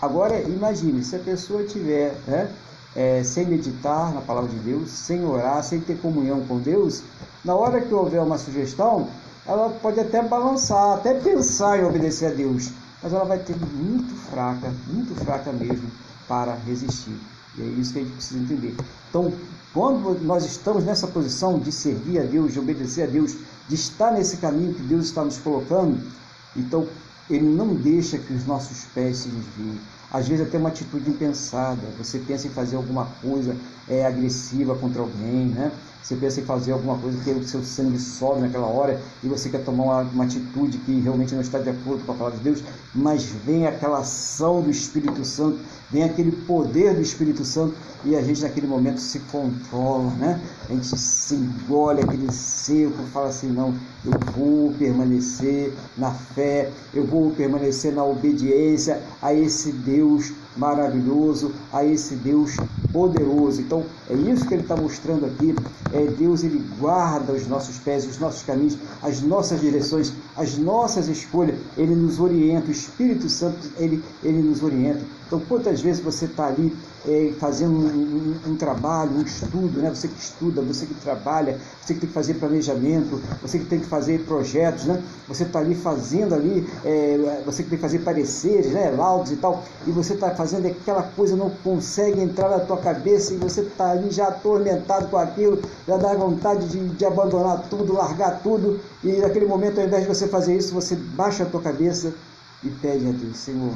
Agora, 0.00 0.40
imagine, 0.42 1.02
se 1.02 1.16
a 1.16 1.18
pessoa 1.18 1.64
tiver 1.64 2.14
né, 2.26 2.48
é, 2.94 3.22
sem 3.24 3.46
meditar 3.46 4.14
na 4.14 4.20
palavra 4.20 4.48
de 4.48 4.58
Deus, 4.60 4.90
sem 4.90 5.24
orar, 5.24 5.62
sem 5.62 5.80
ter 5.80 5.98
comunhão 5.98 6.40
com 6.46 6.58
Deus, 6.58 7.02
na 7.44 7.54
hora 7.54 7.80
que 7.80 7.92
houver 7.92 8.20
uma 8.20 8.38
sugestão, 8.38 9.08
ela 9.46 9.70
pode 9.70 9.98
até 9.98 10.22
balançar, 10.22 10.94
até 10.98 11.14
pensar 11.14 11.80
em 11.80 11.84
obedecer 11.84 12.26
a 12.26 12.34
Deus, 12.34 12.70
mas 13.02 13.12
ela 13.12 13.24
vai 13.24 13.38
ter 13.38 13.56
muito 13.56 14.14
fraca, 14.30 14.72
muito 14.86 15.14
fraca 15.24 15.50
mesmo 15.52 15.90
para 16.28 16.54
resistir. 16.54 17.18
E 17.56 17.62
é 17.62 17.64
isso 17.64 17.92
que 17.92 17.98
a 17.98 18.02
gente 18.02 18.14
precisa 18.14 18.40
entender. 18.40 18.76
Então, 19.08 19.32
quando 19.74 20.20
nós 20.22 20.44
estamos 20.44 20.84
nessa 20.84 21.06
posição 21.06 21.58
de 21.58 21.72
servir 21.72 22.20
a 22.20 22.24
Deus, 22.24 22.52
de 22.52 22.60
obedecer 22.60 23.04
a 23.04 23.06
Deus, 23.06 23.36
de 23.68 23.74
estar 23.74 24.12
nesse 24.12 24.36
caminho 24.36 24.74
que 24.74 24.82
Deus 24.82 25.06
está 25.06 25.24
nos 25.24 25.38
colocando, 25.38 26.00
então 26.56 26.86
ele 27.28 27.46
não 27.46 27.74
deixa 27.76 28.18
que 28.18 28.32
os 28.32 28.44
nossos 28.44 28.86
pés 28.86 29.18
se 29.18 29.30
desviem. 29.30 29.84
Às 30.10 30.28
vezes 30.28 30.46
até 30.46 30.58
uma 30.58 30.68
atitude 30.70 31.10
impensada. 31.10 31.90
Você 31.92 32.20
pensa 32.20 32.46
em 32.48 32.52
fazer 32.52 32.76
alguma 32.76 33.16
coisa 33.16 33.60
é, 33.86 34.04
agressiva 34.06 34.78
contra 34.78 35.02
alguém, 35.02 35.50
né? 35.50 35.78
Você 36.02 36.16
pensa 36.16 36.40
em 36.40 36.44
fazer 36.44 36.72
alguma 36.72 36.96
coisa 36.96 37.18
que 37.22 37.30
o 37.30 37.46
seu 37.46 37.62
sangue 37.62 37.98
sobe 37.98 38.40
naquela 38.40 38.66
hora 38.66 39.00
e 39.22 39.28
você 39.28 39.48
quer 39.48 39.64
tomar 39.64 39.84
uma, 39.84 40.00
uma 40.02 40.24
atitude 40.24 40.78
que 40.78 41.00
realmente 41.00 41.34
não 41.34 41.42
está 41.42 41.58
de 41.58 41.70
acordo 41.70 42.04
com 42.04 42.12
a 42.12 42.14
palavra 42.14 42.38
de 42.38 42.44
Deus, 42.44 42.62
mas 42.94 43.24
vem 43.24 43.66
aquela 43.66 43.98
ação 43.98 44.62
do 44.62 44.70
Espírito 44.70 45.24
Santo, 45.24 45.58
vem 45.90 46.04
aquele 46.04 46.32
poder 46.32 46.94
do 46.94 47.02
Espírito 47.02 47.44
Santo 47.44 47.74
e 48.04 48.14
a 48.14 48.22
gente 48.22 48.42
naquele 48.42 48.66
momento 48.66 49.00
se 49.00 49.18
controla, 49.20 50.10
né? 50.14 50.40
A 50.68 50.72
gente 50.72 50.86
se 50.86 51.34
engole 51.34 52.00
aquele 52.00 52.30
seco, 52.32 53.02
fala 53.12 53.28
assim, 53.28 53.48
não, 53.48 53.74
eu 54.04 54.12
vou 54.36 54.72
permanecer 54.74 55.72
na 55.96 56.12
fé, 56.12 56.70
eu 56.94 57.04
vou 57.04 57.32
permanecer 57.32 57.92
na 57.92 58.04
obediência 58.04 59.02
a 59.20 59.34
esse 59.34 59.72
Deus 59.72 60.32
maravilhoso, 60.58 61.52
a 61.72 61.84
esse 61.84 62.16
Deus 62.16 62.56
poderoso. 62.92 63.60
Então, 63.60 63.84
é 64.10 64.14
isso 64.14 64.46
que 64.46 64.54
ele 64.54 64.62
está 64.62 64.76
mostrando 64.76 65.26
aqui. 65.26 65.54
É 65.92 66.04
Deus, 66.06 66.42
ele 66.42 66.62
guarda 66.78 67.32
os 67.32 67.46
nossos 67.46 67.78
pés, 67.78 68.06
os 68.06 68.18
nossos 68.18 68.42
caminhos, 68.42 68.76
as 69.02 69.22
nossas 69.22 69.60
direções, 69.60 70.12
as 70.36 70.58
nossas 70.58 71.08
escolhas. 71.08 71.58
Ele 71.76 71.94
nos 71.94 72.18
orienta. 72.18 72.68
O 72.68 72.72
Espírito 72.72 73.28
Santo, 73.28 73.58
ele, 73.78 74.02
ele 74.22 74.42
nos 74.42 74.62
orienta. 74.62 75.00
Então, 75.26 75.40
quantas 75.48 75.80
vezes 75.80 76.02
você 76.02 76.24
está 76.24 76.46
ali 76.46 76.74
é, 77.08 77.32
fazendo 77.40 77.72
um, 77.72 78.36
um, 78.46 78.52
um, 78.52 78.56
trabalho, 78.56 79.12
um 79.12 79.22
estudo, 79.22 79.80
né? 79.80 79.88
você 79.88 80.06
que 80.08 80.20
estuda, 80.20 80.60
você 80.60 80.84
que 80.84 80.94
trabalha, 80.94 81.58
você 81.80 81.94
que 81.94 82.00
tem 82.00 82.08
que 82.08 82.14
fazer 82.14 82.34
planejamento, 82.34 83.20
você 83.40 83.58
que 83.58 83.64
tem 83.64 83.80
que 83.80 83.86
fazer 83.86 84.20
projetos, 84.24 84.84
né? 84.84 85.02
você 85.26 85.44
está 85.44 85.60
ali 85.60 85.74
fazendo 85.74 86.34
ali, 86.34 86.68
é, 86.84 87.42
você 87.46 87.62
que 87.62 87.70
tem 87.70 87.78
que 87.78 87.82
fazer 87.82 88.00
pareceres, 88.00 88.72
né? 88.72 88.90
laudos 88.90 89.32
e 89.32 89.36
tal, 89.36 89.64
e 89.86 89.90
você 89.90 90.12
está 90.14 90.34
fazendo 90.34 90.66
aquela 90.66 91.02
coisa, 91.02 91.34
não 91.34 91.50
consegue 91.64 92.20
entrar 92.20 92.50
na 92.50 92.60
tua 92.60 92.76
cabeça 92.76 93.32
e 93.32 93.38
você 93.38 93.62
está 93.62 93.92
ali 93.92 94.10
já 94.10 94.28
atormentado 94.28 95.08
com 95.08 95.16
aquilo, 95.16 95.62
já 95.86 95.96
dá 95.96 96.12
vontade 96.12 96.68
de, 96.68 96.88
de 96.88 97.04
abandonar 97.06 97.64
tudo, 97.70 97.94
largar 97.94 98.42
tudo, 98.42 98.78
e 99.02 99.12
naquele 99.12 99.46
momento, 99.46 99.80
ao 99.80 99.86
invés 99.86 100.02
de 100.02 100.08
você 100.08 100.28
fazer 100.28 100.54
isso, 100.56 100.74
você 100.74 100.94
baixa 100.94 101.44
a 101.44 101.46
tua 101.46 101.62
cabeça 101.62 102.12
e 102.62 102.68
pede 102.68 103.08
a 103.08 103.12
Deus, 103.12 103.38
Senhor, 103.38 103.72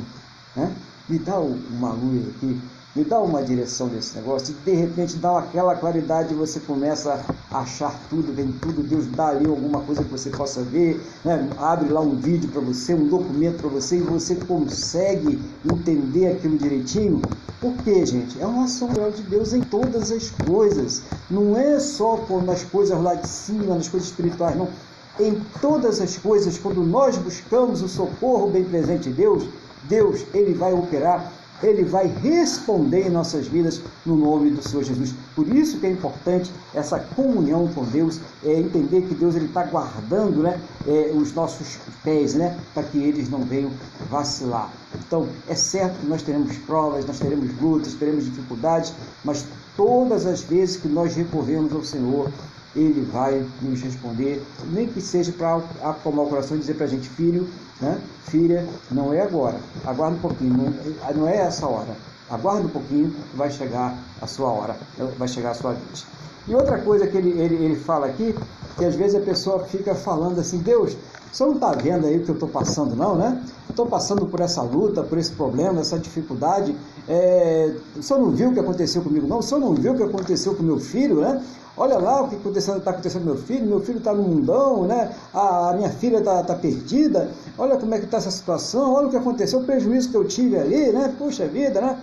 né? 0.54 0.70
me 1.08 1.18
dá 1.18 1.38
uma 1.38 1.92
luz 1.92 2.28
aqui, 2.28 2.60
me 2.95 3.05
dá 3.05 3.18
uma 3.18 3.43
direção 3.43 3.88
desse 3.88 4.14
negócio, 4.16 4.55
e 4.55 4.70
de 4.70 4.76
repente 4.76 5.16
dá 5.16 5.38
aquela 5.38 5.74
claridade, 5.74 6.34
você 6.34 6.61
começa 6.61 7.24
a 7.51 7.61
achar 7.61 7.99
tudo, 8.11 8.34
vem 8.34 8.53
tudo, 8.53 8.82
Deus 8.82 9.07
dá 9.07 9.28
ali 9.28 9.47
alguma 9.47 9.80
coisa 9.80 10.05
que 10.05 10.11
você 10.11 10.28
possa 10.28 10.61
ver, 10.61 11.01
né? 11.24 11.49
abre 11.57 11.88
lá 11.88 12.01
um 12.01 12.14
vídeo 12.16 12.51
para 12.51 12.61
você, 12.61 12.93
um 12.93 13.09
documento 13.09 13.62
para 13.62 13.70
você, 13.70 13.97
e 13.97 14.03
você 14.03 14.34
consegue 14.34 15.40
entender 15.64 16.32
aquilo 16.32 16.59
direitinho. 16.59 17.22
Por 17.62 17.74
quê, 17.78 18.05
gente? 18.05 18.38
É 18.38 18.47
uma 18.47 18.64
ação 18.64 18.88
de 18.88 19.22
Deus 19.22 19.55
em 19.55 19.62
todas 19.62 20.12
as 20.12 20.28
coisas, 20.47 21.03
não 21.30 21.57
é 21.57 21.80
só 21.80 22.18
nas 22.45 22.62
coisas 22.62 23.01
lá 23.03 23.14
de 23.14 23.26
cima, 23.26 23.74
nas 23.74 23.88
coisas 23.88 24.11
espirituais, 24.11 24.55
não. 24.55 24.68
Em 25.18 25.40
todas 25.62 26.01
as 26.01 26.18
coisas, 26.18 26.59
quando 26.59 26.82
nós 26.82 27.16
buscamos 27.16 27.82
o 27.82 27.88
socorro 27.88 28.51
bem 28.51 28.64
presente 28.64 29.05
de 29.05 29.12
Deus, 29.14 29.47
Deus 29.84 30.24
ele 30.34 30.55
vai 30.55 30.72
operar 30.72 31.32
Ele 31.62 31.84
vai 31.84 32.06
responder 32.06 33.06
em 33.06 33.10
nossas 33.10 33.46
vidas 33.46 33.80
no 34.04 34.16
nome 34.16 34.50
do 34.50 34.66
Senhor 34.66 34.82
Jesus. 34.82 35.14
Por 35.34 35.48
isso 35.48 35.78
que 35.78 35.86
é 35.86 35.90
importante 35.90 36.50
essa 36.74 36.98
comunhão 36.98 37.68
com 37.68 37.84
Deus, 37.84 38.20
é 38.44 38.52
entender 38.58 39.02
que 39.02 39.14
Deus 39.14 39.36
está 39.36 39.64
guardando 39.64 40.42
né, 40.42 40.60
é, 40.86 41.12
os 41.14 41.32
nossos 41.32 41.78
pés, 42.02 42.34
né, 42.34 42.58
para 42.74 42.82
que 42.82 42.98
eles 42.98 43.30
não 43.30 43.44
venham 43.44 43.70
vacilar. 44.10 44.70
Então, 45.06 45.28
é 45.48 45.54
certo 45.54 46.00
que 46.00 46.06
nós 46.06 46.22
teremos 46.22 46.56
provas, 46.58 47.06
nós 47.06 47.18
teremos 47.18 47.48
lutas, 47.60 47.94
teremos 47.94 48.24
dificuldades, 48.24 48.92
mas 49.24 49.44
todas 49.76 50.26
as 50.26 50.42
vezes 50.42 50.76
que 50.76 50.88
nós 50.88 51.14
recorremos 51.14 51.72
ao 51.72 51.84
Senhor, 51.84 52.30
Ele 52.74 53.06
vai 53.12 53.46
nos 53.60 53.80
responder, 53.82 54.42
nem 54.72 54.86
que 54.88 55.00
seja 55.00 55.32
para 55.32 55.56
acalmar 55.82 56.26
o 56.26 56.28
coração 56.28 56.56
e 56.56 56.60
dizer 56.60 56.74
para 56.74 56.86
a 56.86 56.88
gente, 56.88 57.08
filho, 57.08 57.48
né? 57.82 58.00
filha, 58.32 58.66
não 58.90 59.12
é 59.12 59.20
agora, 59.20 59.58
aguarda 59.84 60.16
um 60.16 60.20
pouquinho, 60.20 60.54
não, 60.54 61.14
não 61.14 61.28
é 61.28 61.36
essa 61.36 61.66
hora, 61.66 61.94
aguarda 62.30 62.62
um 62.62 62.68
pouquinho, 62.68 63.14
vai 63.34 63.50
chegar 63.50 63.94
a 64.20 64.26
sua 64.26 64.48
hora, 64.48 64.76
vai 65.18 65.28
chegar 65.28 65.50
a 65.50 65.54
sua 65.54 65.72
vez. 65.72 66.06
E 66.48 66.54
outra 66.54 66.78
coisa 66.78 67.06
que 67.06 67.16
ele, 67.16 67.38
ele, 67.38 67.54
ele 67.56 67.76
fala 67.76 68.06
aqui, 68.06 68.34
que 68.78 68.84
às 68.84 68.94
vezes 68.94 69.14
a 69.14 69.20
pessoa 69.20 69.60
fica 69.64 69.94
falando 69.94 70.40
assim, 70.40 70.58
Deus, 70.58 70.96
você 71.30 71.44
não 71.44 71.54
está 71.54 71.72
vendo 71.72 72.06
aí 72.06 72.18
o 72.18 72.24
que 72.24 72.30
eu 72.30 72.34
estou 72.34 72.48
passando, 72.48 72.96
não, 72.96 73.14
né? 73.14 73.42
Estou 73.70 73.86
passando 73.86 74.26
por 74.26 74.40
essa 74.40 74.60
luta, 74.60 75.02
por 75.02 75.16
esse 75.18 75.32
problema, 75.32 75.80
essa 75.80 75.98
dificuldade. 75.98 76.76
É... 77.08 77.74
O 77.96 78.02
senhor 78.02 78.20
não 78.20 78.30
viu 78.30 78.50
o 78.50 78.52
que 78.52 78.60
aconteceu 78.60 79.00
comigo, 79.00 79.26
não? 79.26 79.38
O 79.38 79.42
senhor 79.42 79.60
não 79.60 79.72
viu 79.72 79.92
o 79.92 79.96
que 79.96 80.02
aconteceu 80.02 80.54
com 80.54 80.62
meu 80.62 80.78
filho, 80.78 81.20
né? 81.20 81.42
Olha 81.76 81.98
lá 81.98 82.22
o 82.22 82.28
que 82.28 82.34
está 82.34 82.48
acontecendo, 82.48 82.80
tá 82.82 82.90
acontecendo 82.90 83.22
com 83.22 83.28
meu 83.28 83.38
filho, 83.38 83.66
meu 83.66 83.80
filho 83.80 83.98
está 83.98 84.12
no 84.12 84.22
mundão, 84.22 84.84
né? 84.84 85.14
A, 85.32 85.72
minha 85.74 85.88
filha 85.88 86.18
está 86.18 86.42
tá 86.42 86.54
perdida, 86.54 87.30
olha 87.56 87.78
como 87.78 87.94
é 87.94 87.98
que 87.98 88.04
está 88.04 88.18
essa 88.18 88.30
situação, 88.30 88.92
olha 88.92 89.06
o 89.06 89.10
que 89.10 89.16
aconteceu, 89.16 89.60
o 89.60 89.64
prejuízo 89.64 90.10
que 90.10 90.16
eu 90.16 90.24
tive 90.26 90.58
ali, 90.58 90.92
né? 90.92 91.14
Puxa 91.18 91.46
vida, 91.46 91.80
né? 91.80 91.98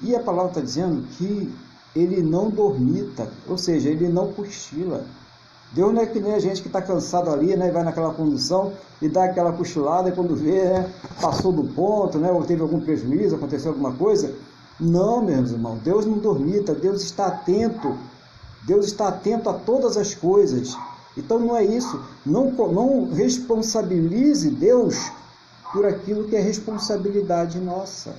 E 0.00 0.16
a 0.16 0.20
palavra 0.20 0.50
está 0.50 0.60
dizendo 0.60 1.06
que 1.16 1.52
ele 1.94 2.20
não 2.20 2.50
dormita, 2.50 3.28
ou 3.48 3.56
seja, 3.56 3.88
ele 3.88 4.08
não 4.08 4.32
cochila. 4.32 5.04
Deus 5.72 5.94
não 5.94 6.02
é 6.02 6.06
que 6.06 6.20
nem 6.20 6.34
a 6.34 6.38
gente 6.38 6.60
que 6.60 6.68
está 6.68 6.82
cansado 6.82 7.30
ali, 7.30 7.56
né? 7.56 7.70
Vai 7.70 7.82
naquela 7.82 8.12
condição 8.12 8.72
e 9.00 9.08
dá 9.08 9.24
aquela 9.24 9.52
cochilada 9.52 10.08
e 10.08 10.12
quando 10.12 10.34
vê, 10.34 10.64
né? 10.64 10.92
Passou 11.20 11.52
do 11.52 11.64
ponto, 11.64 12.18
né? 12.18 12.30
Ou 12.30 12.42
teve 12.42 12.60
algum 12.60 12.80
prejuízo, 12.80 13.36
aconteceu 13.36 13.70
alguma 13.70 13.92
coisa. 13.92 14.34
Não, 14.78 15.22
meus 15.22 15.50
irmãos, 15.50 15.78
Deus 15.82 16.04
não 16.04 16.18
dormita, 16.18 16.74
Deus 16.74 17.02
está 17.02 17.26
atento. 17.26 17.96
Deus 18.64 18.86
está 18.86 19.08
atento 19.08 19.48
a 19.48 19.54
todas 19.54 19.96
as 19.96 20.14
coisas. 20.14 20.76
Então 21.16 21.38
não 21.38 21.56
é 21.56 21.64
isso. 21.64 22.00
Não, 22.24 22.50
não 22.50 23.12
responsabilize 23.12 24.50
Deus 24.50 25.10
por 25.72 25.84
aquilo 25.86 26.24
que 26.24 26.36
é 26.36 26.40
responsabilidade 26.40 27.58
nossa. 27.58 28.14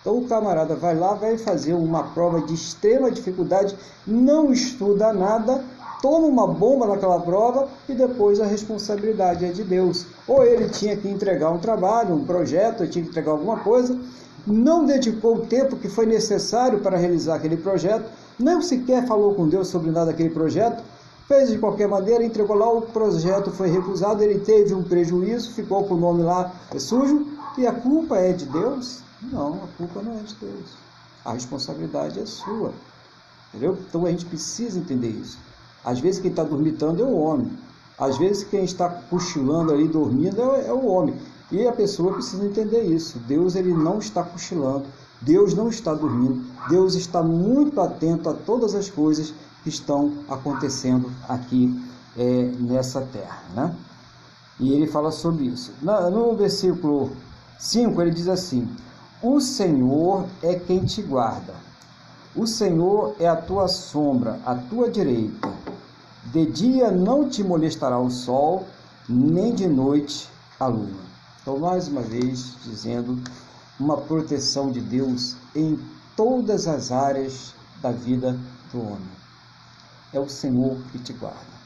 Então 0.00 0.18
o 0.18 0.28
camarada 0.28 0.76
vai 0.76 0.94
lá, 0.94 1.14
vai 1.14 1.36
fazer 1.36 1.74
uma 1.74 2.02
prova 2.02 2.40
de 2.40 2.54
extrema 2.54 3.10
dificuldade, 3.10 3.76
não 4.06 4.52
estuda 4.52 5.12
nada 5.12 5.64
toma 6.00 6.26
uma 6.26 6.46
bomba 6.46 6.86
naquela 6.86 7.20
prova 7.20 7.68
e 7.88 7.94
depois 7.94 8.40
a 8.40 8.46
responsabilidade 8.46 9.44
é 9.44 9.48
de 9.48 9.64
Deus. 9.64 10.06
Ou 10.26 10.44
ele 10.44 10.68
tinha 10.68 10.96
que 10.96 11.08
entregar 11.08 11.50
um 11.50 11.58
trabalho, 11.58 12.14
um 12.14 12.24
projeto, 12.24 12.86
tinha 12.86 13.04
que 13.04 13.10
entregar 13.10 13.32
alguma 13.32 13.58
coisa, 13.58 13.98
não 14.46 14.84
dedicou 14.84 15.36
o 15.36 15.46
tempo 15.46 15.76
que 15.76 15.88
foi 15.88 16.06
necessário 16.06 16.78
para 16.80 16.96
realizar 16.96 17.36
aquele 17.36 17.56
projeto, 17.56 18.08
não 18.38 18.60
sequer 18.60 19.06
falou 19.06 19.34
com 19.34 19.48
Deus 19.48 19.68
sobre 19.68 19.90
nada 19.90 20.06
daquele 20.06 20.30
projeto, 20.30 20.82
fez 21.26 21.50
de 21.50 21.58
qualquer 21.58 21.88
maneira, 21.88 22.24
entregou 22.24 22.56
lá, 22.56 22.70
o 22.70 22.82
projeto 22.82 23.50
foi 23.50 23.68
recusado, 23.68 24.22
ele 24.22 24.40
teve 24.40 24.74
um 24.74 24.82
prejuízo, 24.82 25.52
ficou 25.52 25.84
com 25.84 25.94
o 25.94 25.98
nome 25.98 26.22
lá 26.22 26.52
sujo, 26.78 27.26
e 27.58 27.66
a 27.66 27.72
culpa 27.72 28.16
é 28.16 28.32
de 28.32 28.44
Deus? 28.46 29.00
Não, 29.22 29.54
a 29.54 29.66
culpa 29.78 30.02
não 30.02 30.12
é 30.12 30.22
de 30.22 30.34
Deus. 30.34 30.76
A 31.24 31.32
responsabilidade 31.32 32.20
é 32.20 32.26
sua. 32.26 32.72
Entendeu? 33.48 33.78
Então 33.88 34.04
a 34.04 34.10
gente 34.10 34.26
precisa 34.26 34.78
entender 34.78 35.08
isso. 35.08 35.38
Às 35.84 35.98
vezes 35.98 36.20
quem 36.20 36.30
está 36.30 36.44
dormitando 36.44 37.02
é 37.02 37.06
o 37.06 37.16
homem. 37.16 37.50
Às 37.98 38.18
vezes 38.18 38.44
quem 38.44 38.64
está 38.64 38.88
cochilando 38.88 39.72
ali, 39.72 39.88
dormindo, 39.88 40.42
é, 40.42 40.66
é 40.66 40.72
o 40.72 40.86
homem. 40.86 41.16
E 41.50 41.66
a 41.66 41.72
pessoa 41.72 42.12
precisa 42.12 42.44
entender 42.44 42.82
isso. 42.82 43.18
Deus 43.20 43.54
ele 43.54 43.72
não 43.72 43.98
está 43.98 44.22
cochilando. 44.22 44.86
Deus 45.20 45.54
não 45.54 45.68
está 45.68 45.94
dormindo. 45.94 46.44
Deus 46.68 46.94
está 46.94 47.22
muito 47.22 47.80
atento 47.80 48.28
a 48.28 48.34
todas 48.34 48.74
as 48.74 48.90
coisas 48.90 49.32
que 49.62 49.68
estão 49.68 50.12
acontecendo 50.28 51.10
aqui 51.28 51.74
é, 52.16 52.52
nessa 52.58 53.00
terra. 53.00 53.42
Né? 53.54 53.74
E 54.58 54.72
ele 54.72 54.86
fala 54.86 55.10
sobre 55.10 55.44
isso. 55.44 55.72
No 55.82 56.34
versículo 56.34 57.12
5, 57.58 58.00
ele 58.00 58.10
diz 58.10 58.28
assim: 58.28 58.68
O 59.22 59.40
Senhor 59.40 60.26
é 60.42 60.54
quem 60.54 60.84
te 60.84 61.02
guarda. 61.02 61.54
O 62.34 62.46
Senhor 62.46 63.16
é 63.18 63.26
a 63.26 63.36
tua 63.36 63.66
sombra, 63.66 64.38
a 64.44 64.54
tua 64.54 64.90
direita. 64.90 65.48
De 66.26 66.44
dia 66.44 66.90
não 66.90 67.28
te 67.28 67.42
molestará 67.42 67.98
o 67.98 68.10
sol, 68.10 68.66
nem 69.08 69.54
de 69.54 69.66
noite 69.66 70.28
a 70.58 70.66
lua. 70.66 71.06
Então, 71.40 71.58
mais 71.58 71.88
uma 71.88 72.02
vez, 72.02 72.56
dizendo 72.64 73.18
uma 73.78 73.96
proteção 73.96 74.70
de 74.70 74.80
Deus 74.80 75.36
em 75.54 75.78
todas 76.16 76.66
as 76.66 76.90
áreas 76.90 77.54
da 77.82 77.90
vida 77.90 78.38
do 78.72 78.80
homem. 78.80 79.16
É 80.12 80.20
o 80.20 80.28
Senhor 80.28 80.78
que 80.92 80.98
te 80.98 81.12
guarda. 81.12 81.56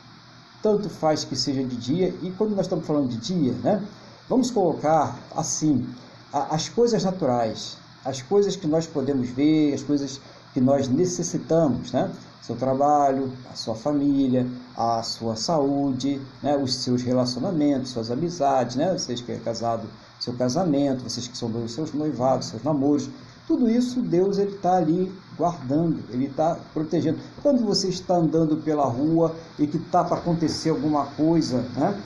Tanto 0.62 0.90
faz 0.90 1.24
que 1.24 1.36
seja 1.36 1.64
de 1.64 1.76
dia, 1.76 2.14
e 2.22 2.30
quando 2.32 2.50
nós 2.56 2.66
estamos 2.66 2.86
falando 2.86 3.08
de 3.08 3.16
dia, 3.16 3.52
né? 3.62 3.82
Vamos 4.28 4.50
colocar 4.50 5.18
assim 5.34 5.88
as 6.32 6.68
coisas 6.68 7.02
naturais, 7.02 7.76
as 8.04 8.22
coisas 8.22 8.54
que 8.54 8.66
nós 8.66 8.86
podemos 8.86 9.28
ver, 9.30 9.74
as 9.74 9.82
coisas 9.82 10.20
que 10.52 10.60
nós 10.60 10.88
necessitamos, 10.88 11.92
né? 11.92 12.10
seu 12.40 12.56
trabalho, 12.56 13.32
a 13.50 13.54
sua 13.54 13.74
família, 13.74 14.46
a 14.76 15.02
sua 15.02 15.36
saúde, 15.36 16.20
né, 16.42 16.56
os 16.56 16.74
seus 16.74 17.02
relacionamentos, 17.02 17.90
suas 17.90 18.10
amizades, 18.10 18.76
né, 18.76 18.92
vocês 18.92 19.20
que 19.20 19.30
é 19.30 19.36
casado, 19.36 19.86
seu 20.20 20.34
casamento, 20.34 21.02
vocês 21.02 21.26
que 21.26 21.36
são 21.36 21.50
seus 21.66 21.92
noivados, 21.92 22.48
seus 22.48 22.62
namoros, 22.62 23.08
tudo 23.46 23.68
isso 23.68 24.00
Deus 24.00 24.38
ele 24.38 24.54
está 24.54 24.76
ali 24.76 25.10
guardando, 25.36 25.98
ele 26.10 26.26
está 26.26 26.56
protegendo. 26.72 27.18
Quando 27.42 27.64
você 27.64 27.88
está 27.88 28.14
andando 28.14 28.58
pela 28.58 28.84
rua 28.84 29.34
e 29.58 29.66
que 29.66 29.78
está 29.78 30.04
para 30.04 30.18
acontecer 30.18 30.70
alguma 30.70 31.06
coisa, 31.06 31.62
né, 31.74 32.00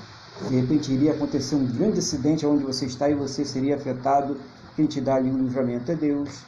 de 0.48 0.56
repente 0.56 0.92
iria 0.92 1.12
acontecer 1.12 1.54
um 1.54 1.66
grande 1.66 1.98
acidente 1.98 2.46
onde 2.46 2.64
você 2.64 2.86
está 2.86 3.10
e 3.10 3.14
você 3.14 3.44
seria 3.44 3.76
afetado, 3.76 4.38
quem 4.74 4.86
te 4.86 5.00
dá 5.00 5.16
ali 5.16 5.30
o 5.30 5.36
livramento 5.36 5.92
é 5.92 5.94
Deus. 5.94 6.44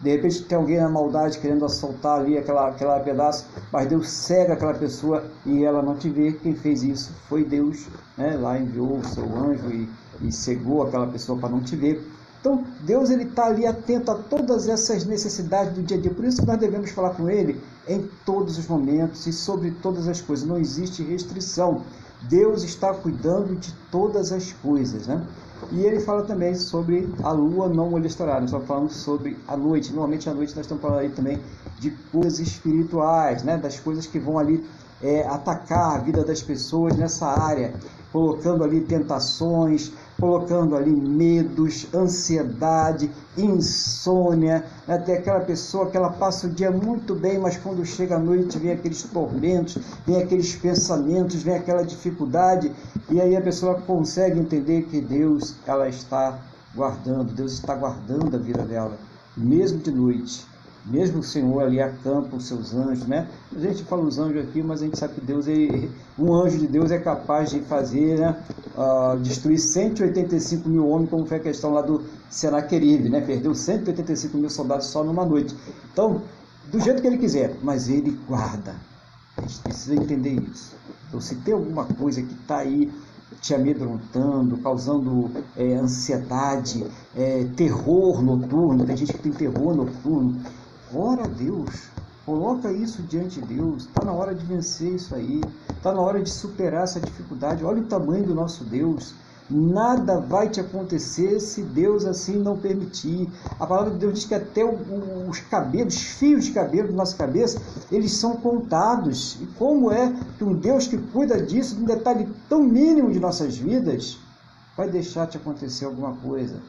De 0.00 0.10
repente 0.10 0.44
tem 0.44 0.56
alguém 0.56 0.78
na 0.78 0.88
maldade 0.88 1.38
querendo 1.38 1.64
assaltar 1.66 2.20
ali 2.20 2.38
aquela, 2.38 2.68
aquela 2.68 2.98
pedaço, 3.00 3.46
mas 3.70 3.86
Deus 3.86 4.08
cega 4.08 4.54
aquela 4.54 4.72
pessoa 4.72 5.30
e 5.44 5.62
ela 5.62 5.82
não 5.82 5.94
te 5.94 6.08
vê. 6.08 6.32
Quem 6.32 6.54
fez 6.54 6.82
isso 6.82 7.12
foi 7.28 7.44
Deus, 7.44 7.86
né? 8.16 8.38
lá 8.40 8.58
enviou 8.58 8.96
o 8.96 9.04
seu 9.04 9.24
anjo 9.36 9.70
e, 9.70 9.86
e 10.22 10.32
cegou 10.32 10.82
aquela 10.82 11.06
pessoa 11.06 11.38
para 11.38 11.48
não 11.48 11.60
te 11.60 11.76
ver. 11.76 12.04
Então 12.40 12.64
Deus 12.82 13.10
ele 13.10 13.24
está 13.24 13.46
ali 13.46 13.66
atento 13.66 14.10
a 14.10 14.14
todas 14.14 14.66
essas 14.66 15.04
necessidades 15.04 15.74
do 15.74 15.82
dia 15.82 15.98
a 15.98 16.00
dia. 16.00 16.10
Por 16.10 16.24
isso 16.24 16.40
que 16.40 16.46
nós 16.46 16.58
devemos 16.58 16.90
falar 16.90 17.10
com 17.10 17.28
Ele 17.28 17.60
em 17.86 18.08
todos 18.24 18.58
os 18.58 18.66
momentos 18.66 19.26
e 19.26 19.32
sobre 19.32 19.70
todas 19.72 20.08
as 20.08 20.20
coisas. 20.20 20.46
Não 20.46 20.56
existe 20.56 21.02
restrição. 21.02 21.82
Deus 22.22 22.62
está 22.62 22.92
cuidando 22.94 23.56
de 23.56 23.72
todas 23.90 24.32
as 24.32 24.52
coisas, 24.52 25.06
né? 25.06 25.26
E 25.70 25.80
ele 25.82 26.00
fala 26.00 26.22
também 26.22 26.54
sobre 26.54 27.12
a 27.22 27.30
lua 27.32 27.68
não 27.68 27.90
molestará. 27.90 28.40
Nós 28.40 28.46
estamos 28.46 28.66
falando 28.66 28.90
sobre 28.90 29.36
a 29.46 29.56
noite. 29.56 29.90
Normalmente 29.90 30.28
à 30.28 30.34
noite 30.34 30.56
nós 30.56 30.64
estamos 30.64 30.82
falando 30.82 31.00
aí 31.00 31.10
também 31.10 31.40
de 31.78 31.90
coisas 32.12 32.40
espirituais, 32.40 33.42
né? 33.42 33.58
das 33.58 33.78
coisas 33.78 34.06
que 34.06 34.18
vão 34.18 34.38
ali 34.38 34.64
é, 35.02 35.26
atacar 35.26 35.96
a 35.96 35.98
vida 35.98 36.24
das 36.24 36.42
pessoas 36.42 36.96
nessa 36.96 37.26
área, 37.26 37.74
colocando 38.12 38.64
ali 38.64 38.80
tentações, 38.82 39.92
colocando 40.20 40.76
ali 40.76 40.90
medos, 40.90 41.86
ansiedade, 41.94 43.10
insônia, 43.36 44.64
né? 44.86 44.98
tem 44.98 45.16
aquela 45.16 45.40
pessoa 45.40 45.90
que 45.90 45.96
ela 45.96 46.10
passa 46.10 46.46
o 46.46 46.50
dia 46.50 46.70
muito 46.70 47.14
bem, 47.14 47.38
mas 47.38 47.56
quando 47.56 47.84
chega 47.86 48.16
a 48.16 48.18
noite 48.18 48.58
vem 48.58 48.72
aqueles 48.72 49.02
tormentos, 49.02 49.78
vem 50.06 50.22
aqueles 50.22 50.54
pensamentos, 50.54 51.42
vem 51.42 51.56
aquela 51.56 51.82
dificuldade, 51.82 52.70
e 53.10 53.20
aí 53.20 53.34
a 53.34 53.40
pessoa 53.40 53.80
consegue 53.80 54.38
entender 54.38 54.82
que 54.82 55.00
Deus 55.00 55.54
ela 55.66 55.88
está 55.88 56.38
guardando, 56.74 57.32
Deus 57.32 57.54
está 57.54 57.74
guardando 57.74 58.36
a 58.36 58.38
vida 58.38 58.62
dela, 58.62 58.96
mesmo 59.36 59.78
de 59.78 59.90
noite. 59.90 60.49
Mesmo 60.86 61.20
o 61.20 61.22
Senhor 61.22 61.62
ali 61.62 61.80
acampa 61.80 62.36
os 62.36 62.46
seus 62.46 62.74
anjos, 62.74 63.06
né? 63.06 63.28
A 63.54 63.58
gente 63.58 63.84
fala 63.84 64.02
os 64.02 64.18
anjos 64.18 64.42
aqui, 64.42 64.62
mas 64.62 64.80
a 64.80 64.84
gente 64.86 64.98
sabe 64.98 65.14
que 65.14 65.20
Deus, 65.20 65.46
é, 65.46 65.88
um 66.18 66.34
anjo 66.34 66.58
de 66.58 66.66
Deus 66.66 66.90
é 66.90 66.98
capaz 66.98 67.50
de 67.50 67.60
fazer, 67.60 68.18
né? 68.18 68.42
Uh, 68.74 69.18
destruir 69.18 69.58
185 69.58 70.68
mil 70.68 70.88
homens, 70.88 71.10
como 71.10 71.26
foi 71.26 71.36
a 71.36 71.40
questão 71.40 71.72
lá 71.72 71.82
do 71.82 72.02
Senaqueribe, 72.30 73.08
né? 73.08 73.20
Perdeu 73.20 73.54
185 73.54 74.36
mil 74.36 74.48
soldados 74.48 74.86
só 74.86 75.04
numa 75.04 75.24
noite. 75.24 75.54
Então, 75.92 76.22
do 76.70 76.80
jeito 76.80 77.02
que 77.02 77.06
ele 77.06 77.18
quiser, 77.18 77.56
mas 77.62 77.88
ele 77.88 78.18
guarda. 78.26 78.74
A 79.36 79.42
gente 79.42 79.60
precisa 79.60 79.94
entender 79.94 80.40
isso. 80.50 80.74
Então, 81.08 81.20
se 81.20 81.34
tem 81.36 81.52
alguma 81.52 81.84
coisa 81.84 82.22
que 82.22 82.32
está 82.32 82.58
aí 82.58 82.90
te 83.40 83.54
amedrontando, 83.54 84.56
causando 84.58 85.30
é, 85.56 85.74
ansiedade, 85.74 86.84
é, 87.16 87.46
terror 87.56 88.22
noturno. 88.22 88.84
Tem 88.84 88.96
gente 88.96 89.12
que 89.12 89.18
tem 89.18 89.32
terror 89.32 89.74
noturno. 89.74 90.40
Ora 90.92 91.22
a 91.22 91.28
Deus, 91.28 91.88
coloca 92.26 92.72
isso 92.72 93.00
diante 93.02 93.40
de 93.40 93.54
Deus. 93.54 93.84
Está 93.84 94.04
na 94.04 94.12
hora 94.12 94.34
de 94.34 94.44
vencer 94.44 94.94
isso 94.94 95.14
aí. 95.14 95.40
Está 95.68 95.92
na 95.92 96.00
hora 96.00 96.20
de 96.20 96.28
superar 96.28 96.82
essa 96.82 96.98
dificuldade. 96.98 97.64
Olha 97.64 97.80
o 97.80 97.86
tamanho 97.86 98.26
do 98.26 98.34
nosso 98.34 98.64
Deus. 98.64 99.14
Nada 99.48 100.20
vai 100.20 100.48
te 100.48 100.60
acontecer 100.60 101.38
se 101.38 101.62
Deus 101.62 102.04
assim 102.04 102.36
não 102.38 102.58
permitir. 102.58 103.28
A 103.58 103.66
palavra 103.66 103.92
de 103.92 103.98
Deus 103.98 104.14
diz 104.14 104.24
que 104.24 104.34
até 104.34 104.64
os 104.64 105.40
cabelos, 105.40 105.94
os 105.94 106.02
fios 106.02 106.44
de 106.46 106.52
cabelo 106.52 106.88
da 106.88 106.94
nossa 106.94 107.16
cabeça, 107.16 107.60
eles 107.90 108.12
são 108.12 108.36
contados. 108.36 109.38
E 109.40 109.46
como 109.58 109.92
é 109.92 110.12
que 110.38 110.42
um 110.42 110.54
Deus 110.54 110.88
que 110.88 110.98
cuida 110.98 111.40
disso, 111.40 111.76
de 111.76 111.82
um 111.82 111.86
detalhe 111.86 112.28
tão 112.48 112.64
mínimo 112.64 113.12
de 113.12 113.20
nossas 113.20 113.56
vidas, 113.56 114.18
vai 114.76 114.88
deixar 114.88 115.28
te 115.28 115.36
acontecer 115.36 115.84
alguma 115.84 116.14
coisa? 116.16 116.60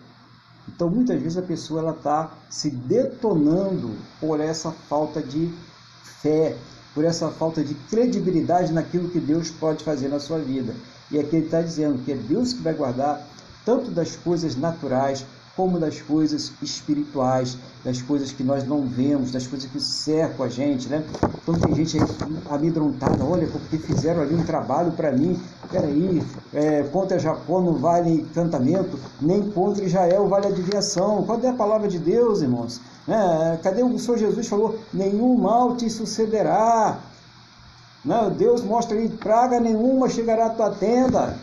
Então, 0.68 0.90
muitas 0.90 1.22
vezes 1.22 1.38
a 1.38 1.42
pessoa 1.42 1.82
ela 1.82 1.92
está 1.92 2.32
se 2.50 2.70
detonando 2.70 3.96
por 4.20 4.40
essa 4.40 4.72
falta 4.72 5.22
de 5.22 5.52
fé, 6.22 6.56
por 6.94 7.04
essa 7.04 7.30
falta 7.30 7.64
de 7.64 7.74
credibilidade 7.74 8.72
naquilo 8.72 9.10
que 9.10 9.20
Deus 9.20 9.50
pode 9.50 9.84
fazer 9.84 10.08
na 10.08 10.20
sua 10.20 10.40
vida. 10.40 10.74
E 11.10 11.20
aqui 11.20 11.36
ele 11.36 11.46
está 11.46 11.62
dizendo 11.62 12.04
que 12.04 12.12
é 12.12 12.16
Deus 12.16 12.54
que 12.54 12.62
vai 12.62 12.74
guardar 12.74 13.26
tanto 13.66 13.92
das 13.92 14.16
coisas 14.16 14.56
naturais 14.56 15.26
como 15.56 15.80
das 15.80 16.02
coisas 16.02 16.52
espirituais, 16.62 17.58
das 17.84 18.02
coisas 18.02 18.32
que 18.32 18.44
nós 18.44 18.66
não 18.66 18.88
vemos, 18.88 19.32
das 19.32 19.46
coisas 19.48 19.70
que 19.70 19.80
cercam 19.80 20.46
a 20.46 20.50
gente, 20.50 20.88
né? 20.88 21.04
Então 21.42 21.56
tem 21.56 21.76
gente 21.76 21.98
aí 21.98 22.08
amedrontada, 22.50 23.24
olha, 23.24 23.48
porque 23.48 23.78
fizeram 23.78 24.22
ali 24.22 24.36
um 24.36 24.44
trabalho 24.44 24.92
para 24.92 25.12
mim, 25.12 25.40
peraí, 25.70 26.24
é, 26.54 26.84
contra 26.84 27.20
Jacó 27.20 27.62
não 27.62 27.74
vale 27.74 28.22
encantamento, 28.22 28.98
nem 29.22 29.50
contra 29.52 29.84
Israel 29.84 30.28
vale 30.28 30.48
adivinhação. 30.48 31.24
Cadê 31.24 31.48
a 31.48 31.54
palavra 31.54 31.88
de 31.88 32.00
Deus, 32.00 32.42
irmãos? 32.42 32.80
É, 33.08 33.58
cadê 33.58 33.84
o 33.84 34.00
Senhor 34.00 34.18
Jesus 34.18 34.48
falou, 34.48 34.80
nenhum 34.94 35.38
mal 35.38 35.76
te 35.76 35.90
sucederá, 35.90 37.00
não, 38.04 38.32
Deus 38.32 38.64
mostra 38.64 38.98
aí, 38.98 39.10
praga 39.10 39.60
nenhuma 39.60 40.10
chegará 40.10 40.48
à 40.48 40.50
tua 40.50 40.72
tenda. 40.72 41.38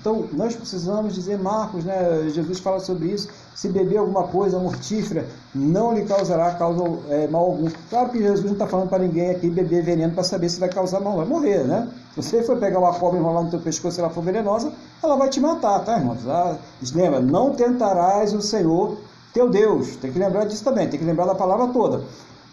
Então, 0.00 0.24
nós 0.32 0.56
precisamos 0.56 1.14
dizer, 1.14 1.38
Marcos, 1.38 1.84
né, 1.84 2.30
Jesus 2.32 2.58
fala 2.58 2.80
sobre 2.80 3.08
isso, 3.08 3.28
se 3.54 3.68
beber 3.68 3.98
alguma 3.98 4.22
coisa 4.28 4.58
mortífera, 4.58 5.26
não 5.54 5.92
lhe 5.92 6.06
causará 6.06 6.54
causa, 6.54 6.82
é, 7.10 7.28
mal 7.28 7.44
algum. 7.44 7.68
Claro 7.90 8.08
que 8.08 8.18
Jesus 8.18 8.46
não 8.46 8.54
está 8.54 8.66
falando 8.66 8.88
para 8.88 9.00
ninguém 9.00 9.30
aqui 9.30 9.50
beber 9.50 9.82
veneno 9.82 10.14
para 10.14 10.24
saber 10.24 10.48
se 10.48 10.58
vai 10.58 10.70
causar 10.70 11.00
mal, 11.00 11.18
vai 11.18 11.26
morrer, 11.26 11.64
né? 11.64 11.86
Se 12.14 12.22
você 12.22 12.42
for 12.42 12.56
pegar 12.56 12.78
uma 12.78 12.94
cobra 12.94 13.18
e 13.18 13.20
enrolar 13.20 13.44
no 13.44 13.50
teu 13.50 13.60
pescoço 13.60 13.96
se 13.96 14.00
ela 14.00 14.08
for 14.08 14.24
venenosa, 14.24 14.72
ela 15.02 15.16
vai 15.16 15.28
te 15.28 15.38
matar, 15.38 15.80
tá, 15.80 15.98
irmãos? 15.98 16.26
Ah, 16.26 16.56
lembra, 16.94 17.20
não 17.20 17.50
tentarás 17.50 18.32
o 18.32 18.40
Senhor 18.40 18.96
teu 19.34 19.50
Deus. 19.50 19.96
Tem 19.96 20.10
que 20.10 20.18
lembrar 20.18 20.46
disso 20.46 20.64
também, 20.64 20.88
tem 20.88 20.98
que 20.98 21.04
lembrar 21.04 21.26
da 21.26 21.34
palavra 21.34 21.68
toda. 21.68 22.04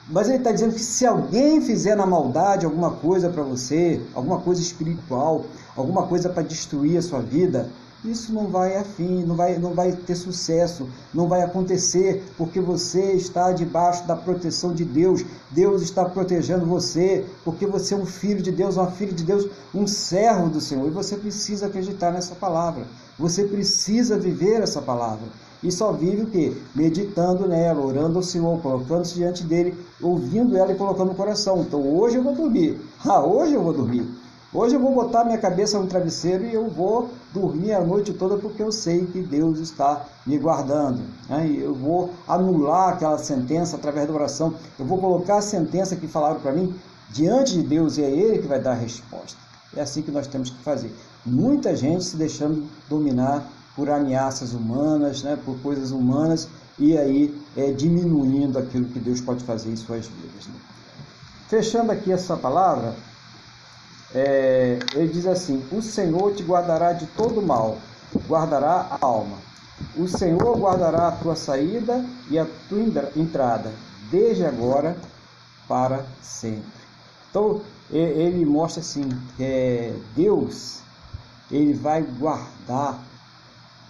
Mas 0.09 0.29
ele 0.29 0.37
está 0.37 0.51
dizendo 0.51 0.73
que 0.73 0.79
se 0.79 1.05
alguém 1.05 1.61
fizer 1.61 1.95
na 1.95 2.05
maldade 2.05 2.65
alguma 2.65 2.91
coisa 2.91 3.29
para 3.29 3.43
você, 3.43 4.01
alguma 4.13 4.39
coisa 4.39 4.61
espiritual, 4.61 5.43
alguma 5.77 6.07
coisa 6.07 6.27
para 6.27 6.43
destruir 6.43 6.97
a 6.97 7.01
sua 7.01 7.21
vida, 7.21 7.69
isso 8.03 8.33
não 8.33 8.47
vai 8.47 8.77
afim, 8.77 9.23
não 9.23 9.35
vai, 9.35 9.57
não 9.57 9.73
vai 9.73 9.91
ter 9.91 10.15
sucesso, 10.15 10.87
não 11.13 11.27
vai 11.27 11.41
acontecer, 11.41 12.23
porque 12.37 12.59
você 12.59 13.13
está 13.13 13.51
debaixo 13.51 14.05
da 14.05 14.15
proteção 14.15 14.73
de 14.73 14.85
Deus. 14.85 15.25
Deus 15.49 15.81
está 15.81 16.05
protegendo 16.05 16.65
você, 16.65 17.25
porque 17.43 17.65
você 17.65 17.95
é 17.95 17.97
um 17.97 18.05
filho 18.05 18.41
de 18.41 18.51
Deus, 18.51 18.77
uma 18.77 18.91
filha 18.91 19.13
de 19.13 19.23
Deus, 19.23 19.49
um 19.73 19.87
servo 19.87 20.49
do 20.49 20.61
Senhor. 20.61 20.87
E 20.87 20.91
você 20.91 21.15
precisa 21.15 21.65
acreditar 21.67 22.11
nessa 22.11 22.35
palavra. 22.35 22.85
Você 23.17 23.45
precisa 23.45 24.17
viver 24.17 24.61
essa 24.61 24.81
palavra 24.81 25.27
e 25.63 25.71
só 25.71 25.91
vive 25.91 26.21
o 26.21 26.27
quê? 26.27 26.53
Meditando 26.75 27.47
nela, 27.47 27.83
orando 27.83 28.17
ao 28.17 28.23
Senhor, 28.23 28.61
colocando-se 28.61 29.15
diante 29.15 29.43
dele, 29.43 29.75
ouvindo 30.01 30.55
ela 30.55 30.71
e 30.71 30.75
colocando 30.75 31.09
no 31.09 31.15
coração. 31.15 31.61
Então 31.61 31.81
hoje 31.81 32.17
eu 32.17 32.23
vou 32.23 32.35
dormir. 32.35 32.79
Ah, 33.03 33.25
hoje 33.25 33.53
eu 33.53 33.63
vou 33.63 33.73
dormir. 33.73 34.07
Hoje 34.53 34.75
eu 34.75 34.79
vou 34.79 34.93
botar 34.93 35.25
minha 35.25 35.37
cabeça 35.37 35.77
no 35.77 35.87
travesseiro 35.87 36.45
e 36.45 36.53
eu 36.53 36.69
vou 36.69 37.09
dormir 37.33 37.73
a 37.73 37.81
noite 37.81 38.13
toda 38.13 38.37
porque 38.37 38.63
eu 38.63 38.71
sei 38.71 39.05
que 39.05 39.21
Deus 39.21 39.59
está 39.59 40.05
me 40.25 40.37
guardando. 40.37 41.01
Né? 41.27 41.51
Eu 41.59 41.75
vou 41.75 42.13
anular 42.25 42.93
aquela 42.93 43.17
sentença 43.17 43.75
através 43.75 44.07
da 44.07 44.13
oração. 44.13 44.53
Eu 44.79 44.85
vou 44.85 44.99
colocar 44.99 45.39
a 45.39 45.41
sentença 45.41 45.97
que 45.97 46.07
falaram 46.07 46.39
para 46.39 46.53
mim 46.53 46.73
diante 47.09 47.55
de 47.55 47.63
Deus 47.63 47.97
e 47.97 48.03
é 48.03 48.09
Ele 48.09 48.39
que 48.39 48.47
vai 48.47 48.59
dar 48.59 48.71
a 48.71 48.75
resposta. 48.75 49.37
É 49.75 49.81
assim 49.81 50.01
que 50.01 50.11
nós 50.11 50.27
temos 50.27 50.49
que 50.49 50.63
fazer. 50.63 50.95
Muita 51.25 51.75
gente 51.75 52.05
se 52.05 52.15
deixando 52.15 52.65
dominar 52.89 53.45
por 53.75 53.89
ameaças 53.89 54.53
humanas, 54.53 55.23
né, 55.23 55.37
por 55.43 55.59
coisas 55.59 55.91
humanas, 55.91 56.47
e 56.79 56.97
aí 56.97 57.37
é, 57.55 57.71
diminuindo 57.71 58.57
aquilo 58.57 58.85
que 58.85 58.99
Deus 58.99 59.19
pode 59.19 59.43
fazer 59.43 59.69
em 59.71 59.75
suas 59.75 60.07
vidas. 60.07 60.47
Né? 60.47 60.55
Fechando 61.49 61.91
aqui 61.91 62.11
essa 62.11 62.35
palavra, 62.37 62.95
é, 64.13 64.77
ele 64.93 65.09
diz 65.09 65.25
assim: 65.25 65.63
O 65.71 65.81
Senhor 65.81 66.33
te 66.33 66.43
guardará 66.43 66.93
de 66.93 67.05
todo 67.07 67.41
mal, 67.41 67.77
guardará 68.27 68.87
a 68.91 69.05
alma. 69.05 69.37
O 69.95 70.07
Senhor 70.07 70.57
guardará 70.57 71.07
a 71.07 71.11
tua 71.11 71.35
saída 71.35 72.03
e 72.29 72.37
a 72.37 72.45
tua 72.67 72.81
entrada, 73.15 73.71
desde 74.09 74.45
agora 74.45 74.97
para 75.67 76.05
sempre. 76.21 76.81
Então, 77.29 77.61
ele 77.91 78.45
mostra 78.45 78.81
assim: 78.81 79.09
é, 79.39 79.93
Deus, 80.15 80.79
ele 81.51 81.73
vai 81.73 82.01
guardar 82.01 82.99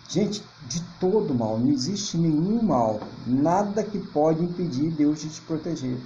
Gente, 0.09 0.41
de 0.65 0.81
todo 1.01 1.35
mal, 1.35 1.59
não 1.59 1.69
existe 1.69 2.17
nenhum 2.17 2.63
mal, 2.63 3.01
nada 3.25 3.83
que 3.83 3.99
pode 3.99 4.41
impedir 4.41 4.89
Deus 4.91 5.19
de 5.19 5.29
te 5.29 5.41
proteger. 5.41 5.97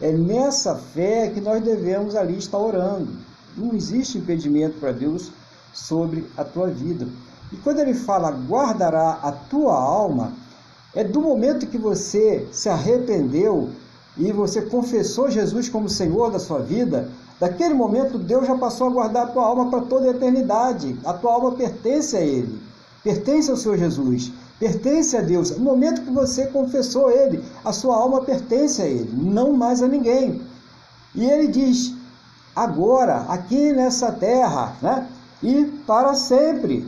É 0.00 0.10
nessa 0.10 0.74
fé 0.74 1.28
que 1.28 1.42
nós 1.42 1.62
devemos 1.62 2.16
ali 2.16 2.38
estar 2.38 2.58
orando. 2.58 3.14
Não 3.56 3.74
existe 3.74 4.18
impedimento 4.18 4.78
para 4.78 4.92
Deus 4.92 5.30
sobre 5.72 6.26
a 6.36 6.44
tua 6.44 6.68
vida. 6.68 7.06
E 7.52 7.56
quando 7.56 7.80
ele 7.80 7.94
fala 7.94 8.30
guardará 8.30 9.18
a 9.22 9.32
tua 9.32 9.74
alma, 9.74 10.32
é 10.94 11.04
do 11.04 11.20
momento 11.20 11.66
que 11.66 11.78
você 11.78 12.46
se 12.52 12.68
arrependeu 12.68 13.70
e 14.16 14.32
você 14.32 14.62
confessou 14.62 15.30
Jesus 15.30 15.68
como 15.68 15.88
Senhor 15.88 16.30
da 16.30 16.38
sua 16.38 16.60
vida, 16.60 17.10
daquele 17.40 17.74
momento 17.74 18.18
Deus 18.18 18.46
já 18.46 18.56
passou 18.56 18.88
a 18.88 18.90
guardar 18.90 19.24
a 19.24 19.28
tua 19.28 19.44
alma 19.44 19.70
para 19.70 19.80
toda 19.82 20.06
a 20.06 20.10
eternidade. 20.10 20.98
A 21.04 21.12
tua 21.12 21.32
alma 21.32 21.52
pertence 21.52 22.16
a 22.16 22.20
Ele 22.20 22.60
pertence 23.04 23.50
ao 23.50 23.56
Senhor 23.56 23.76
Jesus, 23.76 24.32
pertence 24.58 25.14
a 25.14 25.20
Deus. 25.20 25.50
No 25.50 25.60
momento 25.60 26.00
que 26.00 26.10
você 26.10 26.46
confessou 26.46 27.10
Ele, 27.10 27.44
a 27.62 27.70
sua 27.70 27.94
alma 27.94 28.22
pertence 28.24 28.80
a 28.80 28.86
Ele, 28.86 29.10
não 29.12 29.52
mais 29.52 29.82
a 29.82 29.86
ninguém. 29.86 30.40
E 31.14 31.26
Ele 31.26 31.46
diz: 31.46 31.93
agora, 32.54 33.26
aqui 33.28 33.72
nessa 33.72 34.12
terra, 34.12 34.76
né? 34.80 35.08
E 35.42 35.64
para 35.86 36.14
sempre. 36.14 36.86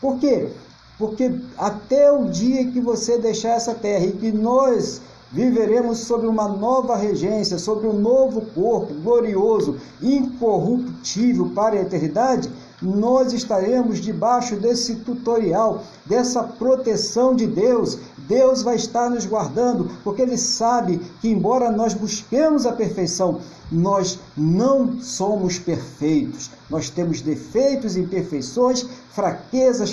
Por 0.00 0.18
quê? 0.18 0.50
Porque 0.98 1.32
até 1.58 2.10
o 2.12 2.26
dia 2.26 2.66
que 2.70 2.80
você 2.80 3.18
deixar 3.18 3.50
essa 3.50 3.74
terra 3.74 4.04
e 4.04 4.12
que 4.12 4.32
nós 4.32 5.00
viveremos 5.32 5.98
sobre 5.98 6.26
uma 6.26 6.46
nova 6.46 6.94
regência, 6.94 7.58
sobre 7.58 7.86
um 7.86 7.94
novo 7.94 8.42
corpo 8.54 8.92
glorioso, 8.94 9.78
incorruptível 10.00 11.50
para 11.54 11.76
a 11.76 11.80
eternidade, 11.80 12.50
nós 12.82 13.32
estaremos 13.32 13.98
debaixo 13.98 14.56
desse 14.56 14.96
tutorial, 14.96 15.84
dessa 16.04 16.42
proteção 16.42 17.34
de 17.34 17.46
Deus. 17.46 17.98
Deus 18.28 18.62
vai 18.62 18.76
estar 18.76 19.08
nos 19.08 19.24
guardando, 19.24 19.90
porque 20.02 20.22
Ele 20.22 20.36
sabe 20.36 21.00
que, 21.20 21.28
embora 21.28 21.70
nós 21.70 21.94
busquemos 21.94 22.66
a 22.66 22.72
perfeição, 22.72 23.40
nós 23.70 24.18
não 24.36 25.00
somos 25.00 25.58
perfeitos. 25.58 26.50
Nós 26.68 26.90
temos 26.90 27.20
defeitos, 27.20 27.96
imperfeições, 27.96 28.86
fraquezas, 29.10 29.92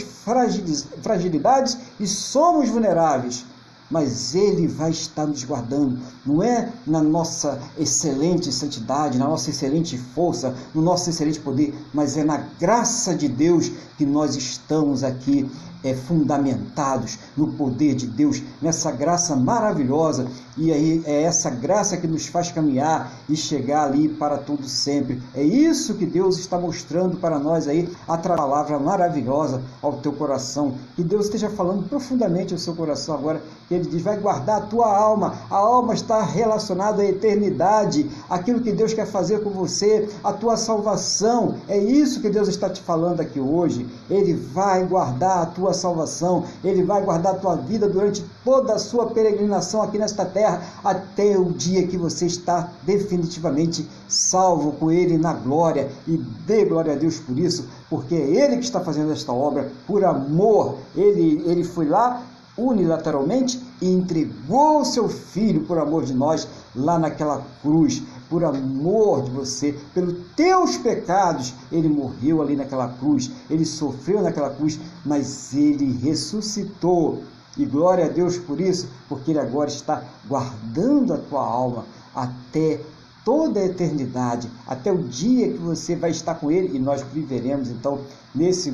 fragilidades 1.01 1.77
e 1.99 2.07
somos 2.07 2.69
vulneráveis 2.69 3.45
mas 3.89 4.35
Ele 4.35 4.67
vai 4.67 4.91
estar 4.91 5.25
nos 5.25 5.43
guardando. 5.43 5.99
Não 6.25 6.43
é 6.43 6.71
na 6.85 7.01
nossa 7.01 7.59
excelente 7.77 8.51
santidade, 8.51 9.17
na 9.17 9.27
nossa 9.27 9.49
excelente 9.49 9.97
força, 9.97 10.55
no 10.73 10.81
nosso 10.81 11.09
excelente 11.09 11.39
poder, 11.39 11.73
mas 11.93 12.17
é 12.17 12.23
na 12.23 12.37
graça 12.59 13.15
de 13.15 13.27
Deus 13.27 13.71
que 13.97 14.05
nós 14.05 14.35
estamos 14.35 15.03
aqui 15.03 15.49
é, 15.83 15.93
fundamentados 15.93 17.19
no 17.35 17.53
poder 17.53 17.95
de 17.95 18.07
Deus, 18.07 18.41
nessa 18.61 18.91
graça 18.91 19.35
maravilhosa 19.35 20.27
E 20.57 20.73
aí 20.73 21.01
é 21.05 21.23
essa 21.23 21.49
graça 21.49 21.95
que 21.95 22.07
nos 22.07 22.27
faz 22.27 22.51
caminhar 22.51 23.13
e 23.29 23.35
chegar 23.35 23.85
ali 23.85 24.09
para 24.09 24.37
todo 24.37 24.67
sempre. 24.67 25.21
É 25.33 25.41
isso 25.41 25.93
que 25.93 26.05
Deus 26.05 26.37
está 26.37 26.59
mostrando 26.59 27.17
para 27.17 27.39
nós 27.39 27.67
aí, 27.67 27.89
a 28.07 28.17
palavra 28.17 28.77
maravilhosa 28.77 29.61
ao 29.81 29.93
teu 29.93 30.11
coração. 30.11 30.73
Que 30.95 31.03
Deus 31.03 31.25
esteja 31.25 31.49
falando 31.49 31.87
profundamente 31.87 32.53
ao 32.53 32.59
seu 32.59 32.75
coração 32.75 33.15
agora. 33.15 33.41
Que 33.67 33.75
Ele 33.75 33.85
diz: 33.85 34.01
vai 34.01 34.17
guardar 34.17 34.57
a 34.57 34.65
tua 34.65 34.93
alma. 34.93 35.35
A 35.49 35.55
alma 35.55 35.93
está 35.93 36.21
relacionada 36.21 37.01
à 37.01 37.05
eternidade, 37.05 38.09
aquilo 38.29 38.59
que 38.59 38.71
Deus 38.71 38.93
quer 38.93 39.05
fazer 39.05 39.41
com 39.43 39.51
você, 39.51 40.09
a 40.23 40.33
tua 40.33 40.57
salvação. 40.57 41.55
É 41.67 41.77
isso 41.77 42.21
que 42.21 42.29
Deus 42.29 42.47
está 42.49 42.69
te 42.69 42.81
falando 42.81 43.21
aqui 43.21 43.39
hoje. 43.39 43.87
Ele 44.09 44.33
vai 44.33 44.85
guardar 44.85 45.43
a 45.43 45.45
tua 45.45 45.68
salvação, 45.73 46.43
Ele 46.63 46.83
vai 46.83 47.03
guardar 47.03 47.35
a 47.35 47.37
tua 47.37 47.55
vida 47.55 47.87
durante 47.87 48.23
toda 48.43 48.73
a 48.73 48.79
sua 48.79 49.07
peregrinação 49.07 49.81
aqui 49.81 49.97
nesta 49.97 50.25
terra, 50.25 50.61
até 50.83 51.37
o 51.37 51.45
dia 51.45 51.87
que 51.87 51.97
você 51.97 52.25
está 52.25 52.71
definitivamente 52.83 53.87
salvo 54.07 54.73
com 54.73 54.91
Ele 54.91 55.17
na 55.17 55.33
glória. 55.33 55.89
E 56.07 56.17
dê 56.17 56.65
glória 56.65 56.93
a 56.93 56.95
Deus 56.95 57.19
por 57.19 57.37
isso, 57.37 57.67
porque 57.89 58.15
é 58.15 58.43
Ele 58.43 58.57
que 58.57 58.65
está 58.65 58.79
fazendo 58.79 59.11
esta 59.11 59.31
obra 59.31 59.71
por 59.87 60.03
amor. 60.03 60.75
Ele, 60.95 61.43
ele 61.45 61.63
foi 61.63 61.87
lá 61.87 62.23
unilateralmente 62.59 63.61
e 63.81 63.89
entregou 63.89 64.81
o 64.81 64.85
seu 64.85 65.07
filho 65.07 65.61
por 65.61 65.77
amor 65.77 66.03
de 66.03 66.13
nós 66.13 66.47
lá 66.75 66.99
naquela 66.99 67.41
cruz, 67.61 68.03
por 68.29 68.43
amor 68.43 69.23
de 69.23 69.31
você, 69.31 69.75
pelos 69.93 70.15
teus 70.35 70.77
pecados, 70.77 71.53
ele 71.71 71.89
morreu 71.89 72.41
ali 72.41 72.55
naquela 72.55 72.87
cruz, 72.87 73.31
ele 73.49 73.65
sofreu 73.65 74.21
naquela 74.21 74.51
cruz, 74.51 74.79
mas 75.03 75.53
ele 75.53 75.91
ressuscitou. 75.97 77.23
E 77.57 77.65
glória 77.65 78.05
a 78.05 78.09
Deus 78.09 78.37
por 78.37 78.61
isso, 78.61 78.87
porque 79.09 79.31
ele 79.31 79.39
agora 79.39 79.69
está 79.69 80.03
guardando 80.27 81.13
a 81.13 81.17
tua 81.17 81.43
alma 81.43 81.85
até 82.15 82.79
toda 83.25 83.59
a 83.59 83.65
eternidade, 83.65 84.49
até 84.65 84.91
o 84.91 85.03
dia 85.03 85.51
que 85.51 85.57
você 85.57 85.95
vai 85.95 86.09
estar 86.09 86.35
com 86.35 86.51
Ele 86.51 86.75
e 86.75 86.79
nós 86.79 87.01
viveremos 87.13 87.69
então 87.69 87.99
nesse 88.33 88.71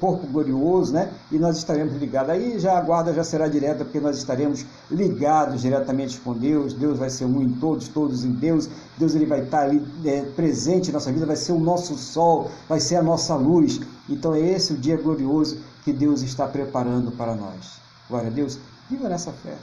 corpo 0.00 0.26
glorioso, 0.26 0.92
né? 0.92 1.12
E 1.30 1.38
nós 1.38 1.56
estaremos 1.56 1.94
ligados. 1.94 2.30
Aí 2.30 2.58
já 2.58 2.78
a 2.78 2.80
guarda 2.80 3.12
já 3.12 3.22
será 3.22 3.48
direta, 3.48 3.84
porque 3.84 4.00
nós 4.00 4.16
estaremos 4.16 4.64
ligados 4.90 5.62
diretamente 5.62 6.18
com 6.20 6.32
Deus. 6.32 6.72
Deus 6.72 6.98
vai 6.98 7.10
ser 7.10 7.24
um 7.24 7.42
em 7.42 7.52
todos, 7.52 7.88
todos 7.88 8.24
em 8.24 8.32
Deus. 8.32 8.68
Deus 8.96 9.14
ele 9.14 9.26
vai 9.26 9.42
estar 9.42 9.62
ali 9.62 9.84
é, 10.04 10.22
presente 10.22 10.90
em 10.90 10.92
nossa 10.92 11.12
vida, 11.12 11.26
vai 11.26 11.36
ser 11.36 11.52
o 11.52 11.60
nosso 11.60 11.96
sol, 11.96 12.50
vai 12.68 12.80
ser 12.80 12.96
a 12.96 13.02
nossa 13.02 13.34
luz. 13.34 13.80
Então 14.08 14.34
é 14.34 14.40
esse 14.40 14.72
o 14.72 14.76
dia 14.76 14.96
glorioso 14.96 15.58
que 15.84 15.92
Deus 15.92 16.22
está 16.22 16.46
preparando 16.46 17.12
para 17.12 17.34
nós. 17.34 17.78
Glória 18.08 18.28
a 18.28 18.32
Deus. 18.32 18.58
Viva 18.90 19.08
nessa 19.08 19.32
fé. 19.32 19.54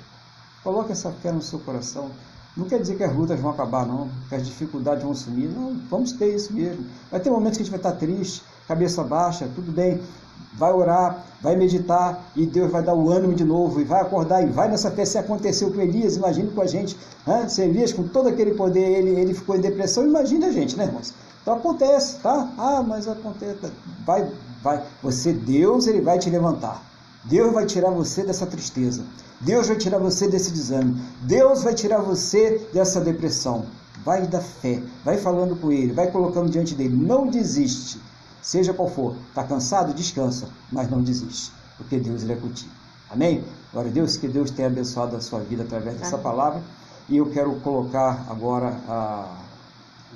Coloque 0.63 0.91
essa 0.91 1.11
fé 1.11 1.31
no 1.31 1.41
seu 1.41 1.59
coração. 1.59 2.11
Não 2.55 2.67
quer 2.67 2.81
dizer 2.81 2.97
que 2.97 3.03
as 3.03 3.15
lutas 3.15 3.39
vão 3.39 3.51
acabar, 3.51 3.85
não, 3.85 4.09
que 4.27 4.35
as 4.35 4.45
dificuldades 4.45 5.03
vão 5.03 5.15
sumir. 5.15 5.49
Não, 5.49 5.79
vamos 5.89 6.11
ter 6.11 6.35
isso 6.35 6.53
mesmo. 6.53 6.85
Vai 7.09 7.19
ter 7.19 7.29
momentos 7.29 7.57
que 7.57 7.63
a 7.63 7.65
gente 7.65 7.71
vai 7.71 7.79
estar 7.79 7.93
triste, 7.93 8.43
cabeça 8.71 9.03
baixa, 9.03 9.49
tudo 9.53 9.71
bem. 9.71 9.99
Vai 10.53 10.71
orar, 10.71 11.25
vai 11.41 11.55
meditar 11.55 12.23
e 12.35 12.45
Deus 12.45 12.71
vai 12.71 12.83
dar 12.83 12.93
o 12.93 13.09
ânimo 13.09 13.33
de 13.33 13.43
novo 13.43 13.79
e 13.79 13.83
vai 13.83 14.01
acordar 14.01 14.41
e 14.43 14.47
vai 14.47 14.69
nessa 14.69 14.91
fé. 14.91 15.05
Se 15.05 15.17
aconteceu 15.17 15.71
com 15.71 15.81
Elias, 15.81 16.15
imagine 16.15 16.49
com 16.51 16.61
a 16.61 16.67
gente. 16.67 16.97
Né? 17.25 17.47
Se 17.47 17.61
Elias, 17.61 17.91
com 17.93 18.03
todo 18.07 18.29
aquele 18.29 18.53
poder, 18.53 18.85
ele, 18.97 19.11
ele 19.19 19.33
ficou 19.33 19.55
em 19.55 19.61
depressão, 19.61 20.05
imagine 20.05 20.45
a 20.45 20.51
gente, 20.51 20.77
né, 20.77 20.85
irmãos? 20.85 21.13
Então 21.41 21.55
acontece, 21.55 22.17
tá? 22.19 22.49
Ah, 22.57 22.83
mas 22.85 23.07
acontece. 23.07 23.71
Vai, 24.05 24.29
vai. 24.61 24.83
Você, 25.01 25.33
Deus, 25.33 25.87
ele 25.87 26.01
vai 26.01 26.19
te 26.19 26.29
levantar. 26.29 26.81
Deus 27.25 27.53
vai 27.53 27.65
tirar 27.65 27.91
você 27.91 28.23
dessa 28.23 28.45
tristeza. 28.45 29.03
Deus 29.39 29.67
vai 29.67 29.77
tirar 29.77 29.99
você 29.99 30.27
desse 30.27 30.51
desânimo. 30.51 30.99
Deus 31.21 31.63
vai 31.63 31.73
tirar 31.73 31.99
você 31.99 32.67
dessa 32.73 33.01
depressão. 33.01 33.65
Vai 34.03 34.25
da 34.27 34.39
fé, 34.39 34.81
vai 35.05 35.17
falando 35.17 35.55
com 35.55 35.71
Ele, 35.71 35.93
vai 35.93 36.09
colocando 36.09 36.49
diante 36.49 36.73
dele. 36.73 36.95
Não 36.95 37.27
desiste, 37.27 37.99
seja 38.41 38.73
qual 38.73 38.89
for. 38.89 39.15
Está 39.29 39.43
cansado? 39.43 39.93
Descansa, 39.93 40.49
mas 40.71 40.89
não 40.89 41.01
desiste, 41.01 41.51
porque 41.77 41.97
Deus 41.97 42.23
ele 42.23 42.33
é 42.33 42.35
contigo. 42.35 42.71
Amém? 43.09 43.43
Glória 43.71 43.91
a 43.91 43.93
Deus, 43.93 44.17
que 44.17 44.27
Deus 44.27 44.51
tenha 44.51 44.67
abençoado 44.67 45.15
a 45.15 45.21
sua 45.21 45.39
vida 45.39 45.63
através 45.63 45.97
dessa 45.97 46.17
palavra. 46.17 46.61
E 47.09 47.17
eu 47.17 47.29
quero 47.29 47.53
colocar 47.59 48.25
agora 48.29 48.77
a, 48.87 49.37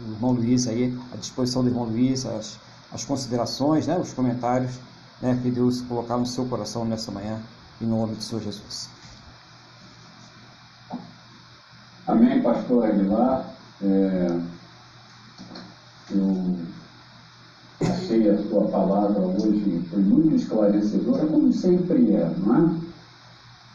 o 0.06 0.12
irmão 0.14 0.32
Luiz 0.32 0.68
aí, 0.68 0.98
à 1.14 1.18
disposição 1.18 1.62
do 1.62 1.70
irmão 1.70 1.84
Luiz, 1.84 2.26
as, 2.26 2.58
as 2.92 3.04
considerações, 3.04 3.88
né, 3.88 3.98
os 3.98 4.14
comentários 4.14 4.80
né, 5.22 5.38
que 5.42 5.50
Deus 5.50 5.82
colocar 5.82 6.18
no 6.18 6.26
seu 6.26 6.46
coração 6.46 6.86
nessa 6.86 7.12
manhã, 7.12 7.42
em 7.82 7.86
nome 7.86 8.16
do 8.16 8.24
Senhor 8.24 8.42
Jesus. 8.42 8.90
Amém, 12.08 12.42
pastor 12.42 12.86
Aguilar. 12.86 13.46
É, 13.82 14.40
eu 16.12 16.58
achei 17.92 18.30
a 18.30 18.38
sua 18.50 18.68
palavra 18.68 19.20
hoje, 19.22 19.82
foi 19.90 20.00
muito 20.00 20.36
esclarecedora, 20.36 21.26
como 21.26 21.52
sempre 21.54 22.14
é, 22.14 22.34
não 22.38 22.56
é? 22.56 22.86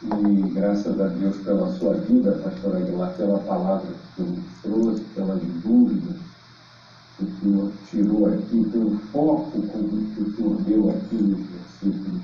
E 0.03 0.49
graças 0.53 0.99
a 0.99 1.07
Deus 1.07 1.37
pela 1.37 1.71
sua 1.77 1.93
vida, 1.93 2.31
pastor 2.43 2.75
Aguilar, 2.75 3.13
pela 3.13 3.39
palavra 3.39 3.87
que 4.15 4.21
o 4.23 4.43
trouxe, 4.63 5.01
pelas 5.15 5.39
dúvidas 5.63 6.15
que 7.17 7.23
o 7.23 7.39
Senhor 7.39 7.71
tirou 7.89 8.25
aqui, 8.25 8.69
pelo 8.71 8.97
foco 9.11 9.61
que 9.61 10.21
o 10.21 10.35
Senhor 10.35 10.61
deu 10.63 10.89
aqui 10.89 11.15
nos 11.15 11.45
versículos, 11.49 12.21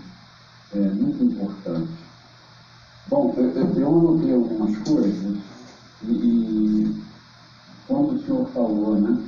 é 0.74 0.80
muito 0.80 1.24
importante. 1.24 1.92
Bom, 3.10 3.34
eu, 3.38 3.80
eu 3.80 3.88
anotei 3.88 4.34
algumas 4.34 4.78
coisas 4.80 5.38
e, 6.04 6.12
e 6.12 7.04
quando 7.88 8.16
o 8.16 8.26
Senhor 8.26 8.48
falou, 8.50 9.00
né, 9.00 9.24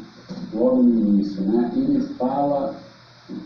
logo 0.53 0.83
no 0.83 0.89
início, 0.89 1.41
né, 1.41 1.71
ele 1.75 2.01
fala 2.15 2.75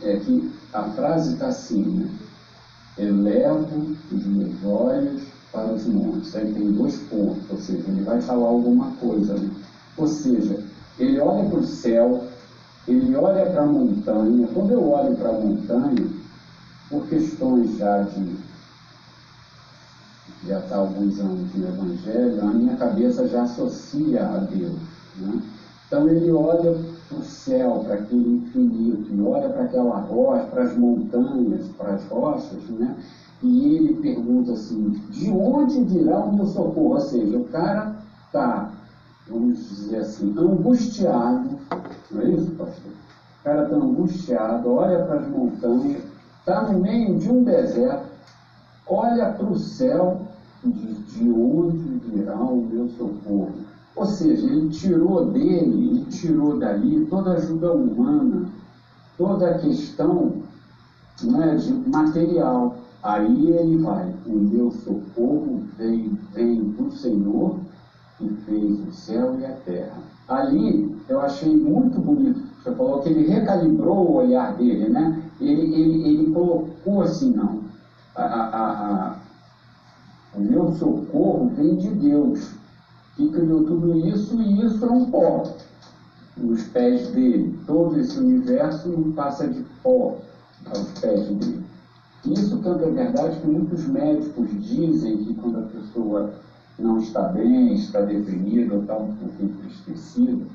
é, 0.02 0.18
que 0.18 0.52
a 0.74 0.84
frase 0.84 1.34
está 1.34 1.48
assim, 1.48 1.84
né, 1.84 2.10
elevo 2.98 3.96
os 4.12 4.26
meus 4.26 4.64
olhos 4.64 5.24
para 5.52 5.72
os 5.72 5.86
montes. 5.86 6.36
Aí 6.36 6.52
tem 6.54 6.72
dois 6.72 6.98
pontos, 7.10 7.44
ou 7.50 7.58
seja, 7.58 7.84
ele 7.88 8.04
vai 8.04 8.20
falar 8.22 8.48
alguma 8.48 8.92
coisa. 8.94 9.36
Né? 9.36 9.50
Ou 9.98 10.08
seja, 10.08 10.64
ele 10.98 11.20
olha 11.20 11.48
para 11.50 11.60
o 11.60 11.64
céu, 11.64 12.28
ele 12.88 13.16
olha 13.16 13.46
para 13.46 13.64
a 13.64 13.68
montanha. 13.68 14.48
Quando 14.54 14.72
eu 14.72 14.90
olho 14.90 15.16
para 15.16 15.30
a 15.30 15.34
montanha, 15.34 16.08
por 16.90 17.08
questões 17.08 17.78
já 17.78 18.02
de 18.02 18.54
já 20.46 20.60
está 20.60 20.76
alguns 20.76 21.20
anos 21.20 21.56
no 21.56 21.68
Evangelho, 21.68 22.42
a 22.42 22.48
minha 22.48 22.76
cabeça 22.76 23.28
já 23.30 23.44
associa 23.44 24.28
a 24.28 24.38
Deus. 24.40 24.78
Né? 25.18 25.42
Então 25.88 26.08
ele 26.08 26.32
olha 26.32 26.76
para 27.08 27.18
o 27.18 27.24
céu, 27.24 27.84
para 27.86 27.96
aquele 27.96 28.38
infinito, 28.38 29.14
e 29.14 29.22
olha 29.22 29.50
para 29.50 29.64
aquela 29.64 30.00
rocha, 30.00 30.46
para 30.48 30.64
as 30.64 30.76
montanhas, 30.76 31.68
para 31.78 31.94
as 31.94 32.04
rochas, 32.06 32.64
né? 32.70 32.98
e 33.44 33.76
ele 33.76 33.94
pergunta 33.96 34.54
assim, 34.54 34.92
de 35.10 35.30
onde 35.30 35.84
virá 35.84 36.20
o 36.20 36.34
meu 36.34 36.46
socorro? 36.46 36.94
Ou 36.94 37.02
seja, 37.02 37.38
o 37.38 37.44
cara 37.46 37.96
está 38.26 38.72
vamos 39.28 39.70
dizer 39.70 39.98
assim, 39.98 40.34
angustiado, 40.38 41.58
não 42.12 42.22
é 42.22 42.30
isso, 42.30 42.52
pastor? 42.52 42.92
O 42.92 43.44
cara 43.44 43.64
está 43.64 43.76
angustiado, 43.76 44.74
olha 44.74 45.04
para 45.04 45.20
as 45.20 45.28
montanhas, 45.28 46.04
está 46.40 46.62
no 46.70 46.80
meio 46.80 47.18
de 47.18 47.30
um 47.30 47.44
deserto, 47.44 48.08
olha 48.88 49.32
para 49.32 49.46
o 49.46 49.58
céu 49.58 50.22
e 50.64 50.70
diz: 50.70 51.14
De 51.14 51.30
onde 51.30 52.00
virá 52.06 52.38
o 52.38 52.66
meu 52.66 52.88
socorro? 52.90 53.63
Ou 53.96 54.06
seja, 54.06 54.48
ele 54.48 54.70
tirou 54.70 55.26
dele, 55.26 55.90
ele 55.90 56.06
tirou 56.06 56.58
dali 56.58 57.06
toda 57.06 57.32
a 57.32 57.34
ajuda 57.36 57.72
humana, 57.72 58.50
toda 59.18 59.50
a 59.50 59.60
questão 59.60 60.42
né, 61.22 61.56
de 61.56 61.72
material. 61.90 62.76
Aí 63.04 63.50
ele 63.50 63.78
vai, 63.78 64.14
o 64.26 64.34
meu 64.34 64.72
socorro 64.72 65.62
vem, 65.78 66.18
vem 66.34 66.64
do 66.64 66.92
Senhor 66.92 67.60
que 68.18 68.28
fez 68.46 68.88
o 68.88 68.92
céu 68.92 69.40
e 69.40 69.46
a 69.46 69.52
terra. 69.66 69.98
Ali 70.28 70.96
eu 71.10 71.20
achei 71.20 71.56
muito 71.56 72.00
bonito. 72.00 72.42
Você 72.64 72.72
falou 72.74 73.02
que 73.02 73.10
ele 73.10 73.28
recalibrou 73.28 74.08
o 74.08 74.16
olhar 74.16 74.56
dele, 74.56 74.88
né? 74.88 75.22
Ele, 75.40 75.76
ele, 75.76 76.08
ele 76.08 76.32
colocou 76.32 77.02
assim, 77.02 77.32
não. 77.32 77.60
A, 78.16 78.24
a, 78.24 79.10
a, 79.10 79.16
o 80.34 80.40
meu 80.40 80.72
socorro 80.72 81.52
vem 81.56 81.76
de 81.76 81.90
Deus, 81.90 82.54
que 83.16 83.30
tudo 83.30 83.98
isso 84.08 84.42
e 84.42 84.66
isso 84.66 84.86
é 84.86 84.90
um 84.90 85.06
pó 85.12 85.44
nos 86.38 86.64
pés 86.64 87.10
dele. 87.12 87.60
Todo 87.66 88.00
esse 88.00 88.18
universo 88.20 88.90
não 88.90 89.12
passa 89.12 89.48
de 89.48 89.64
pó 89.84 90.18
aos 90.66 91.00
pés 91.00 91.28
dele. 91.28 91.64
Isso 92.26 92.58
tanto 92.60 92.86
é 92.86 92.90
verdade 92.90 93.40
que 93.40 93.48
muitos 93.48 93.86
médicos 93.88 94.50
dizem 94.62 95.18
que 95.18 95.34
quando 95.36 95.60
a 95.60 95.64
pessoa 95.64 96.34
não 96.80 96.98
está 96.98 97.24
bem, 97.24 97.74
está 97.74 98.02
deprimido, 98.02 98.82
está 98.82 98.96
um 98.96 99.14
pouco 99.16 99.44
entristecido, 99.44 100.48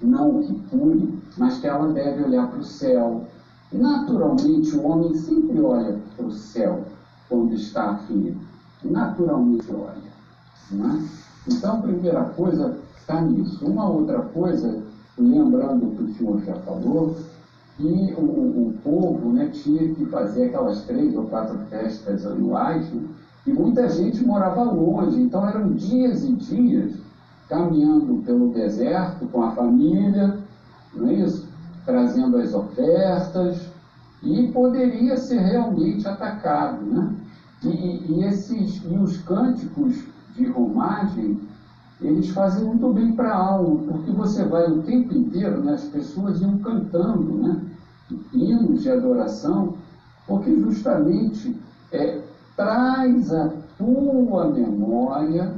não 0.00 0.42
que 0.42 0.54
cure, 0.70 1.18
mas 1.36 1.58
que 1.58 1.66
ela 1.66 1.92
deve 1.92 2.24
olhar 2.24 2.48
para 2.48 2.60
o 2.60 2.64
céu. 2.64 3.26
Naturalmente, 3.72 4.76
o 4.76 4.86
homem 4.86 5.14
sempre 5.14 5.60
olha 5.60 5.98
para 6.16 6.26
o 6.26 6.30
céu 6.30 6.84
quando 7.28 7.54
está 7.54 7.90
aflito. 7.90 8.40
Naturalmente 8.84 9.66
olha. 9.72 10.12
Não 10.70 10.90
é? 10.90 11.21
Então, 11.48 11.78
a 11.78 11.82
primeira 11.82 12.24
coisa 12.24 12.76
está 12.98 13.20
nisso. 13.20 13.64
Uma 13.66 13.88
outra 13.88 14.20
coisa, 14.20 14.82
lembrando 15.18 15.86
o 15.86 15.96
que 15.96 16.02
o 16.02 16.14
senhor 16.14 16.40
já 16.42 16.54
falou, 16.56 17.16
que 17.76 18.14
o, 18.16 18.22
o, 18.22 18.74
povo 18.84 19.32
né, 19.32 19.48
tinha 19.52 19.94
que 19.94 20.04
fazer 20.06 20.46
aquelas 20.46 20.82
três 20.82 21.14
ou 21.16 21.24
quatro 21.24 21.58
festas 21.70 22.26
anuais, 22.26 22.88
né, 22.92 23.02
e 23.46 23.52
muita 23.52 23.88
gente 23.88 24.24
morava 24.24 24.62
longe, 24.62 25.20
então 25.20 25.48
eram 25.48 25.72
dias 25.72 26.22
e 26.22 26.32
dias 26.32 26.94
caminhando 27.48 28.22
pelo 28.24 28.52
deserto 28.52 29.26
com 29.26 29.42
a 29.42 29.50
família, 29.50 30.38
não 30.94 31.08
é 31.08 31.14
isso? 31.14 31.48
Trazendo 31.84 32.36
as 32.36 32.54
ofertas, 32.54 33.72
e 34.22 34.48
poderia 34.48 35.16
ser 35.16 35.40
realmente 35.40 36.06
atacado. 36.06 36.84
Né? 36.84 37.14
E, 37.64 37.68
e, 37.68 38.24
esses, 38.24 38.80
e 38.84 38.96
os 38.96 39.18
cânticos 39.18 40.04
de 40.34 40.46
romagem, 40.46 41.38
eles 42.00 42.30
fazem 42.30 42.64
muito 42.64 42.92
bem 42.92 43.12
para 43.12 43.32
a 43.32 43.36
alma, 43.36 43.82
porque 43.86 44.10
você 44.10 44.44
vai 44.44 44.70
o 44.70 44.82
tempo 44.82 45.14
inteiro, 45.14 45.62
né, 45.62 45.74
as 45.74 45.84
pessoas 45.84 46.40
iam 46.40 46.58
cantando 46.58 47.32
né, 47.34 47.60
hinos 48.32 48.82
de 48.82 48.90
adoração, 48.90 49.74
porque 50.26 50.54
justamente 50.54 51.56
é, 51.92 52.20
traz 52.56 53.32
a 53.32 53.52
tua 53.78 54.50
memória 54.50 55.54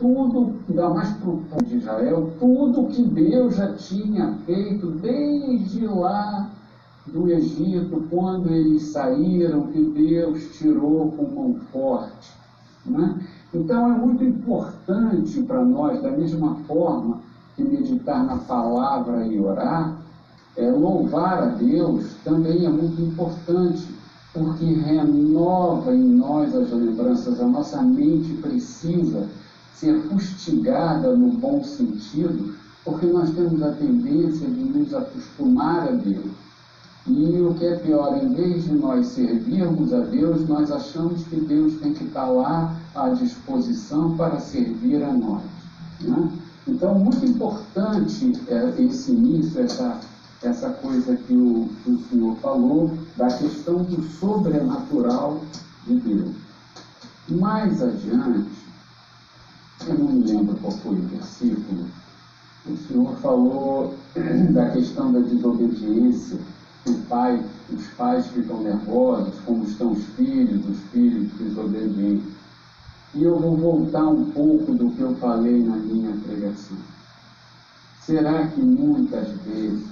tudo, 0.00 0.54
ainda 0.68 0.88
mais 0.88 1.12
para 1.12 1.30
o 1.30 1.42
povo 1.42 1.64
de 1.64 1.76
Israel, 1.76 2.32
tudo 2.40 2.88
que 2.88 3.02
Deus 3.02 3.56
já 3.56 3.74
tinha 3.74 4.32
feito 4.46 4.90
desde 4.92 5.86
lá 5.86 6.50
do 7.06 7.30
Egito, 7.30 8.06
quando 8.10 8.50
eles 8.50 8.84
saíram, 8.84 9.66
que 9.68 9.82
Deus 9.82 10.56
tirou 10.56 11.12
com 11.12 11.34
mão 11.34 11.54
forte. 11.70 12.32
Né? 12.86 13.20
Então 13.52 13.92
é 13.92 13.98
muito 13.98 14.22
importante 14.22 15.42
para 15.42 15.64
nós, 15.64 16.00
da 16.02 16.10
mesma 16.10 16.54
forma 16.66 17.18
que 17.56 17.64
meditar 17.64 18.24
na 18.24 18.36
palavra 18.36 19.26
e 19.26 19.40
orar, 19.40 19.96
é, 20.56 20.70
louvar 20.70 21.42
a 21.42 21.46
Deus 21.46 22.14
também 22.24 22.64
é 22.64 22.68
muito 22.68 23.00
importante, 23.02 23.88
porque 24.32 24.64
renova 24.64 25.92
em 25.92 26.14
nós 26.16 26.54
as 26.54 26.70
lembranças, 26.70 27.40
a 27.40 27.46
nossa 27.46 27.82
mente 27.82 28.34
precisa 28.34 29.26
ser 29.74 30.00
fustigada 30.02 31.16
no 31.16 31.32
bom 31.32 31.64
sentido, 31.64 32.54
porque 32.84 33.06
nós 33.06 33.30
temos 33.30 33.62
a 33.62 33.72
tendência 33.72 34.46
de 34.48 34.62
nos 34.62 34.94
acostumar 34.94 35.88
a 35.88 35.92
Deus. 35.92 36.30
E 37.06 37.40
o 37.40 37.54
que 37.54 37.64
é 37.64 37.76
pior, 37.76 38.22
em 38.22 38.34
vez 38.34 38.64
de 38.64 38.72
nós 38.72 39.06
servirmos 39.06 39.92
a 39.92 40.00
Deus, 40.00 40.46
nós 40.46 40.70
achamos 40.70 41.24
que 41.24 41.36
Deus 41.36 41.80
tem 41.80 41.94
que 41.94 42.04
estar 42.04 42.26
lá 42.26 42.76
à 42.94 43.08
disposição 43.08 44.16
para 44.16 44.38
servir 44.38 45.02
a 45.02 45.12
nós. 45.12 45.42
Né? 46.00 46.30
Então, 46.68 46.98
muito 46.98 47.24
importante 47.24 48.38
é 48.48 48.82
esse 48.82 49.12
início, 49.12 49.62
essa, 49.62 49.98
essa 50.42 50.70
coisa 50.70 51.16
que 51.16 51.32
o, 51.32 51.70
que 51.82 51.90
o 51.90 51.98
senhor 52.10 52.36
falou, 52.36 52.92
da 53.16 53.28
questão 53.28 53.82
do 53.82 54.02
sobrenatural 54.02 55.40
de 55.86 55.94
Deus. 55.96 56.34
Mais 57.30 57.82
adiante, 57.82 58.50
eu 59.86 59.98
não 59.98 60.12
me 60.12 60.24
lembro 60.30 60.54
qual 60.56 60.72
foi 60.72 60.96
o 60.96 61.08
versículo, 61.08 61.86
o 62.66 62.76
senhor 62.76 63.16
falou 63.16 63.94
da 64.52 64.70
questão 64.70 65.10
da 65.10 65.20
desobediência 65.20 66.38
o 66.86 66.94
pai, 67.08 67.42
os 67.70 67.86
pais 67.88 68.26
ficam 68.28 68.62
nervosos, 68.62 69.34
como 69.44 69.64
estão 69.64 69.92
os 69.92 70.04
filhos, 70.16 70.66
os 70.66 70.78
filhos 70.90 71.30
desobedientes. 71.32 72.32
E 73.14 73.22
eu 73.22 73.38
vou 73.38 73.56
voltar 73.56 74.06
um 74.06 74.30
pouco 74.30 74.72
do 74.72 74.90
que 74.92 75.00
eu 75.00 75.14
falei 75.16 75.62
na 75.62 75.76
minha 75.76 76.16
pregação. 76.24 76.76
Será 78.00 78.46
que 78.46 78.60
muitas 78.60 79.28
vezes 79.44 79.84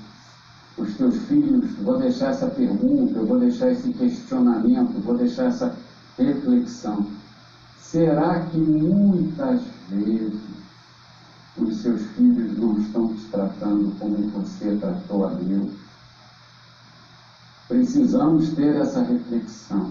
os 0.78 0.96
teus 0.96 1.16
filhos, 1.24 1.72
vou 1.82 1.98
deixar 1.98 2.30
essa 2.30 2.46
pergunta, 2.46 3.18
eu 3.18 3.26
vou 3.26 3.38
deixar 3.38 3.70
esse 3.70 3.92
questionamento, 3.92 5.02
vou 5.04 5.16
deixar 5.16 5.46
essa 5.46 5.74
reflexão. 6.16 7.06
Será 7.80 8.40
que 8.40 8.58
muitas 8.58 9.62
vezes 9.88 10.40
os 11.56 11.76
seus 11.78 12.02
filhos 12.16 12.56
não 12.56 12.78
estão 12.78 13.14
te 13.14 13.24
tratando 13.26 13.98
como 13.98 14.16
você 14.28 14.76
tratou 14.76 15.26
a 15.26 15.30
Deus? 15.30 15.87
Precisamos 17.68 18.48
ter 18.54 18.76
essa 18.76 19.02
reflexão. 19.02 19.90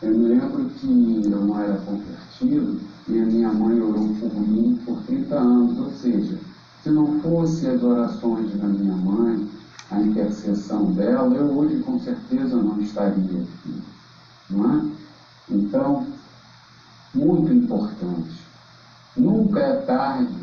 Eu 0.00 0.16
me 0.16 0.28
lembro 0.28 0.64
que 0.70 0.86
eu 0.86 1.38
não 1.38 1.60
era 1.60 1.76
convertido 1.76 2.80
e 3.06 3.20
a 3.20 3.26
minha 3.26 3.52
mãe 3.52 3.78
orou 3.78 4.08
por 4.14 4.34
mim 4.34 4.80
por 4.86 5.02
30 5.02 5.34
anos, 5.34 5.78
ou 5.78 5.90
seja, 5.92 6.38
se 6.82 6.88
não 6.88 7.20
fosse 7.20 7.66
as 7.66 7.82
orações 7.82 8.56
da 8.56 8.66
minha 8.66 8.96
mãe, 8.96 9.46
a 9.90 10.00
intercessão 10.00 10.92
dela, 10.92 11.36
eu 11.36 11.46
hoje 11.58 11.80
com 11.80 12.00
certeza 12.00 12.56
não 12.56 12.80
estaria 12.80 13.42
aqui. 13.42 13.82
Não 14.48 14.74
é? 14.74 14.82
Então, 15.50 16.06
muito 17.14 17.52
importante. 17.52 18.40
Nunca 19.14 19.60
é 19.60 19.76
tarde 19.82 20.34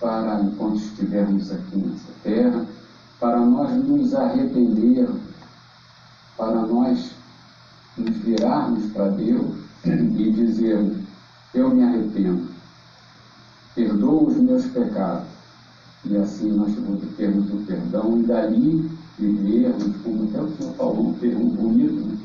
para, 0.00 0.40
enquanto 0.42 0.78
estivermos 0.78 1.52
aqui 1.52 1.76
nessa 1.76 2.12
terra, 2.24 2.66
para 3.20 3.38
nós 3.38 3.70
nos 3.84 4.14
arrependermos 4.14 5.27
para 6.38 6.62
nós 6.62 7.10
nos 7.98 8.16
virarmos 8.18 8.92
para 8.92 9.08
Deus 9.08 9.56
e 9.84 10.30
dizermos: 10.30 10.98
Eu 11.52 11.74
me 11.74 11.82
arrependo, 11.82 12.46
perdoo 13.74 14.28
os 14.28 14.36
meus 14.36 14.64
pecados. 14.66 15.26
E 16.04 16.16
assim 16.16 16.52
nós 16.52 16.72
termos 17.16 17.52
o 17.52 17.56
perdão 17.66 18.20
e 18.20 18.22
dali 18.22 18.90
vivermos, 19.18 19.96
como 20.02 20.28
até 20.28 20.40
o 20.40 20.56
Senhor 20.56 20.74
falou, 20.74 21.08
um 21.08 21.14
termo 21.14 21.50
bonito, 21.50 22.06
né? 22.06 22.16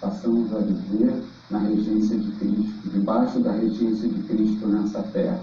passamos 0.00 0.54
a 0.54 0.58
viver 0.58 1.22
na 1.50 1.58
regência 1.58 2.18
de 2.18 2.30
Cristo, 2.32 2.90
debaixo 2.90 3.40
da 3.40 3.52
regência 3.52 4.06
de 4.06 4.22
Cristo 4.24 4.66
nessa 4.66 5.02
terra. 5.02 5.40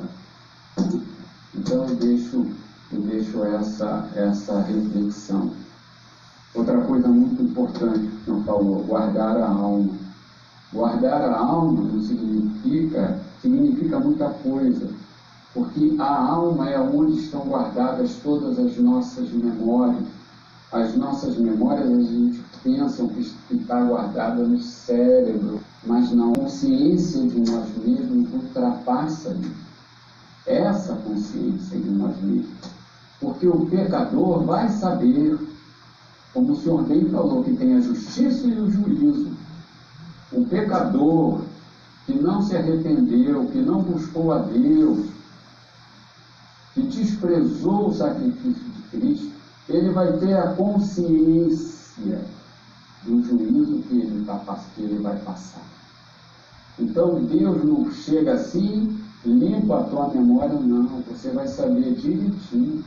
Então 1.55 1.87
eu 1.87 1.95
deixo, 1.95 2.45
eu 2.93 3.01
deixo 3.01 3.43
essa, 3.43 4.07
essa 4.15 4.61
reflexão. 4.61 5.51
Outra 6.53 6.81
coisa 6.81 7.07
muito 7.07 7.43
importante 7.43 7.99
que 7.99 8.15
o 8.15 8.25
senhor 8.25 8.43
falou, 8.43 8.83
guardar 8.83 9.37
a 9.37 9.47
alma. 9.47 9.93
Guardar 10.73 11.21
a 11.21 11.37
alma 11.37 11.81
não 11.81 12.01
significa, 12.01 13.19
significa 13.41 13.99
muita 13.99 14.29
coisa, 14.29 14.89
porque 15.53 15.95
a 15.99 16.31
alma 16.31 16.69
é 16.69 16.79
onde 16.79 17.19
estão 17.19 17.41
guardadas 17.41 18.15
todas 18.23 18.57
as 18.57 18.77
nossas 18.77 19.29
memórias. 19.31 20.05
As 20.71 20.95
nossas 20.95 21.37
memórias 21.37 21.89
a 21.89 22.01
gente 22.01 22.43
pensa 22.63 23.03
que 23.07 23.55
está 23.55 23.83
guardada 23.83 24.43
no 24.43 24.59
cérebro, 24.59 25.59
mas 25.83 26.11
na 26.11 26.31
consciência 26.33 27.21
de 27.27 27.39
nós 27.51 27.67
mesmos 27.83 28.31
ultrapassa. 28.33 29.35
Essa 30.45 30.93
consciência 30.95 31.79
de 31.79 31.89
nós 31.89 32.15
mesmos. 32.21 32.69
Porque 33.19 33.47
o 33.47 33.65
pecador 33.65 34.43
vai 34.43 34.69
saber 34.69 35.39
como 36.33 36.53
o 36.53 36.55
Senhor 36.57 36.83
bem 36.83 37.09
falou, 37.09 37.43
que 37.43 37.55
tem 37.55 37.75
a 37.75 37.81
justiça 37.81 38.47
e 38.47 38.59
o 38.59 38.69
juízo. 38.69 39.31
O 40.31 40.45
pecador 40.45 41.41
que 42.05 42.13
não 42.13 42.41
se 42.41 42.55
arrependeu, 42.55 43.45
que 43.47 43.59
não 43.59 43.81
buscou 43.81 44.31
a 44.31 44.39
Deus, 44.39 45.07
que 46.73 46.81
desprezou 46.81 47.89
o 47.89 47.93
sacrifício 47.93 48.63
de 48.63 48.81
Cristo, 48.89 49.31
ele 49.67 49.89
vai 49.91 50.13
ter 50.17 50.37
a 50.37 50.53
consciência 50.53 52.21
do 53.03 53.23
juízo 53.23 53.83
que 53.87 53.95
ele, 53.99 54.25
tá, 54.25 54.59
que 54.75 54.81
ele 54.81 54.97
vai 54.99 55.17
passar. 55.19 55.65
Então 56.77 57.23
Deus 57.25 57.63
não 57.63 57.91
chega 57.91 58.33
assim, 58.33 58.99
limpa 59.25 59.79
a 59.79 59.83
tua 59.83 60.09
memória, 60.09 60.59
não. 60.59 61.03
Você 61.09 61.29
vai 61.31 61.47
saber 61.47 61.93
direitinho 61.95 62.83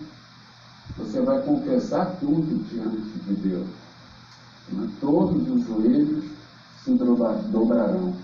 você 0.96 1.20
vai 1.20 1.40
confessar 1.42 2.16
tudo 2.20 2.64
diante 2.68 3.18
de 3.26 3.34
Deus. 3.48 3.66
Todos 5.00 5.48
os 5.50 5.66
joelhos 5.66 6.24
se 6.84 6.92
dobrarão. 6.92 8.14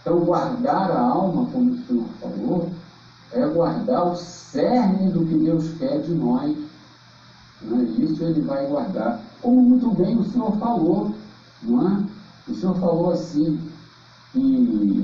Então, 0.00 0.20
guardar 0.20 0.90
a 0.90 1.00
alma, 1.00 1.46
como 1.50 1.72
o 1.72 1.78
Senhor 1.86 2.06
falou, 2.20 2.70
é 3.32 3.46
guardar 3.46 4.06
o 4.06 4.16
cerne 4.16 5.10
do 5.10 5.24
que 5.24 5.34
Deus 5.34 5.72
quer 5.78 6.02
de 6.02 6.12
nós. 6.14 6.56
Né? 7.62 7.84
Isso 7.98 8.22
ele 8.22 8.42
vai 8.42 8.66
guardar. 8.66 9.20
Como 9.40 9.62
muito 9.62 9.90
bem 9.92 10.18
o 10.18 10.24
Senhor 10.24 10.56
falou, 10.58 11.14
não 11.62 11.88
é? 11.88 12.04
O 12.48 12.54
Senhor 12.54 12.74
falou 12.78 13.12
assim, 13.12 13.58
que 14.32 14.40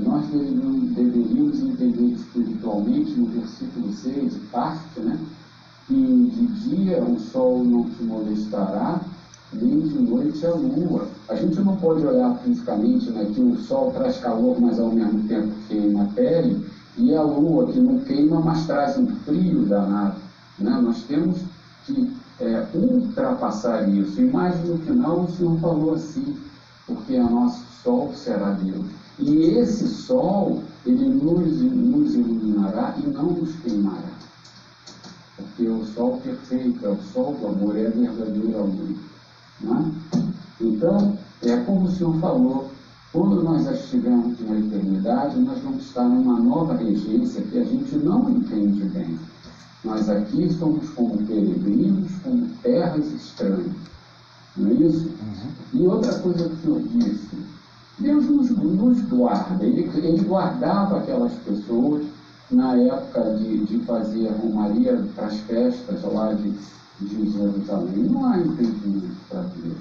nós 0.05 0.25
deveríamos 0.27 1.59
entender 1.61 2.13
espiritualmente 2.13 3.11
no 3.11 3.27
versículo 3.27 3.91
6, 3.93 4.33
parte, 4.51 4.99
né? 4.99 5.19
Que 5.91 6.31
de 6.33 6.47
dia 6.69 7.03
o 7.03 7.19
sol 7.19 7.63
não 7.65 7.83
te 7.89 8.01
molestará, 8.03 9.01
nem 9.51 9.81
de 9.81 9.99
noite 9.99 10.45
a 10.45 10.53
lua. 10.53 11.05
A 11.27 11.35
gente 11.35 11.59
não 11.59 11.75
pode 11.75 12.05
olhar 12.05 12.33
fisicamente 12.37 13.09
né, 13.09 13.29
que 13.33 13.41
o 13.41 13.57
sol 13.57 13.91
traz 13.91 14.17
calor, 14.17 14.59
mas 14.61 14.79
ao 14.79 14.89
mesmo 14.89 15.27
tempo 15.27 15.51
queima 15.67 16.03
a 16.03 16.05
pele, 16.05 16.65
e 16.97 17.13
a 17.13 17.21
lua 17.21 17.67
que 17.67 17.79
não 17.79 17.99
queima, 17.99 18.39
mas 18.39 18.65
traz 18.65 18.97
um 18.97 19.07
frio 19.25 19.65
danado. 19.65 20.15
Né? 20.57 20.79
Nós 20.81 21.03
temos 21.03 21.39
que 21.85 22.09
é, 22.39 22.65
ultrapassar 22.73 23.89
isso. 23.89 24.21
E 24.21 24.25
mais 24.25 24.63
no 24.65 24.77
final 24.79 25.21
o 25.21 25.31
Senhor 25.31 25.59
falou 25.59 25.93
assim, 25.95 26.37
porque 26.87 27.17
o 27.17 27.29
nosso 27.29 27.65
sol 27.83 28.13
será 28.15 28.51
Deus. 28.51 28.85
E 29.19 29.57
esse 29.57 29.87
sol, 29.87 30.63
ele 30.85 31.05
nos, 31.05 31.61
nos 31.61 32.15
iluminará 32.15 32.95
e 32.97 33.07
não 33.07 33.31
nos 33.31 33.53
queimará. 33.57 34.10
Amor, 37.51 37.77
é 37.77 37.87
a 37.87 37.89
verdadeira 37.89 38.61
luz. 38.61 38.97
Né? 39.61 39.91
Então, 40.59 41.17
é 41.43 41.57
como 41.57 41.87
o 41.87 41.91
Senhor 41.91 42.15
falou, 42.19 42.71
quando 43.11 43.43
nós 43.43 43.67
estivermos 43.67 44.39
na 44.39 44.57
eternidade, 44.57 45.39
nós 45.39 45.59
vamos 45.61 45.83
estar 45.83 46.03
numa 46.03 46.39
nova 46.39 46.75
regência 46.75 47.41
que 47.41 47.59
a 47.59 47.63
gente 47.63 47.95
não 47.97 48.29
entende 48.29 48.83
bem. 48.85 49.19
Nós 49.83 50.09
aqui 50.09 50.53
somos 50.53 50.89
como 50.91 51.17
peregrinos, 51.25 52.11
como 52.23 52.47
terras 52.61 53.05
estranhas. 53.11 53.75
Não 54.55 54.69
é 54.69 54.73
isso? 54.73 55.07
Uhum. 55.07 55.81
E 55.81 55.87
outra 55.87 56.19
coisa 56.19 56.47
que 56.47 56.53
o 56.53 56.57
Senhor 56.57 56.81
disse, 56.93 57.29
Deus 57.99 58.25
nos, 58.25 58.49
nos 58.49 59.01
guarda. 59.01 59.63
Ele, 59.63 59.89
ele, 59.95 60.23
guardava 60.23 60.97
aquelas 60.97 61.33
pessoas 61.33 62.05
na 62.49 62.75
época 62.75 63.35
de, 63.37 63.65
de 63.65 63.79
fazer 63.85 64.27
a 64.27 64.33
romaria 64.33 65.03
para 65.15 65.27
as 65.27 65.39
festas 65.41 66.01
lá 66.03 66.33
de, 66.33 66.53
Jerusalém. 67.07 68.03
Não 68.03 68.25
há 68.25 68.37
impedimento 68.39 69.15
para 69.29 69.41
Deus. 69.41 69.77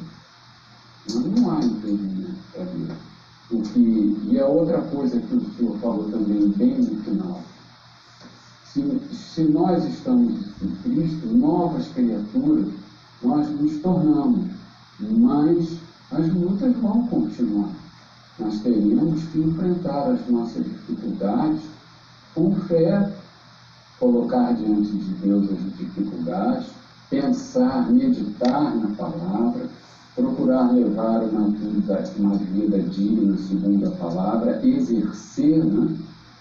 Não, 1.14 1.50
há 1.50 1.60
impedimento 1.60 2.38
para 2.52 2.64
Deus. 2.64 2.98
O 3.50 3.62
que, 3.62 4.28
e 4.30 4.38
a 4.38 4.46
outra 4.46 4.80
coisa 4.82 5.20
que 5.20 5.34
o 5.34 5.54
Senhor 5.56 5.76
falou 5.78 6.10
também 6.10 6.48
bem 6.50 6.78
no 6.78 7.02
final. 7.02 7.42
Se, 8.64 9.00
se 9.12 9.42
nós 9.42 9.84
estamos 9.84 10.46
em 10.62 10.70
Cristo, 10.82 11.26
novas 11.26 11.88
criaturas, 11.88 12.68
nós 13.22 13.48
nos 13.60 13.80
tornamos, 13.82 14.46
mas 15.00 15.68
as 16.12 16.32
lutas 16.32 16.76
vão 16.76 17.06
continuar. 17.08 17.70
Nós 18.38 18.60
teremos 18.60 19.22
que 19.24 19.40
enfrentar 19.40 20.12
as 20.12 20.28
nossas 20.28 20.64
dificuldades 20.64 21.60
com 22.34 22.54
fé, 22.54 23.12
colocar 23.98 24.52
diante 24.52 24.92
de 24.92 25.14
Deus 25.14 25.50
as 25.50 25.76
dificuldades, 25.76 26.66
pensar, 27.10 27.90
meditar 27.90 28.76
na 28.76 28.94
palavra, 28.94 29.68
procurar 30.14 30.70
levar 30.70 31.24
uma 31.24 31.48
vida, 31.48 32.04
uma 32.16 32.36
vida 32.36 32.78
digna 32.78 33.36
segundo 33.36 33.88
a 33.88 33.90
palavra, 33.90 34.64
exercer, 34.64 35.64
né? 35.64 35.96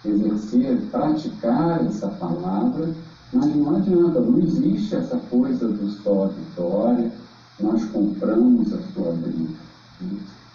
exercer, 0.05 0.80
praticar 0.91 1.86
essa 1.86 2.07
palavra, 2.07 2.93
mas 3.34 3.55
não 3.55 3.76
adianta, 3.76 4.22
não 4.22 4.39
existe 4.39 4.95
essa 4.95 5.17
coisa 5.30 5.67
do 5.67 5.89
só 6.03 6.28
vitória, 6.28 7.11
nós 7.59 7.84
compramos 7.86 8.72
a 8.72 8.80
sua 8.93 9.11
briga. 9.11 9.59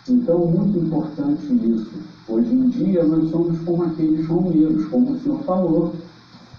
Então, 0.09 0.47
muito 0.47 0.79
importante 0.79 1.47
isso. 1.47 1.93
Hoje 2.29 2.53
em 2.53 2.69
dia, 2.69 3.05
nós 3.05 3.31
somos 3.31 3.59
como 3.61 3.85
aqueles 3.85 4.27
romeiros, 4.27 4.87
como 4.87 5.12
o 5.12 5.21
senhor 5.21 5.43
falou. 5.45 5.95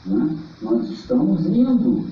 Né? 0.05 0.37
Nós 0.61 0.89
estamos 0.89 1.45
indo 1.45 2.05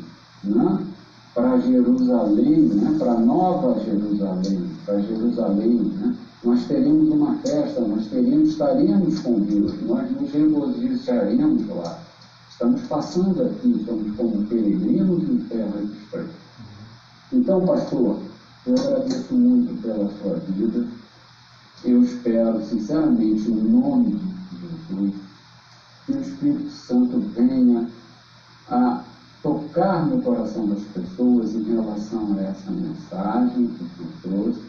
né? 0.44 0.86
Para 1.34 1.60
Jerusalém, 1.60 2.62
né? 2.62 2.96
para 3.00 3.20
Nova 3.20 3.80
Jerusalém, 3.84 4.70
para 4.86 5.00
Jerusalém. 5.00 5.80
Né? 5.80 6.16
Nós 6.44 6.66
teremos 6.66 7.10
uma 7.10 7.36
festa, 7.38 7.82
nós 7.82 8.06
teremos, 8.08 8.50
estaremos 8.50 9.20
com 9.20 9.40
Deus, 9.40 9.74
nós 9.84 10.12
nos 10.12 10.32
regozijaremos 10.32 11.68
lá. 11.70 12.00
Estamos 12.50 12.82
passando 12.84 13.44
aqui, 13.44 13.84
somos 13.86 14.16
como 14.16 14.46
peregrinos 14.46 15.24
em 15.24 15.38
terra 15.50 15.82
estranha. 15.82 16.30
Então, 17.32 17.66
pastor, 17.66 18.20
eu 18.68 18.76
agradeço 18.78 19.34
muito 19.34 19.82
pela 19.82 20.10
sua 20.22 20.36
vida. 20.36 20.86
Eu 21.84 22.04
espero, 22.04 22.64
sinceramente, 22.64 23.50
no 23.50 23.82
nome 23.82 24.20
de 24.52 24.96
Jesus, 24.96 25.16
que 26.06 26.12
o 26.12 26.22
Espírito 26.22 26.70
Santo 26.70 27.20
venha 27.36 27.90
a 28.70 29.04
tocar 29.44 30.08
no 30.08 30.22
coração 30.22 30.68
das 30.68 30.80
pessoas 30.94 31.54
em 31.54 31.64
relação 31.64 32.36
a 32.38 32.42
essa 32.42 32.72
mensagem 32.72 33.68
que 33.68 33.86
tu 33.98 34.08
trouxe, 34.24 34.62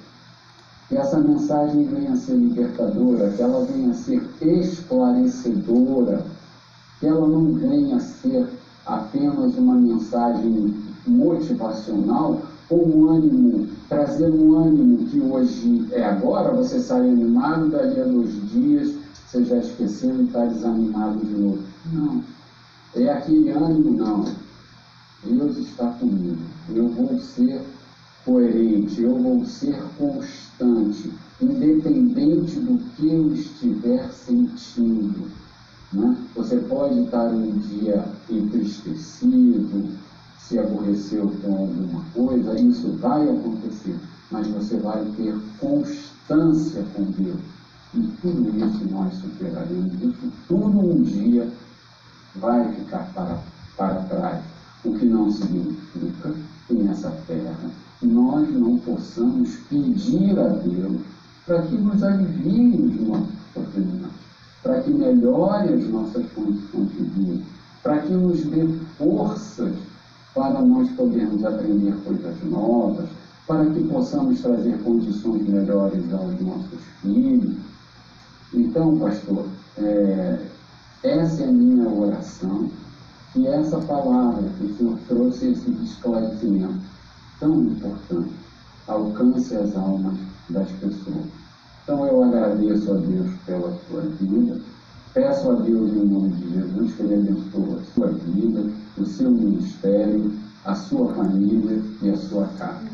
que 0.89 0.97
essa 0.97 1.19
mensagem 1.19 1.85
venha 1.85 2.13
a 2.13 2.17
ser 2.17 2.35
libertadora, 2.35 3.31
que 3.31 3.41
ela 3.41 3.65
venha 3.65 3.93
a 3.93 3.95
ser 3.95 4.23
esclarecedora, 4.43 6.27
que 6.99 7.07
ela 7.07 7.27
não 7.27 7.55
venha 7.55 7.97
a 7.97 8.01
ser 8.01 8.49
apenas 8.85 9.57
uma 9.57 9.75
mensagem 9.75 10.75
motivacional, 11.07 12.43
com 12.69 12.77
um 12.77 13.11
ânimo, 13.11 13.69
trazer 13.89 14.31
um 14.31 14.59
ânimo 14.59 15.07
que 15.07 15.21
hoje 15.21 15.87
é 15.93 16.05
agora, 16.05 16.53
você 16.53 16.81
sai 16.81 17.09
animado, 17.09 17.69
dali 17.69 18.01
a 18.01 18.05
dois 18.05 18.51
dias 18.51 19.05
você 19.35 19.45
já 19.45 19.57
esqueceu 19.57 20.21
e 20.21 20.25
está 20.25 20.45
desanimado 20.45 21.19
de 21.19 21.35
novo. 21.35 21.59
Não. 21.93 22.23
É 22.95 23.11
aquele 23.11 23.51
ânimo, 23.51 23.91
não. 23.91 24.25
Deus 25.25 25.57
está 25.57 25.87
comigo. 25.93 26.43
Eu 26.75 26.89
vou 26.89 27.19
ser 27.19 27.63
coerente, 28.25 29.03
eu 29.03 29.17
vou 29.17 29.45
ser 29.45 29.77
constante, 29.99 31.13
independente 31.41 32.59
do 32.61 32.79
que 32.95 33.09
eu 33.09 33.35
estiver 33.35 34.11
sentindo. 34.11 35.31
Né? 35.93 36.17
Você 36.35 36.57
pode 36.57 37.01
estar 37.01 37.27
um 37.27 37.59
dia 37.59 38.05
entristecido, 38.31 39.91
se 40.39 40.59
aborreceu 40.59 41.33
com 41.43 41.55
alguma 41.55 42.05
coisa, 42.15 42.59
isso 42.61 42.93
vai 42.99 43.29
acontecer, 43.29 43.97
mas 44.31 44.47
você 44.49 44.77
vai 44.79 45.05
ter 45.17 45.35
constância 45.59 46.85
com 46.95 47.05
Deus. 47.05 47.41
E 47.95 48.01
tudo 48.21 48.51
isso 48.59 48.91
nós 48.91 49.15
superaremos. 49.15 49.95
Isso 50.03 50.33
tudo 50.49 50.81
um 50.81 51.03
dia 51.03 51.49
vai 52.35 52.73
ficar 52.75 53.13
para, 53.15 53.39
para 53.77 54.03
trás. 54.03 54.54
O 54.85 54.93
que 54.93 55.07
não 55.07 55.31
significa 55.31 56.35
que 56.67 56.75
nessa 56.75 57.11
terra 57.27 57.71
nós 58.03 58.51
não 58.53 58.79
possamos 58.79 59.57
pedir 59.71 60.39
a 60.39 60.49
Deus 60.49 61.01
para 61.47 61.63
que 61.63 61.75
nos 61.77 62.03
alivie 62.03 62.77
os 62.77 63.09
nossos 63.09 63.35
sofrimentos, 63.55 64.11
para 64.63 64.81
que 64.83 64.91
melhore 64.91 65.73
as 65.73 65.89
nossas 65.89 66.25
condições 66.33 66.91
de 66.93 67.03
vida, 67.03 67.45
para 67.83 67.99
que 67.99 68.13
nos 68.13 68.45
dê 68.45 68.67
forças 68.99 69.73
para 70.35 70.61
nós 70.61 70.91
podermos 70.91 71.45
aprender 71.45 71.95
coisas 72.05 72.45
novas, 72.45 73.09
para 73.47 73.65
que 73.67 73.85
possamos 73.85 74.41
trazer 74.41 74.77
condições 74.83 75.47
melhores 75.47 76.13
aos 76.13 76.41
nossos 76.41 76.81
filhos. 77.01 77.57
Então, 78.53 78.99
pastor, 78.99 79.47
é, 79.79 80.39
essa 81.03 81.43
é 81.43 81.49
a 81.49 81.53
minha 81.53 81.89
oração 81.89 82.69
que 83.35 83.49
essa 83.49 83.79
palavra 83.79 84.49
que 84.57 84.65
o 84.65 84.77
Senhor 84.77 84.99
trouxe, 85.09 85.51
esse 85.51 85.71
esclarecimento 85.83 86.81
tão 87.41 87.65
importante, 87.65 88.33
alcance 88.87 89.57
as 89.57 89.77
almas 89.77 90.15
das 90.49 90.71
pessoas. 90.71 91.27
Então 91.83 92.07
eu 92.07 92.23
agradeço 92.23 92.93
a 92.93 92.95
Deus 92.95 93.31
pela 93.45 93.77
sua 93.89 94.03
vida, 94.03 94.61
peço 95.13 95.51
a 95.51 95.55
Deus 95.55 95.91
em 95.91 96.07
nome 96.07 96.31
de 96.31 96.55
Jesus 96.55 96.95
que 96.95 97.03
Ele 97.03 97.15
abençoe 97.15 97.77
a 97.77 97.95
sua 97.95 98.07
vida, 98.07 98.71
o 98.97 99.05
seu 99.05 99.31
ministério, 99.31 100.33
a 100.65 100.77
sua 100.77 101.13
família 101.13 101.83
e 102.03 102.11
a 102.11 102.17
sua 102.17 102.47
casa. 102.57 102.89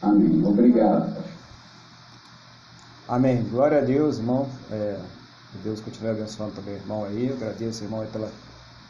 Amém. 0.00 0.42
Obrigado, 0.44 1.14
pastor. 1.14 1.36
Amém. 3.08 3.44
Glória 3.50 3.78
a 3.78 3.84
Deus, 3.84 4.18
irmão. 4.18 4.48
É, 4.72 4.98
que 5.52 5.58
Deus 5.58 5.80
continue 5.80 6.10
abençoando 6.10 6.52
também 6.52 6.74
irmão 6.74 7.04
aí. 7.04 7.28
Eu 7.28 7.36
agradeço, 7.36 7.84
irmão, 7.84 8.04
pela 8.10 8.30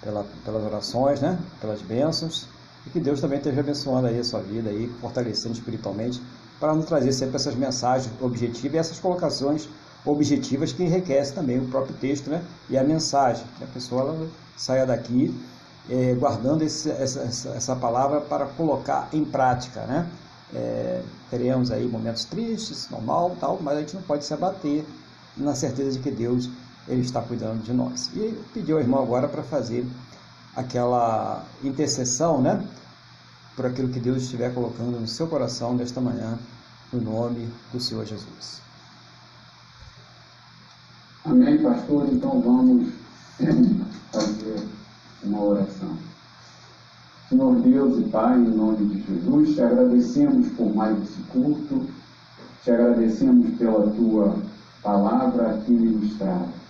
pela, 0.02 0.24
pelas 0.44 0.64
orações, 0.64 1.20
né? 1.20 1.38
pelas 1.60 1.82
bênçãos, 1.82 2.46
e 2.86 2.90
que 2.90 3.00
Deus 3.00 3.20
também 3.20 3.38
esteja 3.38 3.60
abençoando 3.60 4.06
aí 4.06 4.18
a 4.18 4.24
sua 4.24 4.40
vida, 4.40 4.70
aí, 4.70 4.88
fortalecendo 5.00 5.54
espiritualmente, 5.54 6.22
para 6.60 6.74
nos 6.74 6.86
trazer 6.86 7.12
sempre 7.12 7.36
essas 7.36 7.54
mensagens 7.54 8.10
objetivas 8.20 8.74
e 8.74 8.78
essas 8.78 8.98
colocações 8.98 9.68
objetivas 10.04 10.72
que 10.72 10.84
enriquecem 10.84 11.34
também 11.34 11.58
o 11.58 11.66
próprio 11.66 11.94
texto 11.96 12.30
né? 12.30 12.42
e 12.70 12.78
a 12.78 12.84
mensagem, 12.84 13.44
que 13.58 13.64
a 13.64 13.66
pessoa 13.66 14.02
ela 14.02 14.28
saia 14.56 14.86
daqui 14.86 15.34
é, 15.88 16.14
guardando 16.14 16.62
esse, 16.62 16.90
essa, 16.90 17.20
essa 17.50 17.76
palavra 17.76 18.20
para 18.20 18.46
colocar 18.46 19.08
em 19.12 19.24
prática. 19.24 19.80
Né? 19.82 20.08
É, 20.54 21.02
teremos 21.30 21.70
aí 21.70 21.86
momentos 21.86 22.24
tristes, 22.24 22.88
normal, 22.90 23.36
tal, 23.40 23.58
mas 23.60 23.76
a 23.76 23.80
gente 23.80 23.94
não 23.94 24.02
pode 24.02 24.24
se 24.24 24.32
abater 24.32 24.84
na 25.36 25.54
certeza 25.54 25.92
de 25.92 25.98
que 25.98 26.10
Deus 26.10 26.48
ele 26.88 27.00
está 27.00 27.20
cuidando 27.20 27.62
de 27.62 27.72
nós. 27.72 28.10
E 28.14 28.38
pediu 28.52 28.76
ao 28.76 28.82
irmão 28.82 29.02
agora 29.02 29.28
para 29.28 29.42
fazer 29.42 29.86
aquela 30.54 31.44
intercessão, 31.62 32.40
né? 32.40 32.64
Por 33.54 33.66
aquilo 33.66 33.88
que 33.88 34.00
Deus 34.00 34.22
estiver 34.22 34.52
colocando 34.52 35.00
no 35.00 35.06
seu 35.06 35.26
coração 35.26 35.74
nesta 35.74 36.00
manhã, 36.00 36.38
no 36.92 37.00
nome 37.00 37.48
do 37.72 37.80
Senhor 37.80 38.04
Jesus. 38.04 38.60
Amém, 41.24 41.62
pastor. 41.62 42.06
Então 42.12 42.40
vamos 42.40 42.92
fazer 44.12 44.68
uma 45.24 45.42
oração. 45.42 45.96
Senhor 47.28 47.56
Deus 47.56 47.98
e 47.98 48.08
Pai, 48.08 48.38
em 48.38 48.50
nome 48.50 48.86
de 48.86 49.02
Jesus, 49.02 49.54
te 49.54 49.60
agradecemos 49.60 50.48
por 50.52 50.72
mais 50.72 50.96
esse 51.02 51.20
culto, 51.32 51.86
te 52.62 52.70
agradecemos 52.70 53.58
pela 53.58 53.90
tua 53.90 54.36
palavra 54.80 55.56
aqui 55.56 55.72
ministrada. 55.72 56.65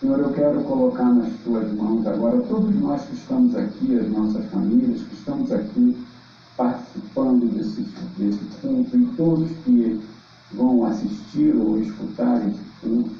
Senhor, 0.00 0.18
eu 0.18 0.32
quero 0.32 0.62
colocar 0.62 1.12
nas 1.12 1.30
tuas 1.44 1.70
mãos 1.74 2.06
agora 2.06 2.40
todos 2.48 2.74
nós 2.76 3.02
que 3.02 3.14
estamos 3.16 3.54
aqui, 3.54 3.98
as 3.98 4.08
nossas 4.08 4.46
famílias, 4.46 5.02
que 5.02 5.14
estamos 5.14 5.52
aqui 5.52 5.94
participando 6.56 7.54
desse, 7.54 7.82
desse 8.16 8.42
culto 8.62 8.96
e 8.96 9.06
todos 9.14 9.50
que 9.62 10.00
vão 10.54 10.86
assistir 10.86 11.54
ou 11.54 11.78
escutar 11.78 12.48
esse 12.48 12.60
culto. 12.80 13.10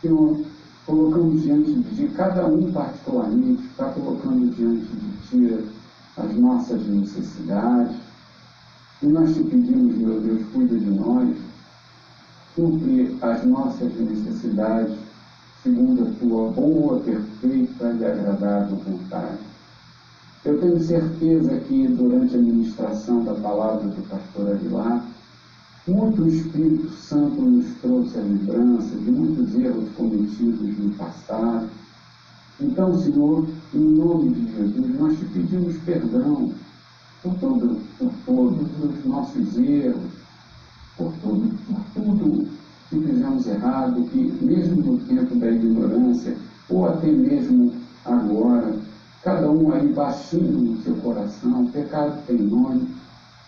Senhor, 0.00 0.40
colocamos 0.86 1.42
diante 1.42 1.72
de 1.72 2.06
cada 2.14 2.46
um 2.46 2.70
particularmente, 2.70 3.64
está 3.64 3.86
colocando 3.86 4.54
diante 4.54 4.86
de 4.86 5.28
Ti 5.28 5.68
as 6.16 6.36
nossas 6.36 6.86
necessidades. 6.86 7.96
E 9.02 9.06
nós 9.06 9.34
te 9.34 9.42
pedimos, 9.42 9.96
meu 9.96 10.20
Deus, 10.20 10.46
cuida 10.52 10.78
de 10.78 10.90
nós, 10.90 11.36
cumpre 12.54 13.18
as 13.20 13.44
nossas 13.44 13.92
necessidades 13.96 14.96
segundo 15.62 16.08
a 16.08 16.10
tua 16.18 16.50
boa, 16.50 17.00
perfeita 17.00 17.96
e 18.00 18.04
agradável 18.04 18.76
vontade. 18.78 19.38
Eu 20.44 20.58
tenho 20.60 20.82
certeza 20.82 21.60
que 21.60 21.86
durante 21.86 22.34
a 22.34 22.38
ministração 22.38 23.22
da 23.22 23.34
palavra 23.34 23.88
do 23.88 24.08
pastor 24.08 24.50
Aguilar, 24.50 25.06
muito 25.86 26.26
Espírito 26.26 26.90
Santo 26.90 27.40
nos 27.40 27.76
trouxe 27.80 28.18
a 28.18 28.22
lembrança 28.22 28.96
de 28.96 29.10
muitos 29.10 29.54
erros 29.54 29.88
cometidos 29.96 30.78
no 30.78 30.90
passado. 30.94 31.68
Então, 32.60 33.00
Senhor, 33.00 33.46
em 33.72 33.78
nome 33.78 34.30
de 34.30 34.56
Jesus, 34.56 34.98
nós 34.98 35.18
te 35.18 35.24
pedimos 35.26 35.76
perdão 35.84 36.52
por, 37.22 37.34
todo, 37.38 37.80
por 37.98 38.12
todos 38.26 38.68
os 38.82 39.04
nossos 39.04 39.58
erros, 39.58 40.10
por 40.96 41.12
tudo, 41.22 41.56
por 41.66 41.84
tudo 41.94 42.48
que 42.92 43.00
fizemos 43.00 43.46
errado, 43.46 44.04
que 44.10 44.18
mesmo 44.44 44.82
no 44.82 44.98
tempo 44.98 45.34
da 45.36 45.50
ignorância, 45.50 46.36
ou 46.68 46.86
até 46.86 47.06
mesmo 47.06 47.72
agora, 48.04 48.74
cada 49.22 49.50
um 49.50 49.72
aí 49.72 49.88
baixinho 49.88 50.58
no 50.58 50.82
seu 50.82 50.94
coração, 50.96 51.66
pecado 51.68 52.22
tem 52.26 52.36
nome, 52.36 52.86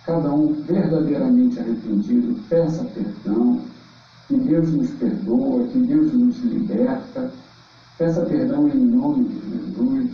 cada 0.06 0.32
um 0.32 0.54
verdadeiramente 0.62 1.60
arrependido, 1.60 2.40
peça 2.48 2.84
perdão, 2.84 3.60
que 4.26 4.36
Deus 4.38 4.72
nos 4.72 4.90
perdoa, 4.92 5.64
que 5.64 5.78
Deus 5.78 6.14
nos 6.14 6.38
liberta, 6.38 7.30
peça 7.98 8.22
perdão 8.22 8.66
em 8.68 8.78
nome 8.78 9.24
de 9.24 9.50
Jesus. 9.50 10.10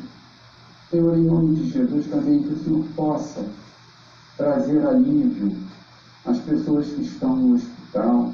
Senhor, 0.90 1.16
em 1.16 1.24
nome 1.24 1.55
de 1.55 1.70
Jesus 1.70 2.07
também 2.09 2.43
que 2.43 2.52
o 2.52 2.65
Senhor 2.65 2.85
possa 2.97 3.44
trazer 4.36 4.85
alívio 4.85 5.52
às 6.27 6.39
pessoas 6.39 6.86
que 6.86 7.02
estão 7.02 7.36
no 7.36 7.55
hospital, 7.55 8.32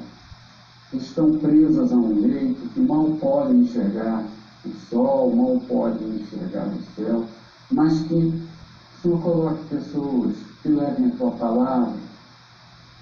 estão 0.93 1.37
presas 1.37 1.91
a 1.91 1.95
um 1.95 2.21
leito, 2.21 2.69
que 2.73 2.79
mal 2.79 3.05
podem 3.19 3.61
enxergar 3.61 4.23
o 4.65 4.71
sol, 4.89 5.35
mal 5.35 5.61
podem 5.67 6.07
enxergar 6.15 6.67
o 6.67 6.95
céu, 6.95 7.25
mas 7.71 7.99
que 8.03 8.13
o 8.13 9.01
Senhor 9.01 9.21
coloque 9.21 9.63
pessoas 9.65 10.35
que 10.61 10.69
levem 10.69 11.07
a 11.07 11.15
tua 11.17 11.31
palavra, 11.31 11.93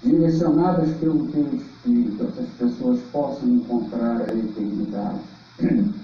direcionadas 0.02 0.96
pelo 0.98 1.26
teu 1.28 1.46
Espírito, 1.54 2.24
essas 2.24 2.48
pessoas 2.58 3.00
possam 3.12 3.48
encontrar 3.48 4.22
a 4.22 4.34
eternidade. 4.34 5.20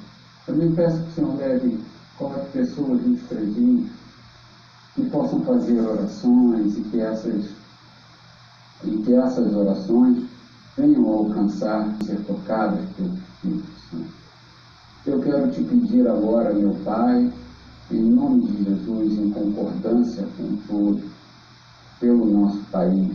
Também 0.47 0.73
peço 0.75 0.99
que 0.99 1.09
o 1.09 1.15
Senhor 1.15 1.37
leve, 1.37 1.81
coloque 2.19 2.51
pessoas 2.53 3.05
nos 3.05 3.21
presídios, 3.23 3.91
que 4.95 5.03
possam 5.11 5.41
fazer 5.41 5.81
orações 5.81 6.77
e 6.77 6.81
que 6.83 7.01
essas, 7.01 7.45
e 8.85 8.91
que 8.99 9.15
essas 9.15 9.55
orações 9.55 10.32
venham 10.77 11.07
alcançar, 11.07 11.95
ser 12.05 12.19
tocadas 12.25 12.85
pelo 12.97 13.15
Espírito 13.15 13.71
Santo. 13.91 14.23
Eu 15.05 15.21
quero 15.21 15.51
te 15.51 15.63
pedir 15.63 16.07
agora, 16.09 16.55
meu 16.55 16.75
Pai, 16.85 17.33
em 17.91 18.03
nome 18.03 18.47
de 18.47 18.65
Jesus, 18.65 19.19
em 19.19 19.31
concordância 19.31 20.27
com 20.37 20.57
todos, 20.69 21.03
pelo 22.01 22.27
nosso 22.27 22.61
país. 22.71 23.11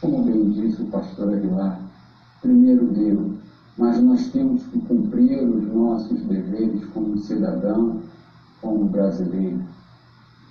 Como 0.00 0.22
bem 0.24 0.50
disse 0.50 0.82
o 0.82 0.86
pastor 0.86 1.34
Aguilar, 1.34 1.80
primeiro 2.40 2.86
Deus, 2.86 3.32
mas 3.76 4.00
nós 4.00 4.28
temos 4.28 4.62
que 4.64 4.78
cumprir 4.80 5.42
os 5.42 5.64
nossos 5.74 6.20
deveres 6.22 6.84
como 6.94 7.18
cidadão, 7.18 8.00
como 8.60 8.84
brasileiro. 8.84 9.60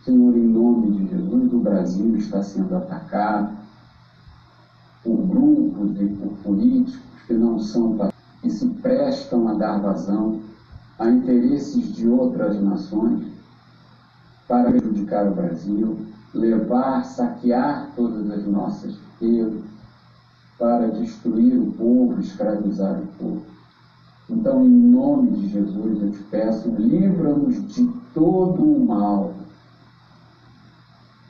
Senhor, 0.03 0.36
em 0.36 0.48
nome 0.48 0.91
de 0.91 1.07
Jesus, 1.07 1.53
o 1.53 1.60
Brasil 1.60 2.16
está 2.18 2.44
sendo 2.44 2.76
atacado 2.76 3.65
por 5.06 5.18
grupos 5.27 6.02
e 6.02 6.07
por 6.07 6.32
políticos 6.44 6.99
que 7.27 7.34
não 7.34 7.60
são 7.60 7.95
que 8.41 8.49
se 8.49 8.68
prestam 8.82 9.48
a 9.48 9.53
dar 9.53 9.77
vazão 9.77 10.41
a 10.98 11.10
interesses 11.10 11.94
de 11.95 12.07
outras 12.07 12.60
nações 12.60 13.27
para 14.48 14.72
prejudicar 14.72 15.27
o 15.27 15.36
Brasil, 15.36 15.98
levar, 16.34 17.06
saquear 17.06 17.91
todas 17.95 18.30
as 18.32 18.45
nossas 18.45 18.95
riquezas, 19.19 19.64
para 20.57 20.88
destruir 20.88 21.60
o 21.60 21.72
povo, 21.73 22.19
escravizar 22.19 22.99
o 22.99 23.07
povo. 23.19 23.45
Então, 24.30 24.65
em 24.65 24.69
nome 24.69 25.32
de 25.32 25.49
Jesus, 25.49 26.02
eu 26.02 26.11
te 26.11 26.23
peço, 26.23 26.69
livra-nos 26.69 27.56
de 27.73 27.88
todo 28.14 28.64
o 28.64 28.86
mal. 28.86 29.34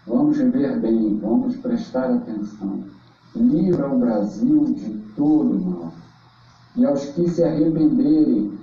Vamos 0.06 0.38
ver 0.38 0.80
bem, 0.80 1.18
vamos 1.18 1.56
prestar 1.58 2.12
atenção. 2.12 2.84
Livra 3.36 3.94
o 3.94 4.00
Brasil 4.00 4.66
de 4.74 4.92
todo 5.16 5.60
mal. 5.60 5.94
E 6.76 6.86
aos 6.86 7.06
que 7.06 7.30
se 7.30 7.44
arrependerem 7.44 8.58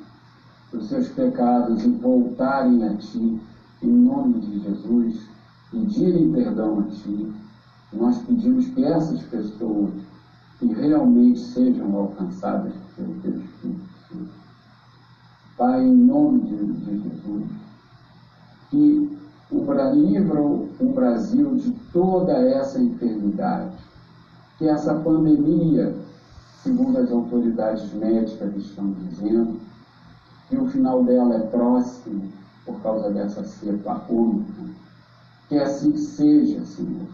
dos 0.73 0.89
seus 0.89 1.09
pecados 1.09 1.85
e 1.85 1.89
voltarem 1.91 2.85
a 2.85 2.97
Ti, 2.97 3.41
em 3.83 3.89
nome 3.89 4.41
de 4.41 4.61
Jesus, 4.61 5.29
pedirem 5.71 6.33
perdão 6.33 6.81
a 6.81 6.83
Ti, 6.85 7.33
nós 7.93 8.19
pedimos 8.23 8.67
que 8.69 8.85
essas 8.85 9.23
pessoas 9.25 9.91
que 10.59 10.67
realmente 10.67 11.41
sejam 11.41 11.95
alcançadas 11.97 12.73
pelo 12.97 13.15
Teu 13.21 13.33
Espírito 13.33 13.89
Santo. 14.09 14.31
Pai, 15.59 15.85
em 15.85 15.95
nome 15.95 16.41
de, 16.41 16.57
de 16.57 17.03
Jesus, 17.03 17.45
que 18.71 19.19
o, 19.51 19.73
livra 19.93 20.41
o 20.41 20.93
Brasil 20.95 21.57
de 21.57 21.73
toda 21.93 22.33
essa 22.33 22.81
enfermidade, 22.81 23.77
que 24.63 24.69
essa 24.69 24.95
pandemia, 24.95 25.93
segundo 26.63 26.97
as 26.97 27.11
autoridades 27.11 27.93
médicas 27.95 28.55
estão 28.55 28.93
dizendo, 28.93 29.59
que 30.49 30.57
o 30.57 30.69
final 30.69 31.03
dela 31.03 31.35
é 31.35 31.47
próximo 31.49 32.31
por 32.65 32.81
causa 32.81 33.11
dessa 33.11 33.43
cepa 33.43 34.05
única. 34.09 34.63
Que 35.49 35.59
assim 35.59 35.97
seja, 35.97 36.65
Senhor. 36.65 37.09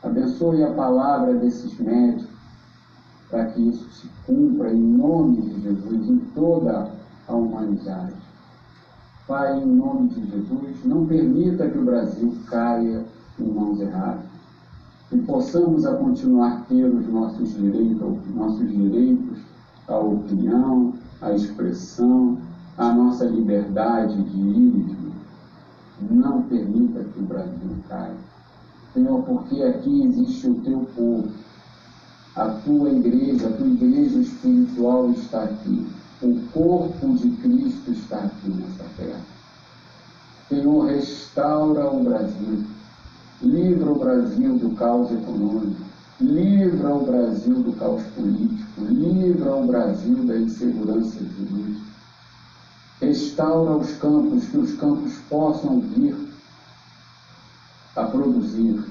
Abençoe 0.00 0.62
a 0.62 0.74
palavra 0.74 1.34
desses 1.34 1.76
médicos 1.80 2.30
para 3.30 3.46
que 3.46 3.68
isso 3.68 3.90
se 3.90 4.08
cumpra 4.24 4.72
em 4.72 4.80
nome 4.80 5.42
de 5.42 5.62
Jesus 5.62 6.08
em 6.08 6.18
toda 6.36 6.92
a 7.26 7.34
humanidade. 7.34 8.14
Pai, 9.26 9.60
em 9.60 9.66
nome 9.66 10.10
de 10.10 10.24
Jesus, 10.30 10.84
não 10.84 11.04
permita 11.04 11.68
que 11.68 11.78
o 11.78 11.84
Brasil 11.84 12.32
caia 12.48 13.04
em 13.40 13.44
mãos 13.44 13.80
erradas. 13.80 14.25
E 15.12 15.18
possamos 15.18 15.86
a 15.86 15.94
continuar 15.94 16.64
ter 16.68 16.84
os 16.84 17.06
nossos 17.08 17.54
direitos, 17.54 18.18
nossos 18.34 18.68
direitos 18.68 19.38
à 19.86 19.98
opinião, 19.98 20.94
à 21.22 21.32
expressão, 21.32 22.38
à 22.76 22.92
nossa 22.92 23.24
liberdade 23.24 24.20
de 24.22 24.38
ir 24.38 24.66
e 24.66 24.82
de 24.82 24.94
vir. 24.94 25.12
Não 26.10 26.42
permita 26.42 27.04
que 27.04 27.20
o 27.20 27.22
Brasil 27.22 27.76
caia. 27.88 28.16
Senhor, 28.92 29.22
porque 29.22 29.62
aqui 29.62 30.02
existe 30.04 30.48
o 30.48 30.54
teu 30.56 30.86
povo, 30.96 31.28
a 32.34 32.48
tua 32.64 32.90
igreja, 32.90 33.48
a 33.48 33.52
tua 33.52 33.66
igreja 33.66 34.18
espiritual 34.18 35.10
está 35.10 35.44
aqui. 35.44 35.86
O 36.22 36.40
corpo 36.52 37.14
de 37.14 37.30
Cristo 37.42 37.92
está 37.92 38.16
aqui 38.18 38.48
nessa 38.48 38.84
terra. 38.96 39.20
Senhor, 40.48 40.86
restaura 40.86 41.90
o 41.90 42.02
Brasil. 42.02 42.64
Livra 43.42 43.90
o 43.90 43.98
Brasil 43.98 44.58
do 44.58 44.70
caos 44.76 45.10
econômico. 45.10 45.82
Livra 46.20 46.94
o 46.94 47.04
Brasil 47.04 47.62
do 47.62 47.72
caos 47.72 48.02
político. 48.14 48.80
Livra 48.80 49.54
o 49.54 49.66
Brasil 49.66 50.24
da 50.24 50.36
insegurança 50.36 51.18
jurídica. 51.18 51.86
Restaura 53.00 53.76
os 53.76 53.92
campos, 53.98 54.44
que 54.46 54.56
os 54.56 54.74
campos 54.74 55.12
possam 55.28 55.80
vir 55.80 56.16
a 57.94 58.04
produzir. 58.04 58.82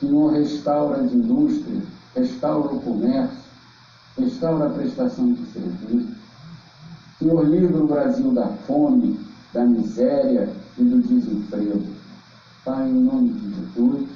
Senhor, 0.00 0.32
restaura 0.32 1.02
as 1.02 1.12
indústrias 1.12 1.84
restaura 2.18 2.74
o 2.74 2.80
comércio, 2.80 3.38
restaura 4.18 4.66
a 4.66 4.70
prestação 4.70 5.32
de 5.32 5.46
serviço. 5.46 6.16
Senhor 7.18 7.48
livra 7.48 7.82
o 7.82 7.86
Brasil 7.86 8.32
da 8.32 8.46
fome, 8.66 9.18
da 9.52 9.64
miséria 9.64 10.48
e 10.76 10.82
do 10.82 11.00
desemprego. 11.00 11.97
Pai, 12.68 12.86
em 12.86 13.02
nome 13.02 13.30
de 13.30 13.54
Jesus, 13.54 14.08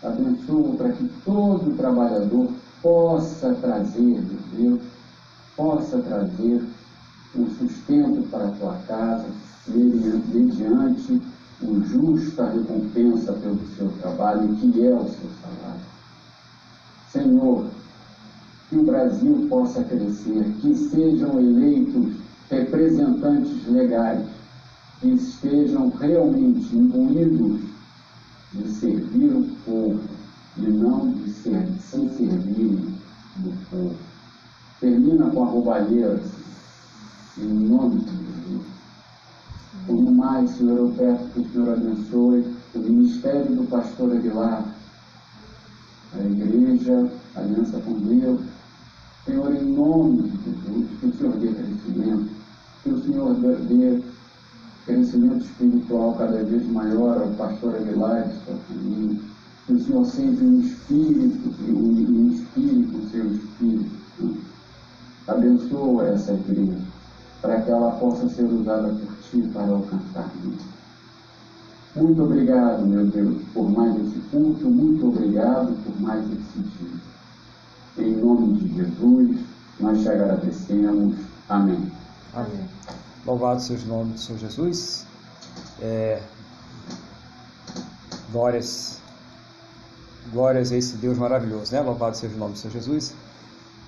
abençoa 0.00 0.76
para 0.76 0.92
que 0.92 1.10
todo 1.24 1.76
trabalhador 1.76 2.48
possa 2.80 3.54
trazer 3.54 4.22
de 4.22 4.36
Deus, 4.56 4.82
possa 5.56 5.98
trazer 5.98 6.62
um 7.34 7.46
sustento 7.58 8.24
para 8.30 8.44
a 8.44 8.50
tua 8.52 8.74
casa, 8.86 9.26
mediante 9.66 11.20
o 11.60 11.80
justa 11.82 12.48
recompensa 12.50 13.32
pelo 13.32 13.58
seu 13.76 13.88
trabalho, 14.00 14.46
que 14.58 14.86
é 14.86 14.94
o 14.94 15.02
seu 15.02 15.28
salário. 15.42 15.80
Senhor, 17.10 17.66
que 18.70 18.76
o 18.76 18.84
Brasil 18.84 19.44
possa 19.50 19.82
crescer, 19.82 20.54
que 20.60 20.72
sejam 20.72 21.40
eleitos 21.40 22.14
representantes 22.48 23.66
legais, 23.66 24.35
que 25.06 25.12
estejam 25.12 25.88
realmente 25.90 26.76
imbuídos 26.76 27.60
de 28.52 28.68
servir 28.72 29.30
o 29.30 29.44
povo 29.64 30.00
e 30.56 30.62
não 30.62 31.12
de 31.12 31.30
ser, 31.30 31.68
se 31.78 32.08
servirem 32.16 32.92
do 33.36 33.52
povo. 33.70 33.94
Termina 34.80 35.30
com 35.30 35.44
a 35.44 35.46
roubalheira, 35.46 36.20
em 37.38 37.46
nome 37.46 38.00
de 38.00 38.10
Jesus. 38.10 38.66
Por 39.86 40.10
mais, 40.10 40.50
Senhor, 40.50 40.76
eu 40.76 40.94
peço 40.96 41.24
que 41.26 41.40
o 41.40 41.52
Senhor 41.52 41.68
abençoe 41.68 42.56
o 42.74 42.78
ministério 42.80 43.54
do 43.54 43.68
pastor 43.70 44.10
Aguilar, 44.10 44.64
a 46.14 46.18
igreja, 46.18 47.12
a 47.36 47.40
aliança 47.40 47.78
com 47.78 47.92
Deus. 47.92 48.40
Senhor, 49.24 49.54
em 49.54 49.72
nome 49.72 50.22
de 50.22 50.44
Jesus, 50.44 50.86
que 50.98 51.06
o 51.06 51.16
Senhor 51.16 51.36
dê 51.36 51.48
crescimento, 51.48 52.30
que 52.82 52.90
o 52.90 53.02
Senhor 53.02 53.34
dê 53.34 54.02
crescimento 54.86 55.44
espiritual 55.44 56.14
cada 56.14 56.42
vez 56.44 56.66
maior 56.68 57.20
ao 57.20 57.28
pastor 57.30 57.74
Aguilar 57.74 58.30
e. 58.70 59.20
Que 59.66 59.72
o 59.72 59.84
Senhor 59.84 60.06
sempre 60.06 60.44
inspire, 60.44 61.24
inspire 61.68 62.86
com 62.86 62.98
o 62.98 63.10
seu 63.10 63.34
espírito. 63.34 64.36
Abençoa 65.26 66.06
essa 66.06 66.32
igreja, 66.34 66.78
para 67.42 67.60
que 67.62 67.70
ela 67.72 67.90
possa 67.98 68.28
ser 68.28 68.44
usada 68.44 68.88
por 68.90 69.16
ti 69.28 69.42
para 69.52 69.66
alcançar 69.66 70.30
isso. 70.44 70.76
Muito 71.96 72.22
obrigado, 72.22 72.86
meu 72.86 73.06
Deus, 73.06 73.42
por 73.52 73.68
mais 73.68 73.96
esse 73.96 74.20
culto, 74.30 74.70
muito 74.70 75.08
obrigado 75.08 75.74
por 75.82 76.00
mais 76.00 76.24
esse 76.26 76.60
dia. 76.60 78.06
Em 78.06 78.16
nome 78.18 78.58
de 78.60 78.74
Jesus, 78.76 79.40
nós 79.80 80.00
te 80.00 80.08
agradecemos. 80.08 81.16
Amém. 81.48 81.90
Amém. 82.32 82.68
Louvado 83.26 83.60
seja 83.60 83.84
o 83.84 83.88
nome 83.88 84.12
do 84.12 84.20
Senhor 84.20 84.38
Jesus. 84.38 85.04
É, 85.82 86.22
glórias, 88.30 89.00
glórias 90.32 90.70
a 90.70 90.76
esse 90.76 90.96
Deus 90.96 91.18
maravilhoso, 91.18 91.72
né? 91.72 91.80
Louvado 91.80 92.16
seja 92.16 92.36
o 92.36 92.38
nome 92.38 92.52
do 92.52 92.58
Senhor 92.58 92.72
Jesus. 92.72 93.14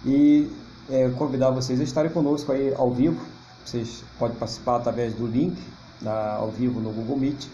E 0.04 0.50
é, 0.90 1.08
convidar 1.10 1.50
vocês 1.50 1.80
a 1.80 1.84
estarem 1.84 2.10
conosco 2.10 2.50
aí 2.50 2.74
ao 2.74 2.90
vivo. 2.90 3.24
Vocês 3.64 4.02
podem 4.18 4.36
participar 4.36 4.76
através 4.76 5.14
do 5.14 5.26
link 5.26 5.56
na, 6.02 6.32
ao 6.34 6.50
vivo 6.50 6.80
no 6.80 6.90
Google 6.90 7.18
Meet. 7.18 7.46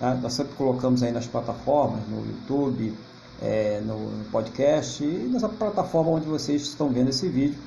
Né? 0.00 0.20
Nós 0.22 0.34
sempre 0.34 0.54
colocamos 0.54 1.02
aí 1.02 1.10
nas 1.10 1.26
plataformas, 1.26 2.00
no 2.08 2.24
YouTube, 2.24 2.94
é, 3.42 3.80
no, 3.84 4.24
podcast 4.30 5.02
e 5.02 5.28
nessa 5.32 5.48
plataforma 5.48 6.12
onde 6.12 6.26
vocês 6.26 6.62
estão 6.62 6.88
vendo 6.90 7.08
esse 7.08 7.28
vídeo 7.28 7.58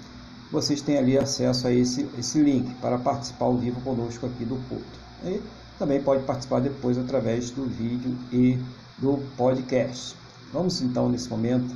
vocês 0.52 0.82
têm 0.82 0.98
ali 0.98 1.18
acesso 1.18 1.68
a 1.68 1.72
esse, 1.72 2.08
esse 2.18 2.40
link 2.40 2.74
para 2.76 2.98
participar 2.98 3.46
ao 3.46 3.58
vivo 3.58 3.82
conosco 3.82 4.26
aqui 4.26 4.46
do 4.46 4.56
culto. 4.70 5.00
E 5.24 5.42
também 5.78 6.02
pode 6.02 6.24
participar 6.24 6.62
depois 6.62 6.98
através 6.98 7.50
do 7.50 7.66
vídeo 7.66 8.18
e 8.32 8.60
do 8.98 9.18
podcast. 9.36 10.16
Vamos 10.54 10.82
então, 10.82 11.10
nesse 11.10 11.30
momento, 11.30 11.76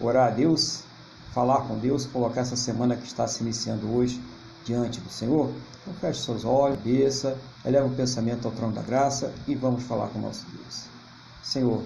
orar 0.00 0.28
a 0.28 0.30
Deus, 0.30 0.82
falar 1.32 1.62
com 1.62 1.78
Deus, 1.78 2.04
colocar 2.04 2.42
essa 2.42 2.56
semana 2.56 2.96
que 2.96 3.06
está 3.06 3.26
se 3.26 3.42
iniciando 3.42 3.90
hoje 3.90 4.20
diante 4.64 5.00
do 5.00 5.08
Senhor. 5.08 5.50
Então, 5.80 5.94
feche 5.94 6.22
seus 6.22 6.44
olhos, 6.44 6.76
cabeça, 6.76 7.38
eleva 7.64 7.86
o 7.86 7.94
pensamento 7.94 8.46
ao 8.46 8.52
trono 8.52 8.74
da 8.74 8.82
graça 8.82 9.32
e 9.46 9.54
vamos 9.54 9.82
falar 9.84 10.08
com 10.08 10.18
o 10.18 10.22
nosso 10.22 10.44
Deus. 10.50 10.84
Senhor, 11.42 11.82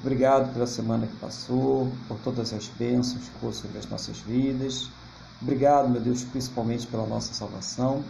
obrigado 0.00 0.52
pela 0.52 0.66
semana 0.66 1.06
que 1.06 1.16
passou, 1.16 1.92
por 2.08 2.18
todas 2.18 2.52
as 2.52 2.66
bênçãos 2.68 3.28
que 3.28 3.38
foram 3.38 3.54
sobre 3.54 3.78
as 3.78 3.86
nossas 3.86 4.18
vidas. 4.18 4.90
Obrigado, 5.42 5.88
meu 5.88 6.00
Deus, 6.00 6.22
principalmente 6.22 6.86
pela 6.86 7.04
nossa 7.04 7.34
salvação. 7.34 8.04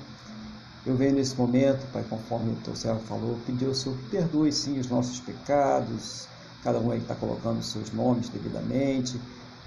Eu 0.85 0.95
venho 0.97 1.15
nesse 1.15 1.35
momento, 1.35 1.91
Pai, 1.91 2.05
conforme 2.11 2.53
o 2.53 2.57
teu 2.57 2.77
servo 2.77 3.01
falou, 3.01 3.39
pedir 3.47 3.67
ao 3.67 3.75
Senhor 3.75 3.97
que 3.97 4.11
perdoe 4.11 4.53
sim 4.53 4.79
os 4.79 4.87
nossos 4.89 5.19
pecados, 5.19 6.29
cada 6.63 6.79
um 6.79 6.91
aí 6.91 6.99
está 6.99 7.15
colocando 7.15 7.61
os 7.61 7.73
seus 7.73 7.91
nomes 7.91 8.29
devidamente 8.29 9.19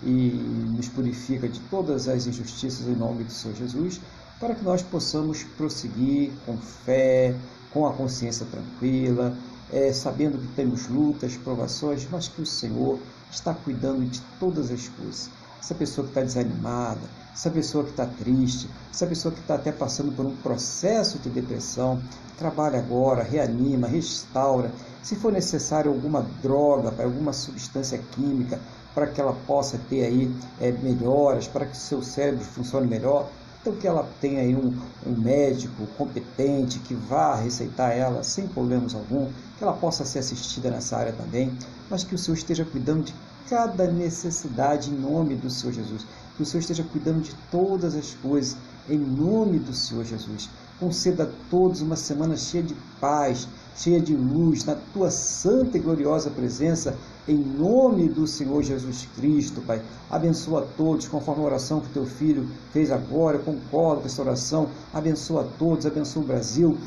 e 0.04 0.30
nos 0.76 0.90
purifica 0.90 1.50
de 1.50 1.60
todas 1.62 2.08
as 2.08 2.28
injustiças 2.28 2.88
em 2.88 2.96
nome 2.96 3.24
do 3.24 3.32
Senhor 3.32 3.56
Jesus, 3.56 4.00
para 4.40 4.54
que 4.54 4.64
nós 4.64 4.84
possamos 4.84 5.44
prosseguir 5.44 6.34
com 6.46 6.58
fé, 6.58 7.34
com 7.72 7.88
a 7.88 7.94
consciência 7.94 8.46
tranquila, 8.46 9.36
é, 9.74 9.92
sabendo 9.92 10.38
que 10.38 10.48
temos 10.50 10.88
lutas, 10.88 11.36
provações, 11.36 12.08
mas 12.12 12.28
que 12.28 12.42
o 12.42 12.46
Senhor 12.46 13.00
está 13.32 13.56
cuidando 13.56 14.06
de 14.06 14.22
todas 14.40 14.70
as 14.70 14.88
coisas. 14.90 15.32
Essa 15.66 15.74
pessoa 15.74 16.06
que 16.06 16.12
está 16.12 16.22
desanimada, 16.22 17.02
essa 17.34 17.50
pessoa 17.50 17.84
que 17.84 17.90
está 17.90 18.06
triste, 18.06 18.70
essa 18.94 19.08
pessoa 19.08 19.34
que 19.34 19.42
está 19.42 19.56
até 19.56 19.72
passando 19.72 20.12
por 20.12 20.24
um 20.24 20.36
processo 20.36 21.18
de 21.18 21.28
depressão, 21.28 22.00
trabalha 22.38 22.78
agora, 22.78 23.24
reanima, 23.24 23.88
restaura. 23.88 24.72
Se 25.02 25.16
for 25.16 25.32
necessário 25.34 25.92
alguma 25.92 26.22
droga, 26.44 26.94
alguma 27.04 27.34
substância 27.34 27.98
química, 28.12 28.60
para 28.94 29.08
que 29.08 29.20
ela 29.20 29.36
possa 29.48 29.80
ter 29.90 30.06
aí 30.06 30.32
é, 30.62 30.72
melhoras, 30.72 31.48
para 31.48 31.66
que 31.66 31.74
o 31.74 31.80
seu 31.82 32.04
cérebro 32.04 32.46
funcione 32.46 32.86
melhor, 32.86 33.28
então 33.60 33.74
que 33.76 33.88
ela 33.88 34.08
tenha 34.22 34.42
aí 34.42 34.56
um, 34.56 34.72
um 35.04 35.20
médico 35.20 35.88
competente 35.98 36.78
que 36.78 36.94
vá 36.94 37.34
receitar 37.38 37.92
ela 37.92 38.22
sem 38.22 38.48
problemas 38.48 38.94
algum, 38.94 39.32
que 39.58 39.64
ela 39.64 39.74
possa 39.74 40.06
ser 40.06 40.20
assistida 40.20 40.70
nessa 40.70 40.96
área 40.96 41.14
também, 41.14 41.52
mas 41.90 42.04
que 42.04 42.14
o 42.14 42.20
Senhor 42.20 42.38
esteja 42.38 42.64
cuidando 42.64 43.06
de 43.06 43.16
cada 43.50 43.88
necessidade 43.88 44.90
em 44.90 44.96
nome 44.96 45.36
do 45.36 45.50
Senhor 45.50 45.74
Jesus 45.74 46.06
que 46.36 46.44
o 46.44 46.46
Senhor 46.46 46.62
esteja 46.62 46.84
cuidando 46.84 47.22
de 47.22 47.34
todas 47.50 47.96
as 47.96 48.14
coisas, 48.14 48.58
em 48.90 48.98
nome 48.98 49.58
do 49.58 49.74
Senhor 49.74 50.04
Jesus. 50.04 50.50
Conceda 50.80 51.24
a 51.24 51.50
todos 51.50 51.82
uma 51.82 51.96
semana 51.96 52.36
cheia 52.36 52.62
de 52.62 52.76
paz, 53.00 53.48
cheia 53.76 54.02
de 54.02 54.14
luz, 54.14 54.66
na 54.66 54.76
tua 54.94 55.10
santa 55.10 55.78
e 55.78 55.80
gloriosa 55.80 56.30
presença, 56.30 56.98
em 57.28 57.38
nome 57.38 58.10
do 58.10 58.28
Senhor 58.28 58.62
Jesus 58.62 59.08
Cristo, 59.16 59.62
Pai. 59.62 59.82
Abençoa 60.12 60.62
a 60.62 60.66
todos, 60.78 61.08
conforme 61.08 61.42
a 61.42 61.46
oração 61.46 61.80
que 61.80 61.90
teu 61.90 62.06
filho 62.06 62.48
fez 62.74 62.92
agora, 62.92 63.38
eu 63.38 63.44
concordo 63.44 64.02
com 64.02 64.08
essa 64.08 64.22
oração. 64.22 64.68
Abençoa 64.94 65.42
a 65.42 65.48
todos, 65.58 65.86
abençoa 65.86 66.22
o 66.22 66.28
Brasil, 66.28 66.78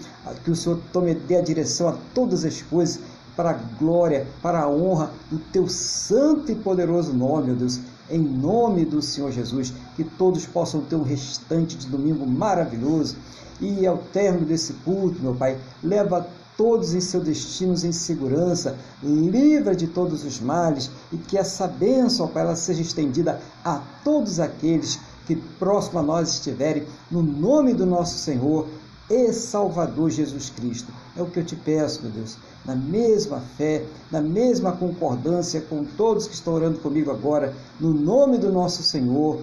que 0.44 0.50
o 0.50 0.56
Senhor 0.56 0.78
tome 0.92 1.14
dê 1.14 1.36
a 1.36 1.42
direção 1.42 1.88
a 1.88 1.96
todas 2.14 2.44
as 2.44 2.60
coisas 2.60 3.00
para 3.38 3.50
a 3.50 3.58
glória, 3.78 4.26
para 4.42 4.62
a 4.62 4.68
honra 4.68 5.12
do 5.30 5.38
teu 5.38 5.68
santo 5.68 6.50
e 6.50 6.56
poderoso 6.56 7.12
nome, 7.12 7.46
meu 7.46 7.56
Deus 7.56 7.78
em 8.10 8.18
nome 8.18 8.84
do 8.84 9.00
Senhor 9.00 9.30
Jesus, 9.30 9.72
que 9.94 10.02
todos 10.02 10.44
possam 10.46 10.80
ter 10.80 10.96
um 10.96 11.02
restante 11.02 11.76
de 11.76 11.86
domingo 11.86 12.26
maravilhoso. 12.26 13.16
E 13.60 13.86
ao 13.86 13.98
término 13.98 14.46
desse 14.46 14.72
culto, 14.84 15.20
meu 15.20 15.34
Pai, 15.34 15.58
leva 15.82 16.26
todos 16.56 16.94
em 16.94 17.00
seus 17.00 17.22
destinos 17.24 17.84
em 17.84 17.92
segurança, 17.92 18.76
livra 19.02 19.76
de 19.76 19.86
todos 19.86 20.24
os 20.24 20.40
males 20.40 20.90
e 21.12 21.16
que 21.16 21.36
essa 21.38 21.68
bênção, 21.68 22.26
Pai, 22.26 22.42
ela 22.42 22.56
seja 22.56 22.82
estendida 22.82 23.40
a 23.64 23.80
todos 24.02 24.40
aqueles 24.40 24.98
que 25.26 25.36
próximo 25.36 25.98
a 25.98 26.02
nós 26.02 26.30
estiverem, 26.30 26.84
no 27.10 27.22
nome 27.22 27.74
do 27.74 27.84
nosso 27.84 28.18
Senhor 28.18 28.66
e 29.10 29.32
Salvador 29.32 30.10
Jesus 30.10 30.50
Cristo. 30.50 30.92
É 31.16 31.22
o 31.22 31.26
que 31.26 31.38
eu 31.38 31.44
te 31.44 31.56
peço, 31.56 32.02
meu 32.02 32.10
Deus, 32.10 32.36
na 32.68 32.76
mesma 32.76 33.40
fé, 33.56 33.82
na 34.10 34.20
mesma 34.20 34.72
concordância 34.72 35.58
com 35.62 35.86
todos 35.86 36.28
que 36.28 36.34
estão 36.34 36.52
orando 36.52 36.78
comigo 36.80 37.10
agora, 37.10 37.54
no 37.80 37.94
nome 37.94 38.36
do 38.36 38.52
nosso 38.52 38.82
Senhor 38.82 39.40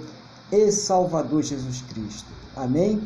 e 0.52 0.72
Salvador 0.72 1.42
Jesus 1.42 1.82
Cristo. 1.90 2.28
Amém? 2.56 3.02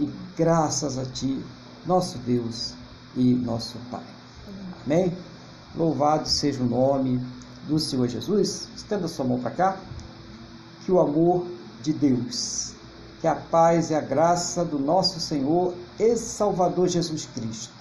E 0.00 0.10
graças 0.36 0.98
a 0.98 1.04
Ti, 1.04 1.40
nosso 1.86 2.18
Deus 2.18 2.74
e 3.14 3.32
nosso 3.32 3.78
Pai. 3.92 4.02
Amém? 4.84 5.16
Louvado 5.76 6.28
seja 6.28 6.60
o 6.64 6.66
nome 6.66 7.24
do 7.68 7.78
Senhor 7.78 8.08
Jesus. 8.08 8.66
Estenda 8.74 9.06
sua 9.06 9.24
mão 9.24 9.38
para 9.38 9.52
cá. 9.52 9.76
Que 10.84 10.90
o 10.90 10.98
amor 10.98 11.46
de 11.80 11.92
Deus, 11.92 12.72
que 13.20 13.28
a 13.28 13.36
paz 13.36 13.90
e 13.90 13.94
a 13.94 14.00
graça 14.00 14.64
do 14.64 14.80
nosso 14.80 15.20
Senhor 15.20 15.74
e 15.96 16.16
Salvador 16.16 16.88
Jesus 16.88 17.28
Cristo 17.32 17.79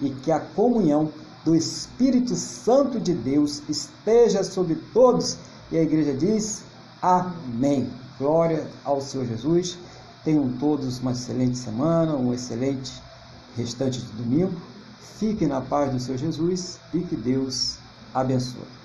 e 0.00 0.10
que 0.10 0.30
a 0.32 0.40
comunhão 0.40 1.12
do 1.44 1.54
Espírito 1.54 2.34
Santo 2.34 3.00
de 3.00 3.14
Deus 3.14 3.62
esteja 3.68 4.42
sobre 4.44 4.76
todos. 4.92 5.36
E 5.70 5.78
a 5.78 5.82
igreja 5.82 6.14
diz: 6.14 6.62
Amém. 7.00 7.88
Glória 8.18 8.66
ao 8.84 9.00
Senhor 9.00 9.26
Jesus. 9.26 9.78
Tenham 10.24 10.52
todos 10.58 10.98
uma 10.98 11.12
excelente 11.12 11.56
semana, 11.56 12.14
um 12.14 12.34
excelente 12.34 12.92
restante 13.56 14.00
de 14.00 14.12
domingo. 14.12 14.52
Fiquem 15.18 15.48
na 15.48 15.60
paz 15.60 15.90
do 15.90 16.00
Senhor 16.00 16.18
Jesus 16.18 16.78
e 16.92 17.00
que 17.00 17.16
Deus 17.16 17.76
abençoe. 18.14 18.79